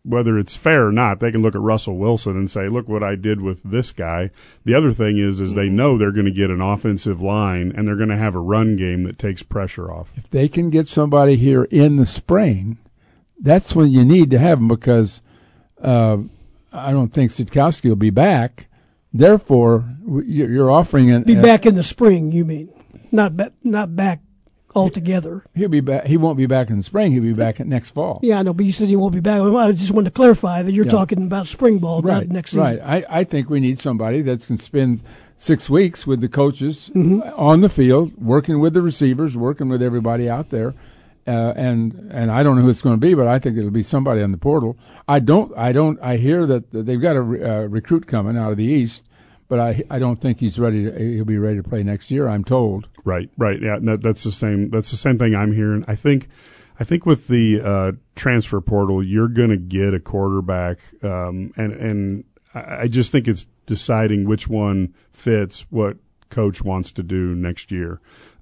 [0.07, 3.03] whether it's fair or not, they can look at Russell Wilson and say, "Look what
[3.03, 4.31] I did with this guy."
[4.63, 7.87] The other thing is, is they know they're going to get an offensive line and
[7.87, 10.11] they're going to have a run game that takes pressure off.
[10.15, 12.77] If they can get somebody here in the spring,
[13.39, 15.21] that's when you need to have them because
[15.81, 16.17] uh,
[16.71, 18.67] I don't think Sitkowski will be back.
[19.13, 22.69] Therefore, you're you're offering an, Be a- back in the spring, you mean?
[23.11, 24.21] Not ba- not back
[24.77, 25.43] altogether.
[25.55, 26.05] He'll be back.
[26.07, 27.11] He won't be back in the spring.
[27.11, 28.19] He'll be back next fall.
[28.23, 29.41] Yeah, I know, but you said he won't be back.
[29.41, 30.91] I just wanted to clarify that you're Yeah.
[30.91, 32.63] talking about spring ball, right not next season.
[32.79, 33.05] Right.
[33.09, 35.01] I, I think we need somebody that can spend
[35.37, 37.21] six weeks with the coaches Mhm.
[37.37, 40.73] on the field, working with the receivers, working with everybody out there.
[41.27, 43.69] Uh, and and I don't know who it's going to be, but I think it'll
[43.69, 44.77] be somebody on the portal.
[45.09, 48.51] I don't I don't I hear that they've got a re, uh, recruit coming out
[48.51, 49.03] of the east,
[49.47, 50.83] but I I don't think he's ready.
[50.83, 52.27] To, he'll be ready to play next year.
[52.27, 52.87] I'm told.
[53.03, 53.61] Right, right.
[53.61, 54.69] Yeah, that, that's the same.
[54.69, 55.85] That's the same thing I'm hearing.
[55.87, 56.27] I think,
[56.79, 61.71] I think with the uh, transfer portal, you're going to get a quarterback, um, and
[61.73, 65.97] and I I just think it's deciding which one fits what
[66.29, 68.01] coach wants to do next year,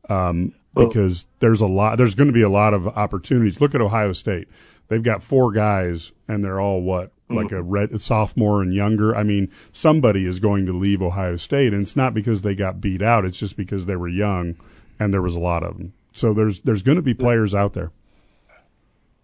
[0.10, 1.98] um, Well- because there's a lot.
[1.98, 3.61] There's going to be a lot of opportunities.
[3.61, 4.48] Look at Ohio State.
[4.88, 7.56] They've got four guys, and they're all what like mm-hmm.
[7.56, 9.15] a red a sophomore and younger.
[9.15, 12.81] I mean, somebody is going to leave Ohio State, and it's not because they got
[12.81, 13.26] beat out.
[13.26, 14.56] It's just because they were young,
[14.99, 15.93] and there was a lot of them.
[16.14, 17.91] So there's there's going to be players out there.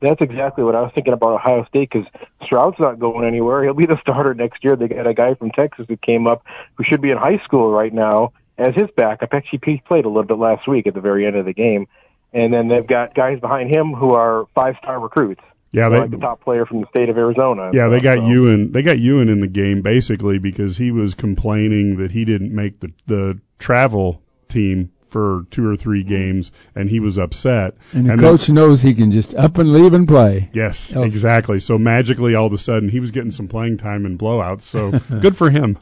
[0.01, 2.07] That's exactly what I was thinking about Ohio State because
[2.43, 3.63] Stroud's not going anywhere.
[3.63, 4.75] He'll be the starter next year.
[4.75, 6.43] They got a guy from Texas who came up
[6.75, 9.29] who should be in high school right now as his backup.
[9.31, 11.87] Actually, he played a little bit last week at the very end of the game.
[12.33, 15.41] And then they've got guys behind him who are five star recruits.
[15.73, 17.69] Yeah, They're like the top player from the state of Arizona.
[17.73, 18.71] Yeah, they got So- Ewers.
[18.71, 22.79] They got Ewers in the game basically because he was complaining that he didn't make
[22.81, 27.73] the the travel team for two or three games, and he was upset.
[27.93, 30.49] And the then- coach knows he can just up and leave and play.
[30.53, 31.59] Yes, Else- exactly.
[31.59, 34.61] So magically, all of a sudden, he was getting some playing time in blowouts.
[34.63, 34.91] So
[35.21, 35.77] good for him.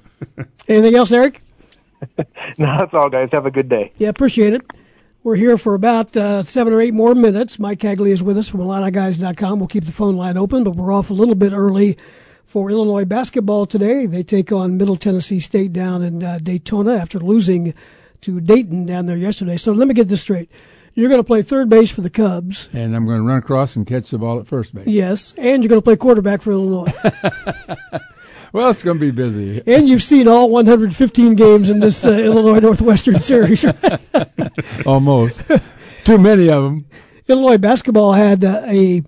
[0.67, 1.41] Anything else, Eric?
[2.57, 3.29] No, that's all, guys.
[3.33, 3.91] Have a good day.
[3.97, 4.61] Yeah, appreciate it.
[5.21, 7.59] We're here for about uh, seven or eight more minutes.
[7.59, 9.59] Mike Cagley is with us from IlliniGuys.com.
[9.59, 11.97] We'll keep the phone line open, but we're off a little bit early
[12.45, 14.05] for Illinois basketball today.
[14.05, 17.73] They take on Middle Tennessee State down in uh, Daytona after losing
[18.21, 19.57] to Dayton down there yesterday.
[19.57, 20.49] So let me get this straight.
[20.93, 22.69] You're going to play third base for the Cubs.
[22.71, 24.87] And I'm going to run across and catch the ball at first base.
[24.87, 26.91] Yes, and you're going to play quarterback for Illinois.
[28.51, 29.61] Well, it's going to be busy.
[29.67, 33.65] and you've seen all 115 games in this uh, Illinois Northwestern series.
[34.85, 35.43] Almost.
[36.03, 36.85] Too many of them.
[37.27, 39.03] Illinois basketball had uh, a,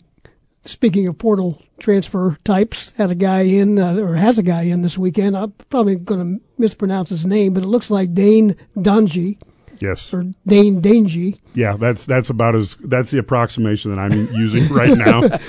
[0.66, 4.84] speaking of portal transfer types, had a guy in, uh, or has a guy in
[4.84, 5.36] this weekend.
[5.36, 9.40] I'm probably going to mispronounce his name, but it looks like Dane Donji,
[9.80, 10.14] Yes.
[10.14, 11.40] or Dane Dangy.
[11.56, 15.22] Yeah, that's that's about as that's the approximation that I'm using right now.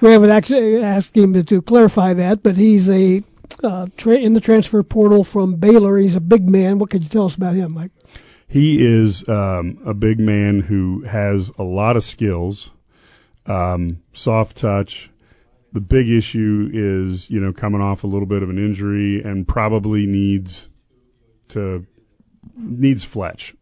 [0.00, 3.22] We haven't actually asked him to, to clarify that, but he's a
[3.62, 5.98] uh, tra- in the transfer portal from Baylor.
[5.98, 6.78] He's a big man.
[6.78, 7.90] What could you tell us about him, Mike?
[8.48, 12.70] He is um, a big man who has a lot of skills,
[13.46, 15.10] um, soft touch.
[15.72, 19.46] The big issue is, you know, coming off a little bit of an injury and
[19.46, 20.68] probably needs
[21.48, 21.86] to
[22.56, 23.54] needs Fletch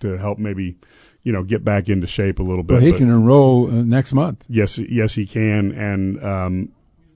[0.00, 0.76] to help maybe,
[1.24, 2.74] you know, get back into shape a little bit.
[2.74, 4.44] Well, he But- can enroll uh, next month.
[4.48, 6.68] Yes, yes, he can, and um,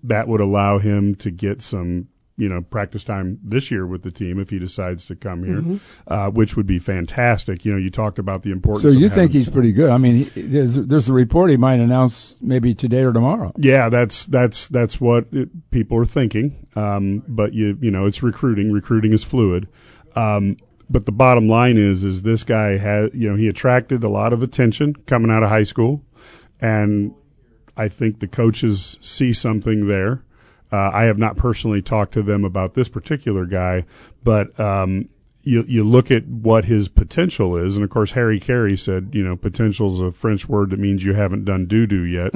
[0.05, 2.07] that would allow him to get some,
[2.37, 5.61] you know, practice time this year with the team if he decides to come here,
[5.63, 5.81] Mhm.
[6.07, 7.65] uh, which would be fantastic.
[7.65, 8.83] You know, you talked about the importance.
[8.95, 9.91] So you think he's pretty good?
[9.91, 13.53] I mean, he, there's, there's a report he might announce maybe today or tomorrow.
[13.57, 16.67] Yeah, that's that's that's what it, people are thinking.
[16.77, 18.71] Um, but you you know, it's recruiting.
[18.71, 19.67] Recruiting is fluid.
[20.15, 20.59] Um,
[20.89, 24.33] but the bottom line is is this guy had you know he attracted a lot
[24.33, 26.03] of attention coming out of high school,
[26.61, 27.15] and
[27.77, 30.23] I think the coaches see something there.
[30.73, 33.85] Uh, I have not personally talked to them about this particular guy,
[34.25, 35.09] but um,
[35.43, 39.25] you you look at what his potential is, and of course Harry Caray said, you
[39.25, 42.33] know, potential is a French word that means you haven't done doo doo yet.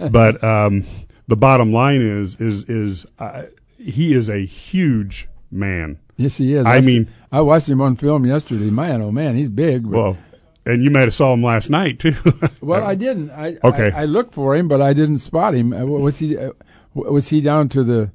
[0.10, 0.84] but um,
[1.28, 3.42] the bottom line is is is uh,
[3.78, 5.98] he is a huge man.
[6.16, 6.64] Yes, he is.
[6.64, 8.70] I mean, I watched him on film yesterday.
[8.70, 9.82] Man, oh man, he's big.
[9.84, 10.18] but- well,
[10.64, 12.14] and you might have saw him last night too.
[12.60, 13.30] Well, I didn't.
[13.30, 13.92] I, Okay.
[13.92, 15.72] I, I looked for him, but I didn't spot him.
[15.72, 16.36] Uh, Was he?
[16.36, 16.50] Uh,
[16.94, 18.10] was he down to the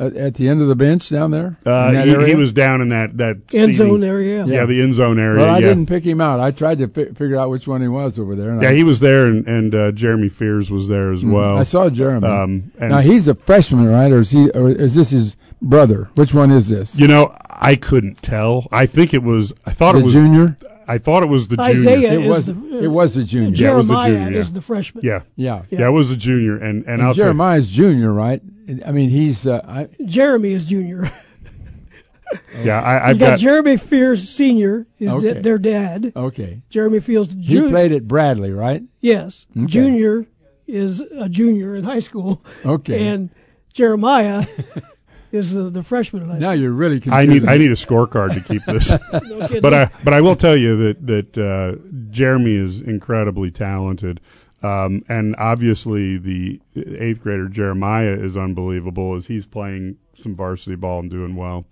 [0.00, 1.58] uh, at the end of the bench down there?
[1.66, 4.46] Uh, he, he was down in that that End seating- zone area.
[4.46, 5.40] Yeah, the end zone area.
[5.44, 5.68] Well, I yeah.
[5.68, 6.40] didn't pick him out.
[6.40, 8.50] I tried to fi- figure out which one he was over there.
[8.50, 11.32] and Yeah, I, he was there, and, and uh, Jeremy Fears was there as Mm,
[11.34, 11.58] well.
[11.58, 12.26] I saw Jeremy.
[12.26, 14.10] Um, and now he's a freshman, right?
[14.10, 14.50] Or is he?
[14.50, 16.08] Or is this his brother?
[16.14, 16.98] Which one is this?
[16.98, 18.66] You know, I couldn't tell.
[18.72, 19.52] I think it was.
[19.66, 20.56] I thought The it was junior?
[20.90, 22.26] I thought it was the Isaiah junior.
[22.26, 23.50] It was the, it was the junior.
[23.54, 24.38] Yeah, it was the Jeremiah junior, yeah.
[24.40, 25.04] is the freshman.
[25.04, 25.62] Yeah, Yeah.
[25.70, 28.42] yeah, it was the junior, and and, And I'll you- Jeremiah's junior, right?
[28.86, 31.10] I mean, he's uh, I, Jeremy is junior.
[32.62, 35.34] yeah, I, you I've got, got Jeremy Fears Senior is Okay.
[35.34, 36.12] da- their dad.
[36.14, 36.62] okay.
[36.70, 37.64] Jeremy Fields Junior.
[37.64, 38.82] You played at Bradley, right?
[39.00, 39.66] Yes, Okay.
[39.66, 40.26] Junior
[40.68, 42.44] is a junior in high school.
[42.64, 43.08] Okay.
[43.08, 43.30] and
[43.72, 44.46] Jeremiah
[45.32, 46.54] is uh, the freshman in Now school.
[46.54, 48.90] you're really I need I need a scorecard to keep this.
[49.48, 49.60] kidding.
[49.60, 51.80] but I but I will tell you that that uh,
[52.10, 54.20] Jeremy is incredibly talented,
[54.62, 61.00] um, and obviously the eighth grader Jeremiah is unbelievable as he's playing some varsity ball
[61.00, 61.66] and doing well.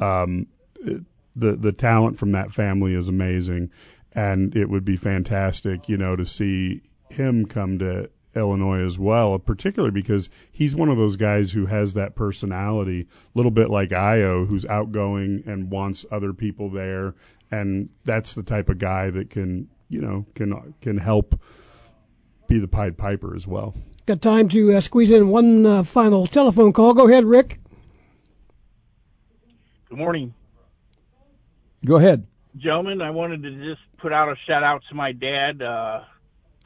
[0.00, 0.46] Um,
[1.34, 3.70] the the talent from that family is amazing,
[4.14, 9.38] and it would be fantastic, you know, to see him come to Illinois as well,
[9.38, 13.06] particularly because he's one of those guys who has that personality, a
[13.38, 17.14] little bit like Ayo, who's outgoing and wants other people there,
[17.50, 21.38] and that's the type of guy that can, you know, can can help
[22.48, 23.74] be the Pied Piper as well.
[24.06, 26.92] Got time to uh, squeeze in one uh, final telephone call.
[26.94, 27.60] Go ahead, Rick.
[29.88, 30.34] Good morning,
[31.84, 32.26] Go ahead.
[32.56, 33.02] gentlemen.
[33.02, 36.00] I wanted to just put out a shout out to my dad, uh,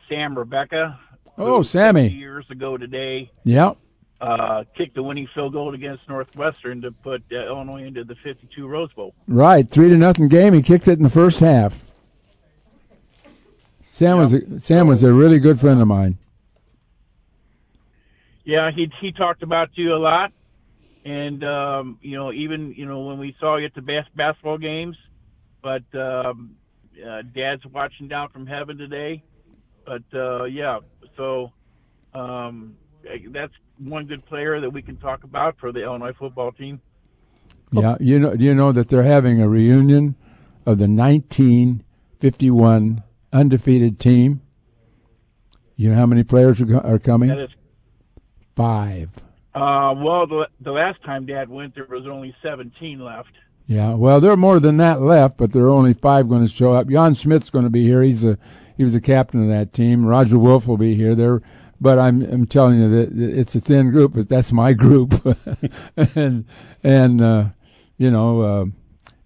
[0.09, 0.99] Sam Rebecca.
[1.39, 2.09] Oh, Sammy.
[2.09, 3.73] Years ago today, Yeah.
[4.21, 8.67] uh, kicked the winning field goal against Northwestern to put uh, Illinois into the 52
[8.67, 9.15] Rose Bowl.
[9.29, 10.55] Right, three to nothing game.
[10.55, 11.85] He kicked it in the first half.
[13.81, 16.19] Sam was a, Sam was a really good friend of mine.
[18.45, 20.33] Yeah, he he talked about you a lot,
[21.05, 24.59] and um, you know even you know when we saw you at the bas- basketball
[24.59, 24.97] games,
[25.63, 26.57] but um,
[27.05, 29.23] uh, Dad's watching down from heaven today.
[29.87, 30.81] But uh, yeah,
[31.17, 31.53] so
[32.15, 32.77] um,
[33.31, 36.81] that's one good player that we can talk about for the Illinois football team.
[37.73, 40.15] Yeah, you know, you know that they're having a reunion
[40.65, 43.03] of the 1951
[43.33, 44.41] undefeated team?
[45.77, 47.29] You know how many players are, are coming?
[47.29, 47.51] That is,
[48.55, 49.11] Five.
[49.55, 53.33] uh, well, the the last time Dad went, there was only 17 left.
[53.67, 56.53] Yeah, well, there are more than that left, but there are only five going to
[56.53, 56.89] show up.
[56.89, 58.03] Jan Schmidt's going to be here.
[58.03, 58.39] He's a
[58.77, 60.07] he was the captain of that team.
[60.07, 61.15] Roger Wolf will be here.
[61.17, 61.43] There,
[61.81, 65.21] but I'm I'm telling you that that it's a thin group, but that's my group.
[65.97, 66.45] and
[66.85, 67.47] and uh,
[67.99, 68.65] you know, uh,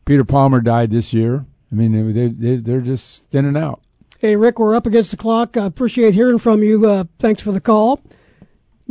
[0.07, 1.45] Peter Palmer died this year.
[1.71, 3.83] I mean, they, they they're just thinning out.
[4.19, 5.57] Hey, Rick, we're up against the clock.
[5.57, 6.87] I appreciate hearing from you.
[6.87, 8.01] Uh, thanks for the call.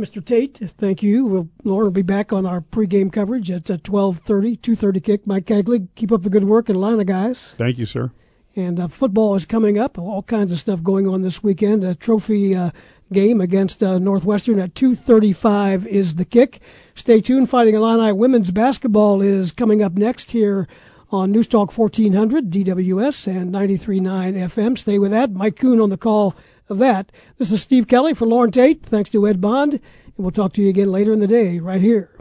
[0.00, 0.24] Mr.
[0.24, 1.26] Tate, thank you.
[1.26, 5.26] We'll, Loren will be back on our pregame coverage at uh, 12.30, 2.30 kick.
[5.26, 7.54] Mike Kegley, keep up the good work in Atlanta, guys.
[7.58, 8.10] Thank you, sir.
[8.56, 9.98] And uh, football is coming up.
[9.98, 11.84] All kinds of stuff going on this weekend.
[11.84, 12.70] A trophy uh,
[13.12, 16.60] game against uh, Northwestern at 2.35 is the kick.
[16.94, 17.50] Stay tuned.
[17.50, 20.66] Fighting Illini women's basketball is coming up next here
[21.10, 24.00] on News Talk 1400, DWS, and 93.9
[24.48, 24.78] FM.
[24.78, 25.32] Stay with that.
[25.32, 26.34] Mike Kuhn on the call
[26.70, 27.12] of that.
[27.38, 28.82] This is Steve Kelly for Loren Tate.
[28.82, 29.74] Thanks to Ed Bond.
[29.74, 29.80] And
[30.16, 32.19] we'll talk to you again later in the day right here